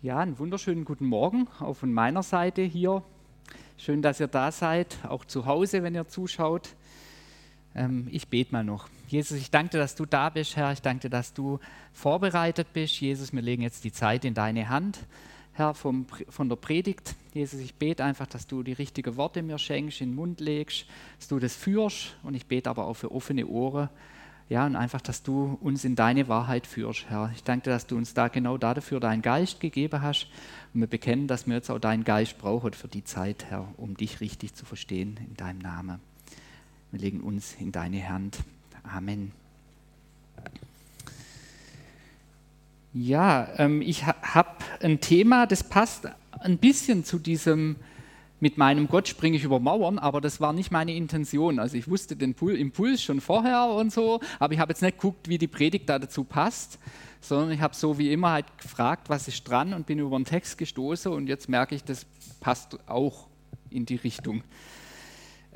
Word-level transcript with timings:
Ja, 0.00 0.20
einen 0.20 0.38
wunderschönen 0.38 0.84
guten 0.84 1.06
Morgen 1.06 1.48
auch 1.58 1.74
von 1.74 1.92
meiner 1.92 2.22
Seite 2.22 2.62
hier. 2.62 3.02
Schön, 3.76 4.00
dass 4.00 4.20
ihr 4.20 4.28
da 4.28 4.52
seid, 4.52 4.96
auch 5.08 5.24
zu 5.24 5.44
Hause, 5.44 5.82
wenn 5.82 5.92
ihr 5.92 6.06
zuschaut. 6.06 6.68
Ähm, 7.74 8.06
ich 8.12 8.28
bete 8.28 8.52
mal 8.52 8.62
noch. 8.62 8.88
Jesus, 9.08 9.36
ich 9.38 9.50
danke 9.50 9.70
dir, 9.72 9.78
dass 9.78 9.96
du 9.96 10.06
da 10.06 10.28
bist, 10.28 10.54
Herr. 10.54 10.70
Ich 10.70 10.82
danke 10.82 11.00
dir, 11.00 11.10
dass 11.10 11.34
du 11.34 11.58
vorbereitet 11.92 12.68
bist. 12.72 13.00
Jesus, 13.00 13.32
wir 13.32 13.42
legen 13.42 13.62
jetzt 13.62 13.82
die 13.82 13.90
Zeit 13.90 14.24
in 14.24 14.34
deine 14.34 14.68
Hand, 14.68 15.00
Herr, 15.52 15.74
vom, 15.74 16.06
von 16.28 16.48
der 16.48 16.54
Predigt. 16.54 17.16
Jesus, 17.34 17.58
ich 17.58 17.74
bete 17.74 18.04
einfach, 18.04 18.28
dass 18.28 18.46
du 18.46 18.62
die 18.62 18.74
richtigen 18.74 19.16
Worte 19.16 19.42
mir 19.42 19.58
schenkst, 19.58 20.00
in 20.00 20.10
den 20.10 20.14
Mund 20.14 20.38
legst, 20.38 20.86
dass 21.18 21.26
du 21.26 21.40
das 21.40 21.56
führst. 21.56 22.16
Und 22.22 22.34
ich 22.34 22.46
bete 22.46 22.70
aber 22.70 22.86
auch 22.86 22.94
für 22.94 23.10
offene 23.10 23.48
Ohren 23.48 23.88
ja, 24.48 24.64
und 24.64 24.76
einfach, 24.76 25.02
dass 25.02 25.22
du 25.22 25.58
uns 25.60 25.84
in 25.84 25.94
deine 25.94 26.26
Wahrheit 26.28 26.66
führst, 26.66 27.04
Herr. 27.10 27.30
Ich 27.34 27.44
danke 27.44 27.64
dir, 27.64 27.70
dass 27.70 27.86
du 27.86 27.96
uns 27.96 28.14
da 28.14 28.28
genau 28.28 28.56
dafür 28.56 28.98
deinen 28.98 29.20
Geist 29.20 29.60
gegeben 29.60 30.00
hast. 30.00 30.28
Und 30.72 30.80
wir 30.80 30.86
bekennen, 30.86 31.28
dass 31.28 31.46
wir 31.46 31.54
jetzt 31.54 31.70
auch 31.70 31.78
deinen 31.78 32.04
Geist 32.04 32.38
brauchen 32.38 32.72
für 32.72 32.88
die 32.88 33.04
Zeit, 33.04 33.44
Herr, 33.50 33.68
um 33.76 33.96
dich 33.96 34.20
richtig 34.20 34.54
zu 34.54 34.64
verstehen 34.64 35.18
in 35.28 35.34
deinem 35.34 35.58
Namen. 35.58 36.00
Wir 36.90 37.00
legen 37.00 37.20
uns 37.20 37.56
in 37.60 37.72
deine 37.72 38.08
Hand. 38.08 38.38
Amen. 38.82 39.32
Ja, 42.94 43.48
ähm, 43.58 43.82
ich 43.82 44.06
ha 44.06 44.14
habe 44.22 44.64
ein 44.80 45.00
Thema, 45.00 45.46
das 45.46 45.62
passt 45.62 46.08
ein 46.40 46.56
bisschen 46.56 47.04
zu 47.04 47.18
diesem 47.18 47.76
mit 48.40 48.56
meinem 48.56 48.88
Gott 48.88 49.08
springe 49.08 49.36
ich 49.36 49.44
über 49.44 49.58
Mauern, 49.58 49.98
aber 49.98 50.20
das 50.20 50.40
war 50.40 50.52
nicht 50.52 50.70
meine 50.70 50.94
Intention. 50.94 51.58
Also 51.58 51.76
ich 51.76 51.88
wusste 51.88 52.16
den 52.16 52.34
Impuls 52.34 53.02
schon 53.02 53.20
vorher 53.20 53.66
und 53.66 53.92
so, 53.92 54.20
aber 54.38 54.54
ich 54.54 54.60
habe 54.60 54.70
jetzt 54.70 54.82
nicht 54.82 54.98
geguckt, 54.98 55.28
wie 55.28 55.38
die 55.38 55.48
Predigt 55.48 55.88
da 55.88 55.98
dazu 55.98 56.24
passt, 56.24 56.78
sondern 57.20 57.50
ich 57.50 57.60
habe 57.60 57.74
so 57.74 57.98
wie 57.98 58.12
immer 58.12 58.30
halt 58.30 58.46
gefragt, 58.58 59.08
was 59.08 59.28
ist 59.28 59.42
dran 59.48 59.74
und 59.74 59.86
bin 59.86 59.98
über 59.98 60.16
den 60.16 60.24
Text 60.24 60.58
gestoßen 60.58 61.12
und 61.12 61.26
jetzt 61.26 61.48
merke 61.48 61.74
ich, 61.74 61.82
das 61.82 62.06
passt 62.40 62.78
auch 62.88 63.26
in 63.70 63.86
die 63.86 63.96
Richtung. 63.96 64.42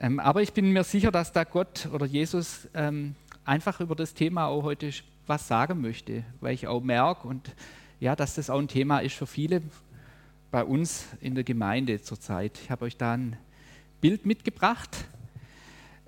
Ähm, 0.00 0.18
aber 0.18 0.42
ich 0.42 0.52
bin 0.52 0.72
mir 0.72 0.84
sicher, 0.84 1.12
dass 1.12 1.32
da 1.32 1.44
Gott 1.44 1.88
oder 1.92 2.06
Jesus 2.06 2.68
ähm, 2.74 3.14
einfach 3.44 3.80
über 3.80 3.94
das 3.94 4.14
Thema 4.14 4.46
auch 4.46 4.64
heute 4.64 4.90
was 5.26 5.46
sagen 5.46 5.80
möchte, 5.80 6.24
weil 6.40 6.54
ich 6.54 6.66
auch 6.66 6.82
merke 6.82 7.28
und 7.28 7.54
ja, 8.00 8.16
dass 8.16 8.34
das 8.34 8.50
auch 8.50 8.58
ein 8.58 8.66
Thema 8.66 8.98
ist 8.98 9.14
für 9.14 9.28
viele, 9.28 9.62
bei 10.52 10.64
uns 10.64 11.06
in 11.22 11.34
der 11.34 11.44
Gemeinde 11.44 12.02
zurzeit. 12.02 12.60
Ich 12.62 12.70
habe 12.70 12.84
euch 12.84 12.98
da 12.98 13.14
ein 13.14 13.38
Bild 14.02 14.26
mitgebracht. 14.26 15.06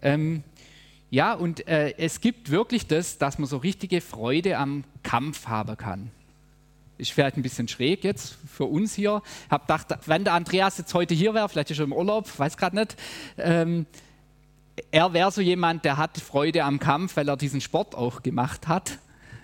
Ähm, 0.02 0.44
ja, 1.10 1.32
und 1.32 1.66
äh, 1.66 1.94
es 1.96 2.20
gibt 2.20 2.50
wirklich 2.50 2.86
das, 2.86 3.16
dass 3.16 3.38
man 3.38 3.48
so 3.48 3.56
richtige 3.56 4.02
Freude 4.02 4.58
am 4.58 4.84
Kampf 5.02 5.46
haben 5.48 5.76
kann. 5.78 6.10
Ist 6.98 7.12
vielleicht 7.12 7.38
ein 7.38 7.42
bisschen 7.42 7.68
schräg 7.68 8.04
jetzt 8.04 8.36
für 8.46 8.66
uns 8.66 8.94
hier. 8.94 9.22
Ich 9.46 9.50
habe 9.50 9.62
gedacht, 9.62 9.86
wenn 10.06 10.24
der 10.24 10.34
Andreas 10.34 10.76
jetzt 10.76 10.92
heute 10.92 11.14
hier 11.14 11.32
wäre, 11.32 11.48
vielleicht 11.48 11.70
ist 11.70 11.78
er 11.78 11.84
im 11.84 11.94
Urlaub, 11.94 12.38
weiß 12.38 12.58
gerade 12.58 12.76
nicht. 12.76 12.96
Ähm, 13.38 13.86
er 14.90 15.14
wäre 15.14 15.32
so 15.32 15.40
jemand, 15.40 15.86
der 15.86 15.96
hat 15.96 16.18
Freude 16.18 16.64
am 16.64 16.78
Kampf, 16.78 17.16
weil 17.16 17.28
er 17.30 17.38
diesen 17.38 17.62
Sport 17.62 17.94
auch 17.94 18.22
gemacht 18.22 18.68
hat. 18.68 18.98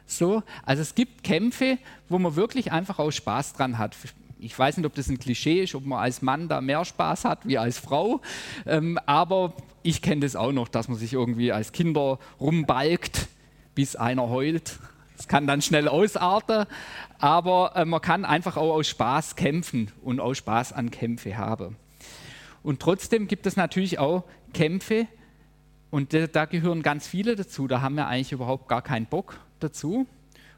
So, 0.07 0.43
also 0.63 0.83
es 0.83 0.95
gibt 0.95 1.25
Kämpfe, 1.25 1.79
wo 2.11 2.19
man 2.19 2.37
wirklich 2.37 2.71
einfach 2.71 2.99
auch 2.99 3.13
Spaß 3.13 3.55
dran 3.55 3.79
hat 3.79 3.95
ich 4.41 4.59
weiß 4.59 4.77
nicht, 4.77 4.87
ob 4.87 4.95
das 4.95 5.09
ein 5.09 5.19
Klischee 5.19 5.63
ist, 5.63 5.75
ob 5.75 5.85
man 5.85 5.99
als 5.99 6.23
Mann 6.23 6.49
da 6.49 6.61
mehr 6.61 6.85
Spaß 6.85 7.25
hat 7.25 7.47
wie 7.47 7.59
als 7.59 7.79
Frau, 7.79 8.21
ähm, 8.67 8.99
aber 9.07 9.55
ich 9.83 10.03
kenne 10.03 10.23
das 10.23 10.37
auch 10.37 10.53
noch, 10.53 10.69
dass 10.69 10.89
man 10.89 10.99
sich 10.99 11.13
irgendwie 11.13 11.53
als 11.53 11.73
Kinder 11.73 12.19
rumbalgt, 12.41 13.29
bis 13.75 13.97
einer 13.97 14.29
heult. 14.29 14.79
Das 15.17 15.29
kann 15.29 15.47
dann 15.47 15.63
schnell 15.63 15.89
ausarten, 15.89 16.67
aber 17.19 17.73
äh, 17.77 17.85
man 17.85 18.01
kann 18.01 18.25
einfach 18.25 18.57
auch 18.57 18.75
aus 18.75 18.89
Spaß 18.89 19.37
kämpfen 19.37 19.91
und 20.03 20.21
auch 20.21 20.35
Spaß 20.35 20.73
an 20.73 20.91
Kämpfe 20.91 21.37
haben. 21.37 21.77
Und 22.63 22.81
trotzdem 22.81 23.27
gibt 23.27 23.47
es 23.47 23.57
natürlich 23.57 23.99
auch 23.99 24.25
Kämpfe, 24.53 25.07
und 25.91 26.15
da 26.15 26.45
gehören 26.45 26.83
ganz 26.83 27.09
viele 27.09 27.35
dazu, 27.35 27.67
da 27.67 27.81
haben 27.81 27.97
wir 27.97 28.07
eigentlich 28.07 28.31
überhaupt 28.33 28.69
gar 28.69 28.81
keinen 28.81 29.07
Bock 29.07 29.41
dazu 29.59 30.07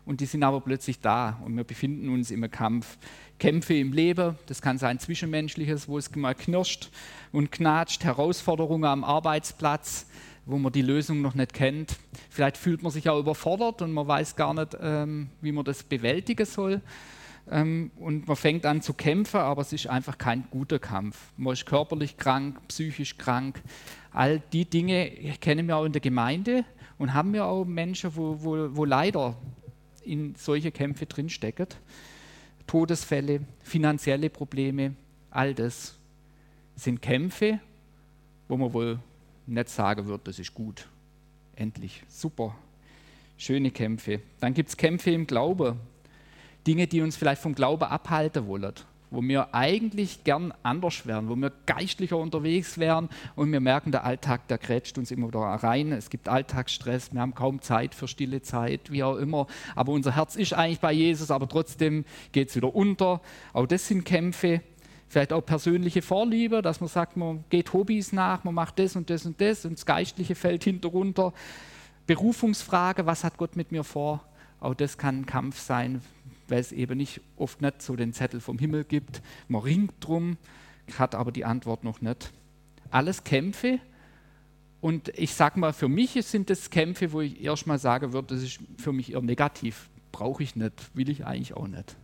und 0.05 0.21
die 0.21 0.27
sind 0.27 0.43
aber 0.43 0.61
plötzlich 0.61 1.01
da 1.01 1.41
und 1.45 1.57
wir 1.57 1.65
befinden 1.65 2.09
uns 2.09 2.31
im 2.31 2.49
Kampf. 2.51 2.99
Kämpfe 3.39 3.75
im 3.75 3.93
Leben, 3.93 4.37
das 4.47 4.63
kann 4.63 4.79
sein 4.79 4.99
Zwischenmenschliches, 4.99 5.89
wo 5.89 5.99
es 5.99 6.15
mal 6.15 6.35
knirscht 6.35 6.91
und 7.33 7.51
knatscht, 7.51 8.05
Herausforderungen 8.05 8.85
am 8.85 9.05
Arbeitsplatz, 9.05 10.07
wo 10.47 10.59
man 10.59 10.73
die 10.73 10.83
Lösung 10.83 11.23
noch 11.23 11.35
nicht 11.35 11.53
kennt. 11.53 11.97
Vielleicht 12.31 12.57
fühlt 12.57 12.83
man 12.83 12.93
sich 12.93 13.09
auch 13.09 13.19
überfordert 13.19 13.83
und 13.83 13.93
man 13.93 14.07
weiß 14.07 14.37
gar 14.37 14.55
nicht, 14.55 14.77
ähm, 14.81 15.29
wie 15.41 15.53
man 15.53 15.65
das 15.65 15.83
bewältigen 15.83 16.47
soll. 16.47 16.81
Ähm, 17.51 17.91
und 17.97 18.29
man 18.29 18.37
fängt 18.37 18.67
an 18.67 18.83
zu 18.83 18.95
kämpfen, 18.95 19.41
aber 19.41 19.63
es 19.63 19.73
ist 19.73 19.89
einfach 19.89 20.19
kein 20.19 20.45
guter 20.51 20.79
Kampf. 20.79 21.33
Man 21.37 21.53
ist 21.53 21.67
körperlich 21.67 22.17
krank, 22.17 22.61
psychisch 22.69 23.19
krank. 23.19 23.61
All 24.13 24.41
die 24.53 24.65
Dinge 24.65 25.11
kennen 25.41 25.67
wir 25.67 25.77
auch 25.77 25.85
in 25.85 25.93
der 25.93 26.01
Gemeinde 26.01 26.65
und 26.99 27.15
haben 27.15 27.33
wir 27.33 27.47
auch 27.47 27.65
Menschen, 27.65 28.15
wo, 28.15 28.37
wo, 28.43 28.77
wo 28.77 28.85
leider 28.85 29.37
in 30.05 30.35
solche 30.37 30.71
Kämpfe 30.71 31.07
drinstecken. 31.07 31.67
Todesfälle, 32.67 33.41
finanzielle 33.63 34.31
Probleme, 34.31 34.95
all 35.31 35.55
das 35.55 35.97
sind 36.77 37.03
Kämpfe, 37.03 37.61
wo 38.49 38.57
man 38.57 38.73
wohl 38.73 38.99
nicht 39.47 39.69
sagen 39.69 40.07
wird, 40.07 40.27
das 40.27 40.39
ist 40.39 40.55
gut. 40.55 40.87
Endlich, 41.57 42.03
super, 42.09 42.57
schöne 43.37 43.71
Kämpfe. 43.71 44.21
Dann 44.41 44.55
gibt 44.55 44.69
es 44.71 44.77
Kämpfe 44.77 45.11
im 45.11 45.27
Glauben, 45.27 45.79
Dinge, 46.67 46.87
die 46.87 47.01
uns 47.01 47.17
vielleicht 47.17 47.43
vom 47.43 47.55
Glauben 47.55 47.85
abhalten 47.85 48.47
wollen 48.47 48.75
wo 49.13 49.23
wir 49.23 49.55
eigentlich 49.55 50.25
gern 50.25 50.55
anders 50.63 51.07
wären, 51.07 51.29
wo 51.29 51.37
wir 51.37 51.53
geistlicher 51.67 52.17
unterwegs 52.17 52.79
wären 52.79 53.11
und 53.37 53.53
wir 53.53 53.61
merken, 53.61 53.93
der 53.93 54.05
Alltag, 54.05 54.49
der 54.49 54.59
grätscht 54.59 54.97
uns 54.97 55.11
immer 55.11 55.29
wieder 55.29 55.41
rein. 55.41 55.93
Es 55.93 56.09
gibt 56.09 56.29
Alltagsstress, 56.29 57.13
wir 57.13 57.21
haben 57.21 57.35
kaum 57.35 57.61
Zeit 57.61 57.95
für 57.95 58.09
stille 58.09 58.41
Zeit, 58.41 58.91
wie 58.91 59.05
auch 59.05 59.17
immer. 59.17 59.47
Aber 59.77 59.93
unser 59.93 60.17
Herz 60.17 60.35
ist 60.35 60.55
eigentlich 60.55 60.81
bei 60.81 60.93
Jesus, 60.93 61.31
aber 61.31 61.47
trotzdem 61.47 62.07
geht 62.33 62.49
es 62.49 62.57
wieder 62.57 62.75
unter. 62.75 63.21
Auch 63.53 63.67
das 63.67 63.87
sind 63.87 64.05
Kämpfe. 64.05 64.63
Vielleicht 65.09 65.35
auch 65.35 65.43
persönliche 65.43 66.01
Vorliebe, 66.01 66.63
dass 66.63 66.81
man 66.81 66.89
sagt, 66.89 67.19
man 67.19 67.45
geht 67.51 67.75
Hobbys 67.75 68.13
nach, 68.15 68.45
man 68.45 68.55
macht 68.55 68.79
das 68.79 68.97
und 68.97 69.11
das 69.11 69.27
und 69.27 69.39
das 69.43 69.67
und 69.67 69.77
das 69.77 69.85
Geistliche 69.85 70.35
fällt 70.35 70.65
hinterunter. 70.65 71.35
Berufungsfrage, 72.07 73.05
was 73.05 73.23
hat 73.23 73.37
Gott 73.37 73.55
mit 73.55 73.73
mir 73.73 73.85
vor? 73.85 74.25
Auch 74.59 74.75
das 74.75 74.97
kann 74.97 75.21
ein 75.21 75.27
Kampf 75.27 75.61
sein, 75.61 76.01
weil 76.53 76.61
es 76.61 76.71
eben 76.71 76.99
nicht 76.99 77.23
oft 77.37 77.63
nicht 77.63 77.81
so 77.81 77.97
den 77.97 78.13
Zettel 78.13 78.39
vom 78.39 78.59
Himmel 78.59 78.85
gibt. 78.85 79.23
Man 79.49 79.63
ringt 79.63 79.95
drum, 80.01 80.37
hat 80.99 81.15
aber 81.15 81.33
die 81.33 81.47
Antwort 81.47 81.83
noch 81.83 82.03
nicht. 82.03 82.31
Alles 82.91 83.25
Kämpfe. 83.25 83.79
Und 84.83 85.09
ich 85.19 85.33
sage 85.33 85.59
mal, 85.59 85.73
für 85.73 85.89
mich 85.89 86.13
sind 86.27 86.51
das 86.51 86.69
Kämpfe, 86.69 87.13
wo 87.13 87.23
ich 87.23 87.43
erstmal 87.43 87.79
sagen 87.79 88.13
würde, 88.13 88.35
das 88.35 88.43
ist 88.43 88.61
für 88.77 88.93
mich 88.93 89.15
eher 89.15 89.23
negativ. 89.23 89.89
Brauche 90.13 90.43
ich 90.43 90.55
nicht, 90.55 90.75
will 90.95 91.09
ich 91.09 91.25
eigentlich 91.25 91.55
auch 91.55 91.67
nicht. 91.67 91.97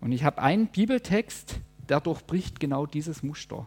Und 0.00 0.12
ich 0.12 0.24
habe 0.24 0.40
einen 0.40 0.68
Bibeltext, 0.68 1.60
der 1.90 2.00
durchbricht 2.00 2.60
genau 2.60 2.86
dieses 2.86 3.22
Muster. 3.22 3.66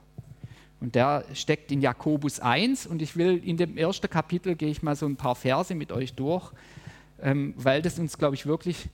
Und 0.80 0.96
der 0.96 1.24
steckt 1.36 1.72
in 1.72 1.82
Jakobus 1.82 2.40
1 2.40 2.88
und 2.88 3.04
ich 3.04 3.16
will 3.16 3.44
in 3.46 3.58
dem 3.58 3.78
ersten 3.78 4.10
Kapitel 4.10 4.56
gehe 4.56 4.70
ich 4.70 4.82
mal 4.82 4.96
so 4.96 5.06
ein 5.06 5.18
paar 5.18 5.36
Verse 5.36 5.76
mit 5.76 5.92
euch 5.92 6.16
durch, 6.16 6.52
ähm, 7.22 7.54
weil 7.58 7.82
das 7.82 8.00
uns, 8.00 8.18
glaube 8.18 8.36
ich, 8.36 8.46
wirklich 8.46 8.90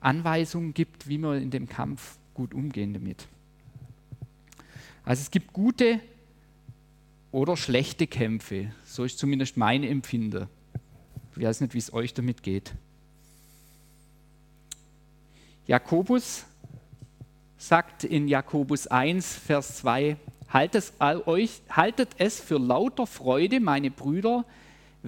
Anweisungen 0.00 0.74
gibt, 0.74 1.08
wie 1.08 1.18
wir 1.18 1.34
in 1.34 1.50
dem 1.50 1.68
Kampf 1.68 2.18
gut 2.34 2.54
umgehen 2.54 2.92
damit. 2.92 3.26
Also 5.04 5.22
es 5.22 5.30
gibt 5.30 5.52
gute 5.52 6.00
oder 7.32 7.56
schlechte 7.56 8.06
Kämpfe, 8.06 8.72
so 8.84 9.04
ist 9.04 9.18
zumindest 9.18 9.56
mein 9.56 9.82
Empfinden. 9.84 10.48
Ich 11.36 11.42
weiß 11.42 11.60
nicht, 11.60 11.74
wie 11.74 11.78
es 11.78 11.92
euch 11.92 12.14
damit 12.14 12.42
geht. 12.42 12.74
Jakobus 15.66 16.44
sagt 17.58 18.04
in 18.04 18.28
Jakobus 18.28 18.86
1, 18.86 19.34
Vers 19.34 19.78
2, 19.78 20.16
haltet, 20.52 22.08
es 22.18 22.40
für 22.40 22.58
lauter 22.58 23.06
Freude, 23.06 23.60
meine 23.60 23.90
Brüder, 23.90 24.44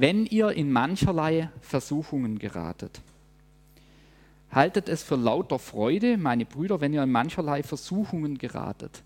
wenn 0.01 0.27
ihr 0.27 0.51
in 0.51 0.71
mancherlei 0.71 1.51
Versuchungen 1.61 2.39
geratet. 2.39 3.01
Haltet 4.53 4.89
es 4.89 5.03
für 5.03 5.17
lauter 5.17 5.59
Freude, 5.59 6.17
meine 6.17 6.47
Brüder, 6.47 6.81
wenn 6.81 6.93
ihr 6.93 7.03
in 7.03 7.11
mancherlei 7.11 7.65
Versuchungen 7.65 8.39
geratet. 8.39 9.03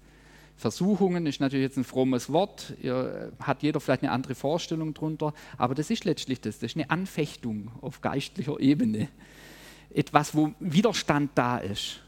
Versuchungen 0.56 1.26
ist 1.26 1.40
natürlich 1.40 1.64
jetzt 1.64 1.78
ein 1.78 1.84
frommes 1.84 2.30
Wort, 2.30 2.74
ihr, 2.82 3.32
hat 3.40 3.62
jeder 3.62 3.80
vielleicht 3.80 4.02
eine 4.02 4.12
andere 4.12 4.34
Vorstellung 4.34 4.92
darunter, 4.92 5.32
aber 5.56 5.74
das 5.74 5.88
ist 5.88 6.04
letztlich 6.04 6.40
das, 6.42 6.58
das 6.58 6.72
ist 6.72 6.76
eine 6.76 6.90
Anfechtung 6.90 7.70
auf 7.80 8.02
geistlicher 8.02 8.60
Ebene. 8.60 9.08
Etwas, 9.94 10.34
wo 10.34 10.52
Widerstand 10.60 11.30
da 11.34 11.56
ist. 11.58 12.00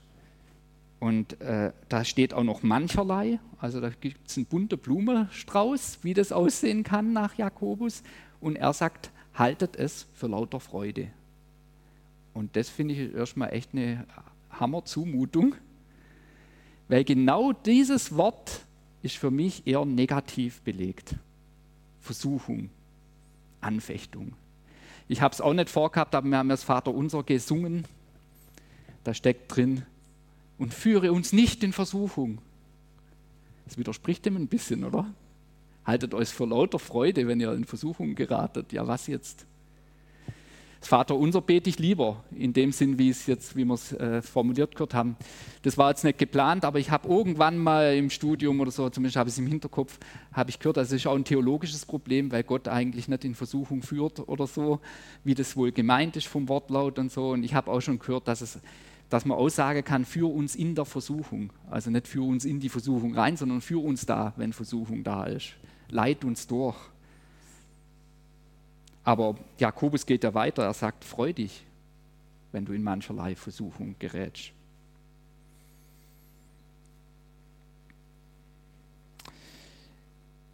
Und 1.00 1.40
äh, 1.40 1.72
da 1.88 2.04
steht 2.04 2.32
auch 2.32 2.44
noch 2.44 2.62
mancherlei, 2.62 3.40
also 3.58 3.81
da 3.81 3.88
gibt 3.88 4.28
es 4.28 4.36
einen 4.36 4.46
bunten 4.46 4.78
Blumenstrauß, 4.78 6.00
wie 6.02 6.14
das 6.14 6.32
aussehen 6.32 6.82
kann 6.82 7.12
nach 7.14 7.34
Jakobus 7.36 8.02
und 8.44 8.56
er 8.56 8.73
sagt, 8.73 9.11
haltet 9.35 9.76
es 9.76 10.06
für 10.14 10.29
lauter 10.29 10.61
Freude. 10.61 11.08
Und 12.32 12.56
das 12.56 12.69
finde 12.69 12.94
ich 12.94 13.14
erstmal 13.14 13.52
echt 13.52 13.70
eine 13.73 14.06
Hammerzumutung, 14.50 15.55
weil 16.88 17.05
genau 17.05 17.52
dieses 17.52 18.17
Wort 18.17 18.64
ist 19.02 19.17
für 19.17 19.31
mich 19.31 19.67
eher 19.67 19.85
negativ 19.85 20.61
belegt. 20.62 21.17
Versuchung, 22.00 22.70
Anfechtung. 23.61 24.35
Ich 25.08 25.20
habe 25.20 25.35
es 25.35 25.41
auch 25.41 25.55
nicht 25.55 25.70
vorgehabt, 25.70 26.14
aber 26.14 26.29
wir 26.29 26.38
haben 26.38 26.49
das 26.49 26.64
Vater 26.64 26.93
unser 26.93 27.23
gesungen. 27.23 27.85
Da 29.05 29.14
steckt 29.14 29.55
drin, 29.55 29.85
und 30.58 30.73
führe 30.73 31.12
uns 31.12 31.32
nicht 31.32 31.62
in 31.64 31.73
Versuchung. 31.73 32.38
Das 33.64 33.79
widerspricht 33.79 34.25
dem 34.26 34.37
ein 34.37 34.49
bisschen, 34.49 34.85
oder? 34.85 35.06
Haltet 35.84 36.14
euch 36.14 36.28
für 36.28 36.46
lauter 36.46 36.78
Freude, 36.78 37.26
wenn 37.26 37.40
ihr 37.40 37.52
in 37.52 37.64
Versuchung 37.64 38.14
geratet. 38.14 38.72
Ja, 38.72 38.86
was 38.86 39.06
jetzt? 39.06 39.46
Das 40.84 40.90
Vater 40.90 41.16
unser 41.16 41.40
bete 41.40 41.70
ich 41.70 41.78
lieber, 41.78 42.22
in 42.36 42.52
dem 42.52 42.70
Sinn, 42.70 42.98
wie 42.98 43.08
es 43.08 43.26
jetzt, 43.26 43.56
wie 43.56 43.64
wir 43.64 43.72
es 43.72 43.92
äh, 43.94 44.20
formuliert 44.20 44.75
gehört 44.75 44.92
haben. 44.92 45.16
Das 45.62 45.78
war 45.78 45.88
jetzt 45.88 46.04
nicht 46.04 46.19
geplant, 46.19 46.62
aber 46.66 46.78
ich 46.78 46.90
habe 46.90 47.08
irgendwann 47.08 47.56
mal 47.56 47.94
im 47.96 48.10
Studium 48.10 48.60
oder 48.60 48.70
so, 48.70 48.90
zumindest 48.90 49.16
habe 49.16 49.31
ich 49.31 49.34
es 49.34 49.38
im 49.38 49.46
Hinterkopf, 49.46 49.98
habe 50.34 50.50
ich 50.50 50.58
gehört, 50.58 50.76
das 50.76 50.92
ist 50.92 51.06
auch 51.06 51.14
ein 51.14 51.25
theologisches 51.25 51.86
Problem, 51.86 52.31
weil 52.31 52.42
Gott 52.42 52.69
eigentlich 52.69 53.08
nicht 53.08 53.25
in 53.25 53.34
Versuchung 53.34 53.82
führt 53.82 54.28
oder 54.28 54.46
so, 54.46 54.78
wie 55.25 55.34
das 55.34 55.56
wohl 55.56 55.72
gemeint 55.72 56.16
ist 56.16 56.26
vom 56.26 56.50
Wortlaut 56.50 56.98
und 56.98 57.10
so. 57.10 57.31
Und 57.31 57.44
ich 57.44 57.54
habe 57.54 57.70
auch 57.70 57.81
schon 57.81 57.98
gehört, 57.98 58.28
dass 58.28 58.42
es 58.42 58.58
dass 59.08 59.25
man 59.25 59.38
aussagen 59.38 59.84
kann, 59.84 60.04
für 60.04 60.31
uns 60.31 60.56
in 60.56 60.75
der 60.75 60.84
Versuchung. 60.84 61.50
Also 61.70 61.90
nicht 61.90 62.08
für 62.08 62.22
uns 62.22 62.44
in 62.44 62.58
die 62.58 62.69
Versuchung 62.69 63.14
rein, 63.14 63.36
sondern 63.36 63.60
für 63.60 63.82
uns 63.82 64.06
da, 64.06 64.32
wenn 64.36 64.52
Versuchung 64.52 65.04
da 65.04 65.25
ist. 65.25 65.54
Leit 65.88 66.25
uns 66.25 66.46
durch. 66.46 66.76
Aber 69.04 69.36
Jakobus 69.58 70.06
geht 70.06 70.25
ja 70.25 70.32
weiter, 70.32 70.64
er 70.64 70.75
sagt, 70.75 71.04
freu 71.04 71.32
dich, 71.32 71.64
wenn 72.52 72.64
du 72.64 72.72
in 72.72 72.82
mancherlei 72.82 73.36
Versuchung 73.36 73.96
gerätst. 73.98 74.52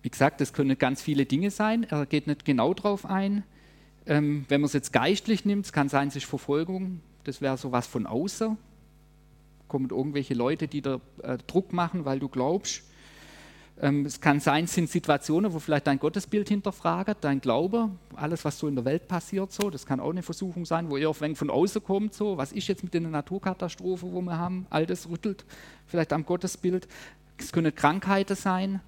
Wie 0.03 0.09
gesagt, 0.09 0.41
das 0.41 0.53
können 0.53 0.79
ganz 0.79 1.03
viele 1.03 1.27
Dinge 1.27 1.51
sein. 1.51 1.85
Er 1.85 2.07
geht 2.07 2.27
nicht 2.27 2.45
genau 2.45 2.73
darauf 2.75 3.05
ein. 3.05 3.45
Ähm, 4.07 4.47
wenn 4.49 4.63
man 4.63 4.67
es 4.67 4.73
jetzt 4.73 4.93
geistlich 4.93 5.45
nimmt, 5.45 5.71
kann 5.73 5.89
sein, 5.89 6.09
es 6.09 6.17
ist 6.17 6.25
Verfolgung, 6.25 7.01
das 7.25 7.43
wäre 7.43 7.59
so 7.59 7.71
was 7.71 7.87
von 7.87 8.07
außen. 8.07 8.57
Kommen 9.69 9.91
irgendwelche 9.91 10.35
Leute, 10.35 10.69
die 10.69 10.81
da 10.81 11.01
äh, 11.23 11.37
Druck 11.47 11.73
machen, 11.73 12.07
weil 12.07 12.19
du 12.19 12.29
glaubst. 12.29 12.83
Ähm, 13.83 14.05
es 14.05 14.21
kann 14.21 14.41
sein, 14.41 14.65
es 14.65 14.75
sind 14.75 14.91
Situationen, 14.91 15.53
wo 15.55 15.59
vielleicht 15.59 15.87
dein 15.87 15.99
Gottesbild 15.99 16.49
hinterfragt, 16.49 17.25
dein 17.25 17.41
Glaube, 17.41 17.91
alles, 18.15 18.45
was 18.45 18.59
so 18.59 18.69
in 18.69 18.75
der 18.75 18.85
Welt 18.85 19.09
passiert, 19.09 19.53
so. 19.53 19.71
Das 19.71 19.87
kann 19.87 20.01
auch 20.01 20.11
eine 20.11 20.23
Versuchung 20.23 20.67
sein, 20.67 20.91
wo 20.91 20.99
ihr 20.99 21.09
auf 21.09 21.23
von 21.35 21.51
außen 21.51 21.83
kommt, 21.83 22.13
so. 22.13 22.37
Was 22.37 22.53
ist 22.53 22.69
jetzt 22.69 22.85
mit 22.85 22.93
den 22.93 23.11
Naturkatastrophen, 23.11 24.13
wo 24.13 24.21
wir 24.21 24.37
haben? 24.37 24.67
All 24.69 24.85
das 24.85 25.09
rüttelt 25.09 25.47
vielleicht 25.87 26.13
am 26.13 26.27
Gottesbild. 26.27 26.89
Es 27.39 27.53
können 27.53 27.75
Krankheiten 27.75 28.37
sein, 28.37 28.81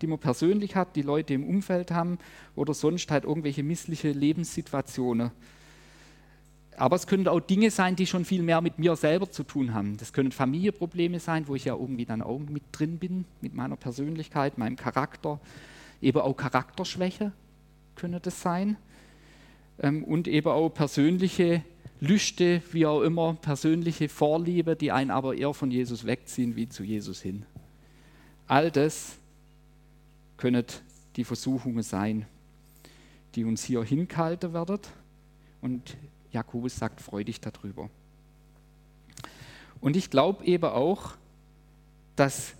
die 0.00 0.06
man 0.06 0.18
persönlich 0.18 0.76
hat, 0.76 0.96
die 0.96 1.02
Leute 1.02 1.34
im 1.34 1.46
Umfeld 1.46 1.90
haben 1.90 2.18
oder 2.56 2.72
sonst 2.72 3.10
halt 3.10 3.24
irgendwelche 3.24 3.62
missliche 3.62 4.12
Lebenssituationen. 4.12 5.30
Aber 6.78 6.94
es 6.94 7.06
können 7.08 7.26
auch 7.26 7.40
Dinge 7.40 7.70
sein, 7.70 7.96
die 7.96 8.06
schon 8.06 8.24
viel 8.24 8.42
mehr 8.42 8.60
mit 8.60 8.78
mir 8.78 8.94
selber 8.94 9.30
zu 9.30 9.42
tun 9.42 9.74
haben. 9.74 9.96
Das 9.96 10.12
können 10.12 10.30
Familienprobleme 10.30 11.18
sein, 11.18 11.48
wo 11.48 11.56
ich 11.56 11.64
ja 11.64 11.74
irgendwie 11.74 12.04
dann 12.04 12.22
auch 12.22 12.38
mit 12.38 12.62
drin 12.70 12.98
bin, 12.98 13.24
mit 13.40 13.52
meiner 13.54 13.76
Persönlichkeit, 13.76 14.58
meinem 14.58 14.76
Charakter. 14.76 15.40
Eben 16.00 16.20
auch 16.20 16.36
Charakterschwäche 16.36 17.32
können 17.96 18.20
das 18.22 18.40
sein. 18.40 18.76
Ähm, 19.80 20.04
und 20.04 20.28
eben 20.28 20.48
auch 20.48 20.68
persönliche 20.68 21.64
Lüste, 22.00 22.62
wie 22.70 22.86
auch 22.86 23.02
immer, 23.02 23.34
persönliche 23.34 24.08
Vorliebe, 24.08 24.76
die 24.76 24.92
einen 24.92 25.10
aber 25.10 25.34
eher 25.34 25.54
von 25.54 25.72
Jesus 25.72 26.06
wegziehen 26.06 26.54
wie 26.54 26.68
zu 26.68 26.84
Jesus 26.84 27.20
hin. 27.20 27.44
All 28.46 28.70
das 28.70 29.16
können 30.36 30.64
die 31.16 31.24
Versuchungen 31.24 31.82
sein, 31.82 32.26
die 33.34 33.44
uns 33.44 33.64
hier 33.64 33.82
hinkalten 33.82 34.54
werden 34.54 34.78
und 35.60 35.96
Jakobus 36.32 36.76
sagt, 36.76 37.00
freu 37.00 37.24
dich 37.24 37.40
darüber. 37.40 37.88
Und 39.80 39.96
ich 39.96 40.10
glaube 40.10 40.44
eben 40.44 40.64
auch, 40.64 41.12
dass 42.16 42.54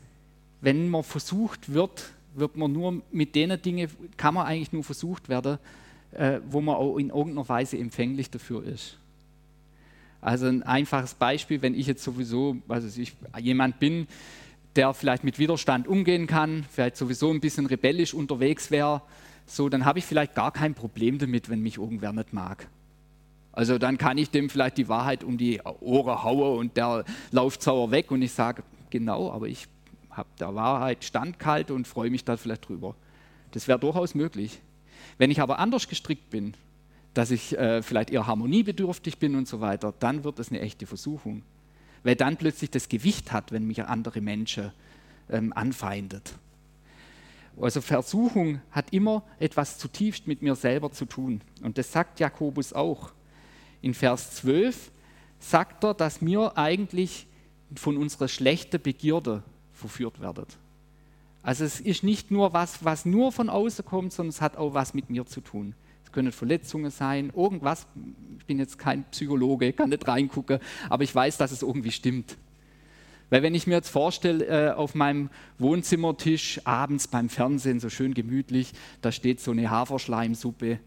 wenn 0.60 0.88
man 0.88 1.02
versucht 1.02 1.72
wird, 1.72 2.10
wird 2.34 2.56
man 2.56 2.72
nur 2.72 3.02
mit 3.10 3.34
den 3.34 3.60
Dingen, 3.60 3.88
kann 4.16 4.34
man 4.34 4.46
eigentlich 4.46 4.72
nur 4.72 4.84
versucht 4.84 5.28
werden, 5.28 5.58
äh, 6.12 6.40
wo 6.48 6.60
man 6.60 6.76
auch 6.76 6.96
in 6.96 7.10
irgendeiner 7.10 7.48
Weise 7.48 7.78
empfänglich 7.78 8.30
dafür 8.30 8.64
ist. 8.64 8.98
Also 10.20 10.46
ein 10.46 10.62
einfaches 10.62 11.14
Beispiel, 11.14 11.62
wenn 11.62 11.74
ich 11.74 11.86
jetzt 11.86 12.02
sowieso, 12.02 12.56
also 12.68 13.00
ich 13.00 13.14
jemand 13.38 13.78
bin, 13.78 14.08
der 14.74 14.94
vielleicht 14.94 15.24
mit 15.24 15.38
Widerstand 15.38 15.86
umgehen 15.86 16.26
kann, 16.26 16.64
vielleicht 16.70 16.96
sowieso 16.96 17.30
ein 17.30 17.40
bisschen 17.40 17.66
rebellisch 17.66 18.14
unterwegs 18.14 18.70
wäre, 18.70 19.02
so, 19.46 19.68
dann 19.68 19.84
habe 19.84 19.98
ich 19.98 20.04
vielleicht 20.04 20.34
gar 20.34 20.52
kein 20.52 20.74
Problem 20.74 21.18
damit, 21.18 21.48
wenn 21.48 21.60
mich 21.60 21.78
irgendwer 21.78 22.12
nicht 22.12 22.32
mag. 22.32 22.68
Also 23.58 23.76
dann 23.76 23.98
kann 23.98 24.18
ich 24.18 24.30
dem 24.30 24.50
vielleicht 24.50 24.78
die 24.78 24.88
Wahrheit 24.88 25.24
um 25.24 25.36
die 25.36 25.60
Ohren 25.80 26.22
hauen 26.22 26.58
und 26.60 26.76
der 26.76 27.04
läuft 27.32 27.60
sauer 27.60 27.90
weg 27.90 28.12
und 28.12 28.22
ich 28.22 28.30
sage, 28.30 28.62
genau, 28.88 29.32
aber 29.32 29.48
ich 29.48 29.66
habe 30.12 30.28
der 30.38 30.54
Wahrheit 30.54 31.02
standgehalten 31.02 31.74
und 31.74 31.88
freue 31.88 32.08
mich 32.08 32.24
da 32.24 32.36
vielleicht 32.36 32.68
drüber. 32.68 32.94
Das 33.50 33.66
wäre 33.66 33.80
durchaus 33.80 34.14
möglich. 34.14 34.60
Wenn 35.16 35.32
ich 35.32 35.40
aber 35.40 35.58
anders 35.58 35.88
gestrickt 35.88 36.30
bin, 36.30 36.54
dass 37.14 37.32
ich 37.32 37.58
äh, 37.58 37.82
vielleicht 37.82 38.10
eher 38.10 38.28
harmoniebedürftig 38.28 39.18
bin 39.18 39.34
und 39.34 39.48
so 39.48 39.60
weiter, 39.60 39.92
dann 39.98 40.22
wird 40.22 40.38
es 40.38 40.50
eine 40.50 40.60
echte 40.60 40.86
Versuchung. 40.86 41.42
Weil 42.04 42.14
dann 42.14 42.36
plötzlich 42.36 42.70
das 42.70 42.88
Gewicht 42.88 43.32
hat, 43.32 43.50
wenn 43.50 43.66
mich 43.66 43.82
andere 43.82 44.20
Menschen 44.20 44.70
ähm, 45.30 45.52
anfeindet. 45.52 46.32
Also 47.60 47.80
Versuchung 47.80 48.60
hat 48.70 48.92
immer 48.92 49.24
etwas 49.40 49.78
zutiefst 49.78 50.28
mit 50.28 50.42
mir 50.42 50.54
selber 50.54 50.92
zu 50.92 51.06
tun. 51.06 51.40
Und 51.60 51.76
das 51.76 51.90
sagt 51.90 52.20
Jakobus 52.20 52.72
auch 52.72 53.10
in 53.82 53.94
Vers 53.94 54.36
12 54.36 54.90
sagt 55.40 55.84
er, 55.84 55.94
dass 55.94 56.20
wir 56.24 56.56
eigentlich 56.58 57.26
von 57.74 57.96
unserer 57.96 58.28
schlechten 58.28 58.80
Begierde 58.80 59.42
verführt 59.72 60.20
werden. 60.20 60.46
Also 61.42 61.64
es 61.64 61.80
ist 61.80 62.02
nicht 62.02 62.30
nur 62.30 62.52
was, 62.52 62.84
was 62.84 63.04
nur 63.04 63.32
von 63.32 63.48
außen 63.48 63.84
kommt, 63.84 64.12
sondern 64.12 64.30
es 64.30 64.40
hat 64.40 64.56
auch 64.56 64.74
was 64.74 64.94
mit 64.94 65.10
mir 65.10 65.26
zu 65.26 65.40
tun. 65.40 65.74
Es 66.04 66.12
können 66.12 66.32
Verletzungen 66.32 66.90
sein, 66.90 67.32
irgendwas. 67.34 67.86
Ich 68.38 68.46
bin 68.46 68.58
jetzt 68.58 68.78
kein 68.78 69.04
Psychologe, 69.10 69.72
kann 69.72 69.90
nicht 69.90 70.06
reingucken, 70.08 70.58
aber 70.88 71.04
ich 71.04 71.14
weiß, 71.14 71.36
dass 71.36 71.52
es 71.52 71.62
irgendwie 71.62 71.92
stimmt. 71.92 72.36
Weil 73.30 73.42
wenn 73.42 73.54
ich 73.54 73.66
mir 73.66 73.74
jetzt 73.74 73.90
vorstelle, 73.90 74.46
äh, 74.46 74.72
auf 74.72 74.94
meinem 74.94 75.28
Wohnzimmertisch 75.58 76.62
abends 76.64 77.08
beim 77.08 77.28
Fernsehen 77.28 77.78
so 77.78 77.90
schön 77.90 78.14
gemütlich, 78.14 78.72
da 79.02 79.12
steht 79.12 79.40
so 79.40 79.50
eine 79.50 79.70
Haferschleimsuppe, 79.70 80.80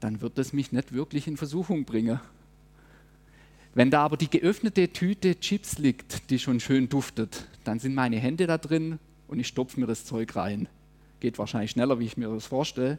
dann 0.00 0.20
wird 0.20 0.38
das 0.38 0.52
mich 0.52 0.72
nicht 0.72 0.92
wirklich 0.92 1.26
in 1.26 1.36
Versuchung 1.36 1.84
bringen. 1.84 2.20
Wenn 3.74 3.90
da 3.90 4.02
aber 4.04 4.16
die 4.16 4.30
geöffnete 4.30 4.92
Tüte 4.92 5.38
Chips 5.38 5.78
liegt, 5.78 6.30
die 6.30 6.38
schon 6.38 6.60
schön 6.60 6.88
duftet, 6.88 7.46
dann 7.64 7.78
sind 7.78 7.94
meine 7.94 8.16
Hände 8.18 8.46
da 8.46 8.58
drin 8.58 8.98
und 9.28 9.38
ich 9.38 9.48
stopfe 9.48 9.78
mir 9.78 9.86
das 9.86 10.04
Zeug 10.04 10.34
rein. 10.36 10.68
Geht 11.20 11.38
wahrscheinlich 11.38 11.72
schneller, 11.72 11.98
wie 11.98 12.06
ich 12.06 12.16
mir 12.16 12.28
das 12.28 12.46
vorstelle. 12.46 12.98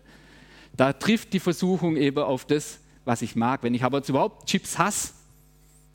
Da 0.77 0.93
trifft 0.93 1.33
die 1.33 1.39
Versuchung 1.39 1.95
eben 1.97 2.19
auf 2.19 2.45
das, 2.45 2.79
was 3.05 3.21
ich 3.21 3.35
mag. 3.35 3.63
Wenn 3.63 3.73
ich 3.73 3.83
aber 3.83 3.97
jetzt 3.97 4.09
überhaupt 4.09 4.47
Chips 4.47 4.77
hasse 4.77 5.13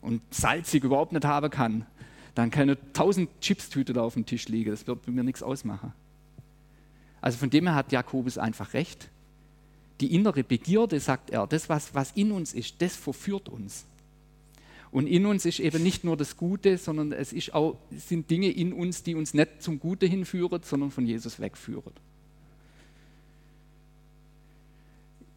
und 0.01 0.21
salzig 0.31 0.83
überhaupt 0.83 1.13
nicht 1.13 1.25
haben 1.25 1.49
kann, 1.49 1.85
dann 2.33 2.51
kann 2.51 2.75
tausend 2.91 3.29
Chips-Tüte 3.39 3.93
da 3.93 4.01
auf 4.03 4.15
dem 4.15 4.25
Tisch 4.25 4.49
liegen. 4.49 4.71
Das 4.71 4.85
wird 4.85 5.07
mir 5.07 5.23
nichts 5.23 5.41
ausmachen. 5.41 5.93
Also 7.21 7.37
von 7.37 7.49
dem 7.49 7.65
her 7.65 7.75
hat 7.75 7.91
Jakobus 7.91 8.37
einfach 8.37 8.73
recht 8.73 9.09
die 10.01 10.13
innere 10.13 10.43
Begierde, 10.43 10.99
sagt 10.99 11.29
er, 11.29 11.47
das, 11.47 11.69
was, 11.69 11.93
was 11.93 12.11
in 12.11 12.31
uns 12.31 12.53
ist, 12.53 12.81
das 12.81 12.95
verführt 12.95 13.49
uns. 13.49 13.85
Und 14.91 15.07
in 15.07 15.25
uns 15.25 15.45
ist 15.45 15.59
eben 15.59 15.83
nicht 15.83 16.03
nur 16.03 16.15
das 16.15 16.37
Gute, 16.37 16.77
sondern 16.77 17.11
es, 17.11 17.33
ist 17.33 17.53
auch, 17.53 17.77
sind 17.91 18.29
Dinge 18.29 18.49
in 18.49 18.71
uns, 18.71 19.03
die 19.03 19.15
uns 19.15 19.33
nicht 19.33 19.61
zum 19.61 19.79
Gute 19.79 20.05
hinführen, 20.05 20.61
sondern 20.63 20.91
von 20.91 21.05
Jesus 21.05 21.39
wegführen. 21.39 21.91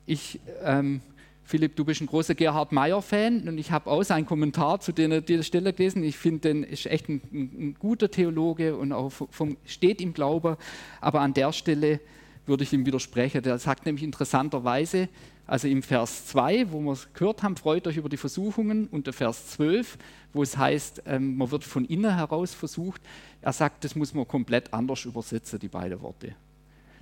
Ich, 0.07 0.39
ähm, 0.63 1.01
Philipp, 1.43 1.77
du 1.77 1.85
bist 1.85 2.01
ein 2.01 2.07
großer 2.07 2.35
Gerhard 2.35 2.73
Meyer-Fan 2.73 3.49
und 3.49 3.59
ich 3.59 3.71
habe 3.71 3.91
auch 3.91 4.03
seinen 4.03 4.27
Kommentar 4.27 4.81
zu 4.81 4.93
der 4.93 5.43
Stelle 5.43 5.73
gelesen. 5.73 6.05
Ich 6.05 6.19
finde, 6.19 6.41
den 6.41 6.63
ist 6.63 6.87
echt 6.87 7.09
ein, 7.09 7.21
ein, 7.33 7.77
guter 7.79 8.11
Theologe 8.11 8.77
und 8.77 8.93
auch 8.93 9.11
vom, 9.11 9.57
steht 9.67 10.01
im 10.01 10.15
Glaube. 10.15 10.57
Aber 11.01 11.21
an 11.21 11.35
der 11.35 11.53
Stelle 11.53 12.01
würde 12.49 12.65
ich 12.65 12.73
ihm 12.73 12.87
widersprechen. 12.87 13.43
Der 13.43 13.59
sagt 13.59 13.87
nämlich 13.87 14.03
interessanterweise, 14.03 15.09
also 15.47 15.69
im 15.69 15.83
Vers 15.83 16.27
2, 16.27 16.73
wo 16.73 16.81
wir 16.81 16.93
es 16.93 17.09
gehört 17.15 17.43
haben, 17.43 17.57
freut 17.57 17.87
euch 17.87 17.97
über 17.97 18.09
die 18.09 18.17
Versuchungen, 18.17 18.87
und 18.89 19.07
der 19.07 19.15
Vers 19.15 19.49
12, 19.53 19.97
wo 20.33 20.43
es 20.43 20.57
heißt, 20.57 21.03
ähm, 21.07 21.37
man 21.37 21.51
wird 21.51 21.65
von 21.65 21.85
innen 21.85 22.15
heraus 22.15 22.55
versucht, 22.55 23.01
er 23.41 23.53
sagt, 23.53 23.85
das 23.85 23.95
muss 23.95 24.13
man 24.13 24.29
komplett 24.29 24.73
anders 24.75 25.05
übersetzen, 25.05 25.59
die 25.59 25.69
beiden 25.69 26.01
Worte. 26.01 26.35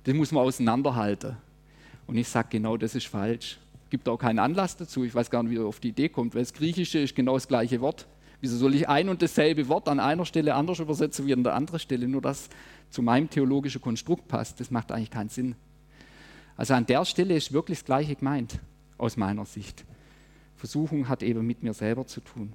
Das 0.03 0.13
muss 0.13 0.31
man 0.31 0.43
auseinanderhalten. 0.43 1.35
Und 2.07 2.17
ich 2.17 2.27
sage, 2.27 2.47
genau 2.51 2.77
das 2.77 2.95
ist 2.95 3.07
falsch. 3.07 3.59
Gibt 3.89 4.07
auch 4.07 4.17
keinen 4.17 4.39
Anlass 4.39 4.77
dazu. 4.77 5.03
Ich 5.03 5.13
weiß 5.13 5.29
gar 5.29 5.43
nicht, 5.43 5.51
wie 5.51 5.57
er 5.57 5.65
auf 5.65 5.79
die 5.79 5.89
Idee 5.89 6.09
kommt, 6.09 6.35
weil 6.35 6.43
das 6.43 6.53
Griechische 6.53 6.99
ist 6.99 7.15
genau 7.15 7.33
das 7.33 7.47
gleiche 7.47 7.81
Wort. 7.81 8.07
Wieso 8.39 8.55
soll 8.55 8.75
ich 8.75 8.87
ein 8.87 9.09
und 9.09 9.21
dasselbe 9.21 9.67
Wort 9.67 9.87
an 9.89 9.99
einer 9.99 10.25
Stelle 10.25 10.53
anders 10.53 10.79
übersetzen 10.79 11.25
wie 11.25 11.33
an 11.33 11.43
der 11.43 11.55
anderen 11.55 11.79
Stelle, 11.79 12.07
nur 12.07 12.21
das 12.21 12.49
zu 12.89 13.01
meinem 13.01 13.29
theologischen 13.29 13.81
Konstrukt 13.81 14.27
passt? 14.27 14.59
Das 14.59 14.71
macht 14.71 14.91
eigentlich 14.91 15.11
keinen 15.11 15.29
Sinn. 15.29 15.55
Also 16.55 16.73
an 16.73 16.85
der 16.85 17.05
Stelle 17.05 17.35
ist 17.35 17.53
wirklich 17.53 17.79
das 17.79 17.85
Gleiche 17.85 18.15
gemeint, 18.15 18.59
aus 18.97 19.17
meiner 19.17 19.45
Sicht. 19.45 19.85
Versuchung 20.55 21.07
hat 21.07 21.21
eben 21.21 21.45
mit 21.45 21.61
mir 21.61 21.73
selber 21.73 22.07
zu 22.07 22.21
tun. 22.21 22.53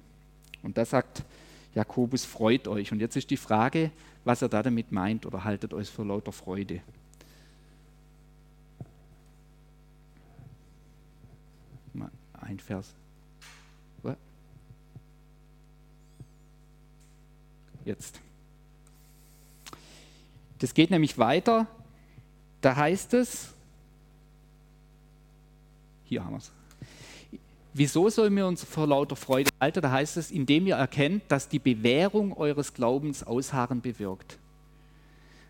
Und 0.61 0.77
da 0.77 0.85
sagt 0.85 1.23
Jakobus, 1.73 2.25
freut 2.25 2.67
euch. 2.67 2.91
Und 2.91 2.99
jetzt 2.99 3.15
ist 3.15 3.29
die 3.29 3.37
Frage, 3.37 3.91
was 4.25 4.41
er 4.41 4.49
da 4.49 4.61
damit 4.61 4.91
meint 4.91 5.25
oder 5.25 5.43
haltet 5.43 5.73
euch 5.73 5.89
für 5.89 6.03
lauter 6.03 6.31
Freude. 6.31 6.81
Ein 12.41 12.59
Vers. 12.59 12.93
Jetzt. 17.85 18.21
Das 20.63 20.73
geht 20.73 20.91
nämlich 20.91 21.17
weiter. 21.17 21.67
Da 22.61 22.73
heißt 22.73 23.15
es, 23.15 23.49
hier 26.05 26.23
haben 26.23 26.35
wir 26.35 26.37
es. 26.37 26.53
Wieso 27.73 28.07
sollen 28.07 28.33
wir 28.33 28.47
uns 28.47 28.63
vor 28.63 28.87
lauter 28.87 29.17
Freude 29.17 29.49
halten? 29.59 29.81
Da 29.81 29.91
heißt 29.91 30.15
es, 30.15 30.31
indem 30.31 30.65
ihr 30.65 30.75
erkennt, 30.75 31.23
dass 31.27 31.49
die 31.49 31.59
Bewährung 31.59 32.31
eures 32.31 32.73
Glaubens 32.73 33.23
Ausharren 33.23 33.81
bewirkt. 33.81 34.37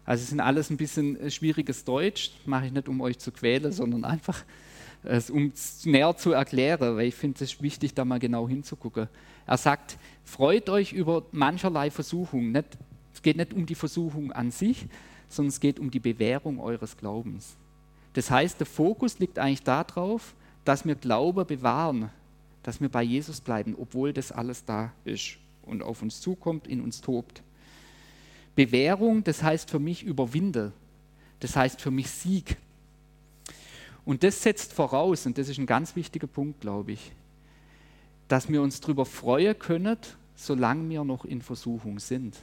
Also 0.03 0.23
es 0.23 0.31
sind 0.31 0.39
alles 0.39 0.71
ein 0.71 0.77
bisschen 0.77 1.19
äh, 1.19 1.29
schwieriges 1.29 1.83
Deutsch, 1.83 2.31
mache 2.47 2.65
ich 2.65 2.71
nicht, 2.71 2.89
um 2.89 2.99
euch 2.99 3.19
zu 3.19 3.31
quälen, 3.31 3.71
sondern 3.71 4.05
einfach, 4.05 4.43
um 5.29 5.51
es 5.53 5.85
näher 5.85 6.17
zu 6.17 6.31
erklären, 6.31 6.97
weil 6.97 7.05
ich 7.05 7.15
finde 7.15 7.43
es 7.43 7.61
wichtig, 7.61 7.93
da 7.93 8.03
mal 8.03 8.17
genau 8.17 8.49
hinzugucken. 8.49 9.07
Er 9.45 9.57
sagt, 9.57 9.95
freut 10.23 10.69
euch 10.69 10.91
über 10.91 11.21
mancherlei 11.31 11.91
Versuchungen. 11.91 12.51
Nicht, 12.51 12.79
geht 13.23 13.37
nicht 13.37 13.53
um 13.53 13.65
die 13.65 13.75
Versuchung 13.75 14.31
an 14.31 14.51
sich, 14.51 14.85
sondern 15.29 15.49
es 15.49 15.59
geht 15.59 15.79
um 15.79 15.89
die 15.89 15.99
Bewährung 15.99 16.59
eures 16.59 16.95
Glaubens. 16.95 17.55
Das 18.13 18.29
heißt, 18.29 18.59
der 18.59 18.67
Fokus 18.67 19.19
liegt 19.19 19.39
eigentlich 19.39 19.63
darauf, 19.63 20.35
dass 20.65 20.85
wir 20.85 20.95
Glaube 20.95 21.45
bewahren, 21.45 22.09
dass 22.61 22.79
wir 22.79 22.89
bei 22.89 23.03
Jesus 23.03 23.41
bleiben, 23.41 23.75
obwohl 23.77 24.13
das 24.13 24.31
alles 24.31 24.63
da 24.63 24.93
ist 25.03 25.37
und 25.63 25.81
auf 25.81 26.01
uns 26.01 26.21
zukommt, 26.21 26.67
in 26.67 26.81
uns 26.81 27.01
tobt. 27.01 27.41
Bewährung, 28.55 29.23
das 29.23 29.41
heißt 29.41 29.69
für 29.69 29.79
mich 29.79 30.03
überwinde, 30.03 30.71
das 31.39 31.55
heißt 31.55 31.81
für 31.81 31.91
mich 31.91 32.09
Sieg. 32.09 32.57
Und 34.05 34.23
das 34.23 34.41
setzt 34.41 34.73
voraus, 34.73 35.25
und 35.25 35.37
das 35.37 35.49
ist 35.49 35.57
ein 35.57 35.65
ganz 35.65 35.95
wichtiger 35.95 36.27
Punkt, 36.27 36.61
glaube 36.61 36.91
ich, 36.91 37.11
dass 38.27 38.49
wir 38.49 38.61
uns 38.61 38.79
darüber 38.79 39.05
freuen 39.05 39.57
können, 39.57 39.97
solange 40.35 40.89
wir 40.89 41.03
noch 41.03 41.25
in 41.25 41.41
Versuchung 41.41 41.99
sind. 41.99 42.37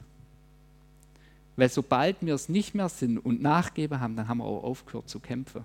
Weil 1.57 1.69
sobald 1.69 2.25
wir 2.25 2.35
es 2.35 2.49
nicht 2.49 2.75
mehr 2.75 2.89
sind 2.89 3.19
und 3.19 3.43
nachgeben 3.43 4.01
haben, 4.01 4.17
dann 4.17 4.29
haben 4.29 4.39
wir 4.39 4.45
auch 4.45 4.65
aufgehört 4.65 5.09
zu 5.09 5.21
kämpfen. 5.21 5.65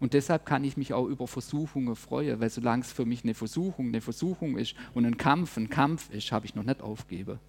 Und 0.00 0.14
deshalb 0.14 0.46
kann 0.46 0.62
ich 0.62 0.76
mich 0.76 0.92
auch 0.92 1.06
über 1.06 1.26
Versuchungen 1.26 1.96
freuen, 1.96 2.40
weil 2.40 2.50
solange 2.50 2.82
es 2.82 2.92
für 2.92 3.04
mich 3.04 3.24
eine 3.24 3.34
Versuchung, 3.34 3.88
eine 3.88 4.00
Versuchung 4.00 4.56
ist 4.56 4.74
und 4.94 5.04
ein 5.04 5.16
Kampf, 5.16 5.56
ein 5.56 5.70
Kampf 5.70 6.10
ist, 6.10 6.30
habe 6.30 6.46
ich 6.46 6.54
noch 6.54 6.62
nicht 6.62 6.80
aufgebe, 6.80 7.40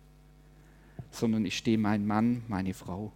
sondern 1.11 1.45
ich 1.45 1.57
stehe 1.57 1.77
mein 1.77 2.07
Mann, 2.07 2.43
meine 2.47 2.73
Frau. 2.73 3.11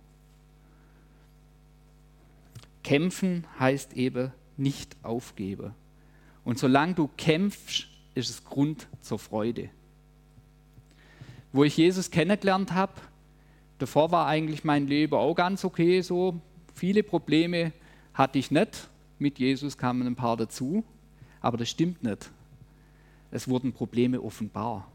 Kämpfen 2.84 3.46
heißt 3.60 3.94
eben 3.94 4.32
nicht 4.58 4.96
aufgebe. 5.02 5.74
Und 6.46 6.60
solange 6.60 6.94
du 6.94 7.10
kämpfst, 7.18 7.88
ist 8.14 8.30
es 8.30 8.44
Grund 8.44 8.88
zur 9.02 9.18
Freude. 9.18 9.70
Wo 11.52 11.64
ich 11.64 11.78
Jesus 11.78 12.12
kennengelernt 12.12 12.74
habe, 12.74 12.94
davor 13.78 14.12
war 14.12 14.28
eigentlich 14.28 14.64
mein 14.64 14.88
Leben 14.88 15.14
auch 15.14 15.36
ganz 15.36 15.66
okay, 15.66 16.02
so 16.02 16.42
viele 16.74 17.04
Probleme 17.04 17.72
hatte 18.14 18.40
ich 18.40 18.52
nicht 18.52 18.90
mit 19.20 19.40
Jesus 19.40 19.78
kamen 19.78 20.06
ein 20.06 20.16
paar 20.16 20.38
dazu, 20.38 20.84
aber 21.42 21.58
das 21.58 21.70
stimmt 21.70 22.04
nicht. 22.04 22.30
Es 23.32 23.48
wurden 23.48 23.74
Probleme 23.74 24.22
offenbar, 24.22 24.88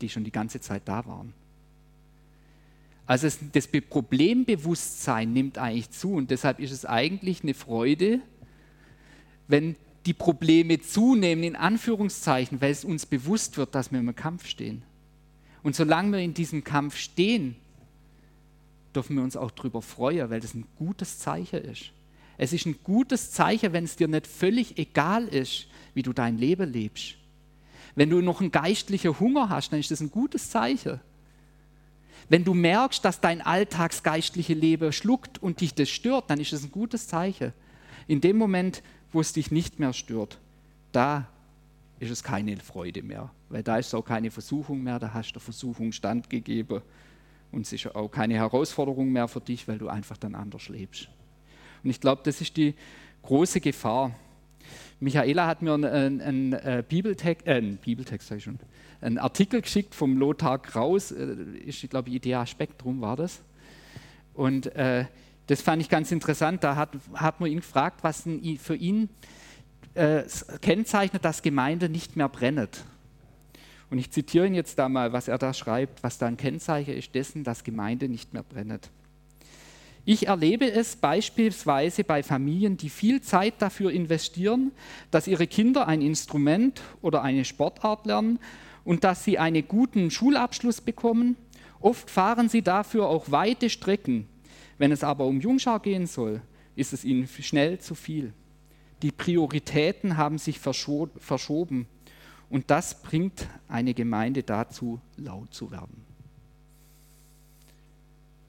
die 0.00 0.08
schon 0.08 0.24
die 0.24 0.32
ganze 0.32 0.60
Zeit 0.60 0.82
da 0.86 1.06
waren. 1.06 1.32
Also 3.06 3.28
das 3.52 3.68
Problembewusstsein 3.68 5.32
nimmt 5.32 5.56
eigentlich 5.56 5.90
zu 5.90 6.12
und 6.12 6.30
deshalb 6.30 6.60
ist 6.60 6.72
es 6.72 6.84
eigentlich 6.84 7.42
eine 7.42 7.54
Freude, 7.54 8.20
wenn 9.46 9.76
die 10.04 10.12
Probleme 10.12 10.80
zunehmen, 10.80 11.42
in 11.42 11.56
Anführungszeichen, 11.56 12.60
weil 12.60 12.70
es 12.70 12.84
uns 12.84 13.06
bewusst 13.06 13.56
wird, 13.56 13.74
dass 13.74 13.90
wir 13.90 13.98
im 13.98 14.14
Kampf 14.14 14.46
stehen. 14.46 14.82
Und 15.62 15.74
solange 15.74 16.12
wir 16.12 16.18
in 16.18 16.34
diesem 16.34 16.64
Kampf 16.64 16.96
stehen, 16.96 17.56
dürfen 18.94 19.16
wir 19.16 19.22
uns 19.22 19.36
auch 19.36 19.50
darüber 19.50 19.82
freuen, 19.82 20.30
weil 20.30 20.40
das 20.40 20.54
ein 20.54 20.66
gutes 20.76 21.18
Zeichen 21.18 21.60
ist. 21.62 21.92
Es 22.36 22.52
ist 22.52 22.66
ein 22.66 22.76
gutes 22.84 23.32
Zeichen, 23.32 23.72
wenn 23.72 23.84
es 23.84 23.96
dir 23.96 24.08
nicht 24.08 24.26
völlig 24.26 24.78
egal 24.78 25.24
ist, 25.24 25.66
wie 25.94 26.02
du 26.02 26.12
dein 26.12 26.38
Leben 26.38 26.72
lebst. 26.72 27.16
Wenn 27.94 28.10
du 28.10 28.20
noch 28.20 28.40
einen 28.40 28.52
geistlichen 28.52 29.18
Hunger 29.18 29.48
hast, 29.48 29.70
dann 29.70 29.80
ist 29.80 29.90
das 29.90 30.00
ein 30.00 30.10
gutes 30.10 30.50
Zeichen. 30.50 31.00
Wenn 32.28 32.44
du 32.44 32.54
merkst, 32.54 33.04
dass 33.04 33.20
dein 33.20 33.40
alltagsgeistliche 33.40 34.54
Leben 34.54 34.92
schluckt 34.92 35.42
und 35.42 35.60
dich 35.60 35.74
das 35.74 35.88
stört, 35.88 36.30
dann 36.30 36.38
ist 36.38 36.52
das 36.52 36.62
ein 36.62 36.70
gutes 36.70 37.08
Zeichen. 37.08 37.52
In 38.06 38.20
dem 38.20 38.36
Moment, 38.36 38.82
wo 39.12 39.20
es 39.20 39.32
dich 39.32 39.50
nicht 39.50 39.80
mehr 39.80 39.92
stört, 39.92 40.38
da 40.92 41.26
ist 41.98 42.10
es 42.10 42.22
keine 42.22 42.56
Freude 42.58 43.02
mehr, 43.02 43.30
weil 43.48 43.62
da 43.62 43.78
ist 43.78 43.94
auch 43.94 44.04
keine 44.04 44.30
Versuchung 44.30 44.82
mehr, 44.82 44.98
da 44.98 45.12
hast 45.12 45.30
du 45.30 45.32
der 45.34 45.42
Versuchung 45.42 45.92
standgegeben 45.92 46.82
und 47.52 47.62
es 47.62 47.72
ist 47.72 47.94
auch 47.94 48.08
keine 48.08 48.34
Herausforderung 48.34 49.10
mehr 49.10 49.28
für 49.28 49.40
dich, 49.40 49.68
weil 49.68 49.78
du 49.78 49.88
einfach 49.88 50.16
dann 50.16 50.34
anders 50.34 50.68
lebst. 50.68 51.08
Und 51.82 51.90
ich 51.90 52.00
glaube, 52.00 52.22
das 52.24 52.40
ist 52.40 52.56
die 52.56 52.74
große 53.22 53.60
Gefahr. 53.60 54.14
Michaela 55.00 55.46
hat 55.46 55.62
mir 55.62 55.74
einen, 55.74 56.20
einen, 56.20 56.54
einen 56.54 56.84
Bibeltext, 56.84 57.46
äh, 57.46 57.54
einen 57.54 57.76
Bibeltext 57.76 58.30
ich 58.32 58.44
schon, 58.44 58.58
einen 59.00 59.18
Artikel 59.18 59.62
geschickt 59.62 59.94
vom 59.94 60.16
Lothar 60.16 60.58
Kraus, 60.58 61.12
äh, 61.12 61.36
ist, 61.64 61.88
glaube 61.88 62.08
ich, 62.08 62.16
Idea 62.16 62.46
Spektrum 62.46 63.00
war 63.00 63.16
das. 63.16 63.40
Und 64.34 64.66
äh, 64.74 65.06
das 65.46 65.62
fand 65.62 65.82
ich 65.82 65.88
ganz 65.88 66.12
interessant. 66.12 66.62
Da 66.62 66.76
hat, 66.76 66.90
hat 67.14 67.40
man 67.40 67.50
ihn 67.50 67.60
gefragt, 67.60 68.00
was 68.02 68.28
für 68.60 68.76
ihn 68.76 69.08
äh, 69.94 70.24
kennzeichnet, 70.60 71.24
dass 71.24 71.42
Gemeinde 71.42 71.88
nicht 71.88 72.16
mehr 72.16 72.28
brennt. 72.28 72.84
Und 73.90 73.98
ich 73.98 74.10
zitiere 74.10 74.46
ihn 74.46 74.54
jetzt 74.54 74.78
da 74.78 74.88
mal, 74.88 75.12
was 75.12 75.28
er 75.28 75.38
da 75.38 75.54
schreibt, 75.54 76.02
was 76.02 76.18
da 76.18 76.26
ein 76.26 76.36
Kennzeichen 76.36 76.94
ist 76.94 77.14
dessen, 77.14 77.44
dass 77.44 77.64
Gemeinde 77.64 78.08
nicht 78.08 78.34
mehr 78.34 78.42
brennt. 78.42 78.90
Ich 80.04 80.26
erlebe 80.26 80.70
es 80.70 80.96
beispielsweise 80.96 82.02
bei 82.02 82.22
Familien, 82.22 82.76
die 82.76 82.88
viel 82.88 83.20
Zeit 83.20 83.54
dafür 83.58 83.90
investieren, 83.90 84.72
dass 85.10 85.26
ihre 85.26 85.46
Kinder 85.46 85.86
ein 85.86 86.00
Instrument 86.00 86.80
oder 87.02 87.22
eine 87.22 87.44
Sportart 87.44 88.06
lernen 88.06 88.38
und 88.84 89.04
dass 89.04 89.24
sie 89.24 89.38
einen 89.38 89.68
guten 89.68 90.10
Schulabschluss 90.10 90.80
bekommen. 90.80 91.36
Oft 91.80 92.10
fahren 92.10 92.48
sie 92.48 92.62
dafür 92.62 93.06
auch 93.06 93.30
weite 93.30 93.68
Strecken. 93.68 94.26
Wenn 94.78 94.92
es 94.92 95.04
aber 95.04 95.26
um 95.26 95.40
Jungschar 95.40 95.80
gehen 95.80 96.06
soll, 96.06 96.40
ist 96.74 96.94
es 96.94 97.04
ihnen 97.04 97.28
schnell 97.28 97.78
zu 97.78 97.94
viel. 97.94 98.32
Die 99.02 99.12
Prioritäten 99.12 100.16
haben 100.16 100.38
sich 100.38 100.58
verschoben 100.58 101.86
und 102.50 102.70
das 102.70 103.02
bringt 103.02 103.46
eine 103.68 103.94
Gemeinde 103.94 104.42
dazu, 104.42 105.00
laut 105.16 105.52
zu 105.52 105.70
werden. 105.70 106.04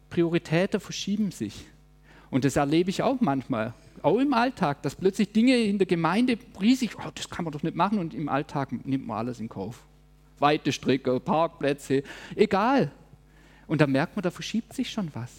Prioritäten 0.09 0.79
verschieben 0.79 1.31
sich. 1.31 1.65
Und 2.31 2.45
das 2.45 2.55
erlebe 2.55 2.89
ich 2.89 3.01
auch 3.01 3.19
manchmal, 3.21 3.73
auch 4.01 4.19
im 4.19 4.33
Alltag, 4.33 4.81
dass 4.83 4.95
plötzlich 4.95 5.31
Dinge 5.31 5.57
in 5.57 5.77
der 5.77 5.87
Gemeinde 5.87 6.37
riesig, 6.61 6.97
oh, 6.97 7.11
das 7.13 7.29
kann 7.29 7.43
man 7.43 7.51
doch 7.51 7.63
nicht 7.63 7.75
machen 7.75 7.99
und 7.99 8.13
im 8.13 8.29
Alltag 8.29 8.71
nimmt 8.85 9.05
man 9.05 9.17
alles 9.17 9.39
in 9.39 9.49
Kauf. 9.49 9.83
Weite 10.39 10.71
Strecke, 10.71 11.19
Parkplätze, 11.19 12.03
egal. 12.35 12.91
Und 13.67 13.81
da 13.81 13.87
merkt 13.87 14.15
man, 14.15 14.23
da 14.23 14.31
verschiebt 14.31 14.73
sich 14.73 14.89
schon 14.89 15.09
was. 15.13 15.31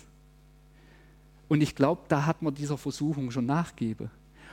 Und 1.48 1.62
ich 1.62 1.74
glaube, 1.74 2.02
da 2.08 2.26
hat 2.26 2.42
man 2.42 2.54
dieser 2.54 2.76
Versuchung 2.76 3.30
schon 3.30 3.46
nachgebe. 3.46 4.10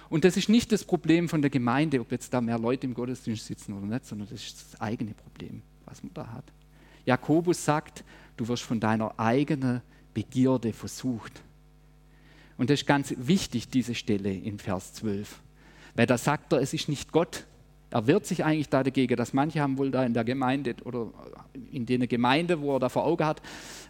Und 0.09 0.23
das 0.23 0.37
ist 0.37 0.49
nicht 0.49 0.71
das 0.71 0.83
Problem 0.83 1.27
von 1.27 1.41
der 1.41 1.51
Gemeinde, 1.51 1.99
ob 1.99 2.11
jetzt 2.11 2.33
da 2.33 2.41
mehr 2.41 2.57
Leute 2.57 2.87
im 2.87 2.93
Gottesdienst 2.93 3.45
sitzen 3.45 3.73
oder 3.73 3.85
nicht, 3.85 4.05
sondern 4.05 4.27
das 4.29 4.41
ist 4.41 4.73
das 4.73 4.81
eigene 4.81 5.13
Problem, 5.13 5.61
was 5.85 6.01
man 6.03 6.13
da 6.13 6.27
hat. 6.27 6.45
Jakobus 7.05 7.63
sagt, 7.63 8.03
du 8.35 8.47
wirst 8.47 8.63
von 8.63 8.79
deiner 8.79 9.17
eigenen 9.19 9.81
Begierde 10.13 10.73
versucht. 10.73 11.41
Und 12.57 12.69
das 12.69 12.81
ist 12.81 12.87
ganz 12.87 13.13
wichtig, 13.17 13.69
diese 13.69 13.95
Stelle 13.95 14.33
in 14.33 14.59
Vers 14.59 14.93
12. 14.93 15.41
Weil 15.95 16.05
da 16.05 16.17
sagt 16.17 16.53
er, 16.53 16.61
es 16.61 16.73
ist 16.73 16.89
nicht 16.89 17.11
Gott. 17.11 17.45
Er 17.89 18.05
wehrt 18.05 18.25
sich 18.25 18.43
eigentlich 18.43 18.67
da 18.67 18.83
dagegen, 18.83 19.15
dass 19.15 19.31
manche 19.31 19.61
haben 19.61 19.77
wohl 19.77 19.91
da 19.91 20.03
in 20.03 20.13
der 20.13 20.25
Gemeinde 20.25 20.75
oder 20.83 21.11
in 21.71 21.85
der 21.85 22.05
Gemeinde, 22.07 22.59
wo 22.59 22.75
er 22.75 22.79
da 22.79 22.89
vor 22.89 23.05
Augen 23.05 23.25
hat, 23.25 23.41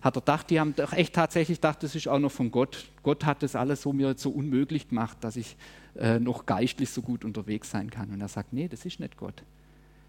hat 0.02 0.16
er 0.16 0.22
gedacht, 0.22 0.50
die 0.52 0.60
haben 0.60 0.76
doch 0.76 0.94
echt 0.94 1.16
tatsächlich 1.16 1.58
gedacht, 1.58 1.82
das 1.82 1.96
ist 1.96 2.08
auch 2.08 2.20
noch 2.20 2.32
von 2.32 2.52
Gott. 2.52 2.86
Gott 3.02 3.26
hat 3.26 3.42
das 3.42 3.56
alles 3.56 3.82
so 3.82 3.94
mir 3.94 4.14
so 4.16 4.30
unmöglich 4.30 4.90
gemacht, 4.90 5.18
dass 5.22 5.36
ich 5.36 5.58
äh, 5.98 6.20
noch 6.20 6.46
geistlich 6.46 6.90
so 6.90 7.02
gut 7.02 7.26
unterwegs 7.26 7.72
sein 7.72 7.90
kann. 7.90 8.10
Und 8.12 8.22
er 8.22 8.28
sagt, 8.28 8.54
nee, 8.54 8.68
das 8.68 8.86
ist 8.86 9.00
nicht 9.00 9.18
Gott. 9.18 9.44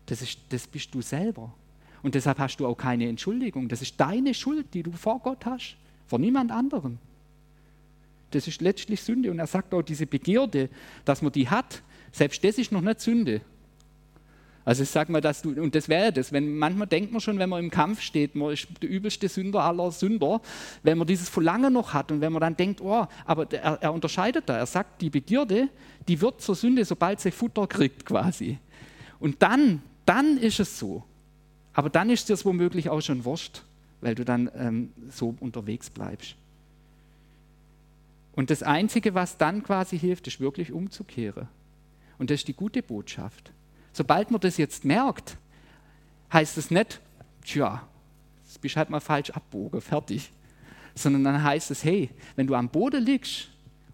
Das, 0.07 0.23
ist, 0.23 0.39
das 0.51 0.67
bist 0.67 0.95
du 0.95 1.03
selber. 1.03 1.53
Und 2.03 2.15
deshalb 2.15 2.39
hast 2.39 2.59
du 2.59 2.67
auch 2.67 2.77
keine 2.77 3.09
Entschuldigung. 3.09 3.69
Das 3.69 3.83
ist 3.83 3.99
deine 3.99 4.35
Schuld, 4.35 4.73
die 4.75 4.83
du 4.83 4.93
vor 4.93 5.21
Gott 5.21 5.45
hast, 5.45 5.77
vor 6.07 6.19
niemand 6.19 6.51
anderem. 6.51 6.99
Das 8.31 8.47
ist 8.47 8.61
letztlich 8.61 9.03
Sünde. 9.03 9.31
Und 9.31 9.39
er 9.39 9.47
sagt 9.47 9.75
auch, 9.75 9.83
diese 9.83 10.07
Begierde, 10.07 10.69
dass 11.05 11.23
man 11.23 11.33
die 11.33 11.49
hat, 11.49 11.83
selbst 12.13 12.43
das 12.45 12.59
ist 12.59 12.73
noch 12.73 12.81
nicht 12.81 13.01
Sünde. 13.01 13.41
Also 14.69 14.83
ich 14.83 14.91
sage 14.91 15.11
mal, 15.11 15.23
dass 15.23 15.41
du, 15.41 15.59
und 15.63 15.75
das 15.75 15.89
wäre 15.89 16.13
das, 16.13 16.31
wenn 16.31 16.59
manchmal 16.59 16.87
denkt 16.87 17.11
man 17.11 17.23
schon, 17.23 17.39
wenn 17.39 17.49
man 17.49 17.65
im 17.65 17.71
Kampf 17.71 18.03
steht, 18.03 18.35
man 18.35 18.53
ist 18.53 18.69
der 18.83 18.91
übelste 18.91 19.27
Sünder 19.27 19.63
aller 19.63 19.91
Sünder, 19.91 20.43
wenn 20.83 20.99
man 20.99 21.07
dieses 21.07 21.31
Verlangen 21.31 21.73
noch 21.73 21.95
hat 21.95 22.13
und 22.13 22.21
wenn 22.21 22.35
man 22.35 22.43
dann 22.43 22.55
denkt, 22.55 22.83
oh, 22.83 23.07
aber 23.25 23.51
er, 23.51 23.79
er 23.81 23.95
unterscheidet 23.95 24.47
da, 24.47 24.59
er 24.59 24.67
sagt, 24.67 25.01
die 25.01 25.09
Begierde, 25.09 25.71
die 26.07 26.21
wird 26.21 26.43
zur 26.43 26.55
Sünde, 26.55 26.85
sobald 26.85 27.19
sie 27.19 27.31
Futter 27.31 27.67
kriegt 27.67 28.05
quasi. 28.05 28.59
Und 29.19 29.43
dann, 29.43 29.81
dann 30.05 30.37
ist 30.37 30.61
es 30.61 30.79
so. 30.79 31.03
Aber 31.73 31.89
dann 31.89 32.11
ist 32.11 32.29
es 32.29 32.45
womöglich 32.45 32.91
auch 32.91 33.01
schon 33.01 33.25
wurscht, 33.25 33.63
weil 34.03 34.15
du 34.15 34.27
dann 34.27 34.51
ähm, 34.55 34.93
so 35.11 35.35
unterwegs 35.41 35.89
bleibst. 35.89 36.37
Und 38.33 38.51
das 38.51 38.63
Einzige, 38.63 39.15
was 39.15 39.39
dann 39.39 39.63
quasi 39.63 39.99
hilft, 39.99 40.27
ist 40.27 40.41
wirklich 40.41 40.73
umzukehren. 40.73 41.49
Und 42.19 42.29
das 42.29 42.41
ist 42.41 42.49
die 42.49 42.55
gute 42.55 42.83
Botschaft. 42.83 43.51
Sobald 43.99 44.31
man 44.31 44.41
das 44.41 44.59
jetzt 44.59 44.85
merkt, 44.85 45.37
heißt 46.33 46.57
es 46.57 46.71
nicht, 46.71 47.01
tja, 47.45 47.83
jetzt 48.45 48.61
bist 48.61 48.77
halt 48.77 48.91
mal 48.91 49.01
falsch 49.01 49.31
abbogen, 49.31 49.81
fertig. 49.81 50.31
Sondern 50.95 51.25
dann 51.25 51.43
heißt 51.43 51.73
es, 51.73 51.83
hey, 51.83 52.09
wenn 52.37 52.47
du 52.47 52.55
am 52.55 52.69
Boden 52.69 53.05
liegst 53.05 53.49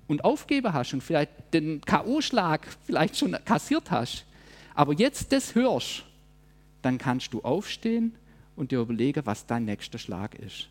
und 0.07 0.23
aufgeben 0.23 0.75
hast 0.75 0.93
und 0.93 1.03
vielleicht 1.03 1.31
den 1.55 1.81
K.O.-Schlag 1.81 2.67
vielleicht 2.85 3.17
schon 3.17 3.35
kassiert 3.47 3.91
hast, 3.91 4.27
aber 4.75 4.93
jetzt 4.93 5.33
das 5.33 5.55
hörst, 5.55 6.05
dann 6.83 6.99
kannst 6.99 7.33
du 7.33 7.41
aufstehen 7.41 8.15
und 8.57 8.73
dir 8.73 8.81
überlegen, 8.81 9.25
was 9.25 9.47
dein 9.47 9.65
nächster 9.65 9.97
Schlag 9.97 10.35
ist. 10.35 10.69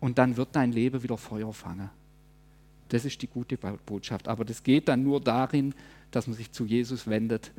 Und 0.00 0.18
dann 0.18 0.36
wird 0.36 0.56
dein 0.56 0.72
Leben 0.72 1.04
wieder 1.04 1.18
Feuer 1.18 1.52
fangen. 1.52 1.88
Das 2.88 3.04
ist 3.04 3.22
die 3.22 3.28
gute 3.28 3.56
Botschaft. 3.56 4.26
Aber 4.26 4.44
das 4.44 4.64
geht 4.64 4.88
dann 4.88 5.04
nur 5.04 5.20
darin, 5.20 5.72
dass 6.10 6.26
man 6.26 6.36
sich 6.36 6.50
zu 6.50 6.64
Jesus 6.64 7.06
wendet 7.06 7.52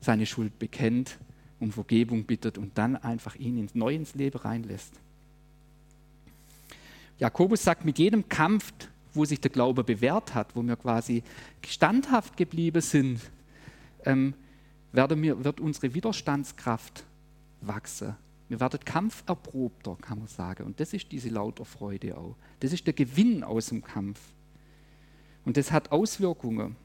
seine 0.00 0.26
Schuld 0.26 0.58
bekennt, 0.58 1.18
um 1.60 1.72
Vergebung 1.72 2.24
bittet 2.24 2.58
und 2.58 2.78
dann 2.78 2.96
einfach 2.96 3.34
ihn 3.34 3.58
ins, 3.58 3.74
neu 3.74 3.94
ins 3.94 4.14
Leben 4.14 4.38
reinlässt. 4.38 4.92
Jakobus 7.18 7.64
sagt, 7.64 7.84
mit 7.84 7.98
jedem 7.98 8.28
Kampf, 8.28 8.72
wo 9.12 9.24
sich 9.24 9.40
der 9.40 9.50
Glaube 9.50 9.82
bewährt 9.82 10.34
hat, 10.34 10.54
wo 10.54 10.62
wir 10.62 10.76
quasi 10.76 11.24
standhaft 11.66 12.36
geblieben 12.36 12.80
sind, 12.80 13.20
ähm, 14.04 14.34
wir, 14.92 15.44
wird 15.44 15.60
unsere 15.60 15.94
Widerstandskraft 15.94 17.04
wachsen. 17.60 18.16
Wir 18.48 18.60
werden 18.60 18.80
kampferprobter, 18.84 19.96
kann 20.00 20.18
man 20.18 20.28
sagen. 20.28 20.64
Und 20.64 20.80
das 20.80 20.94
ist 20.94 21.12
diese 21.12 21.28
lauter 21.28 21.64
Freude 21.64 22.16
auch. 22.16 22.36
Das 22.60 22.72
ist 22.72 22.86
der 22.86 22.94
Gewinn 22.94 23.44
aus 23.44 23.66
dem 23.66 23.82
Kampf. 23.82 24.20
Und 25.44 25.56
das 25.56 25.70
hat 25.70 25.92
Auswirkungen. 25.92 26.76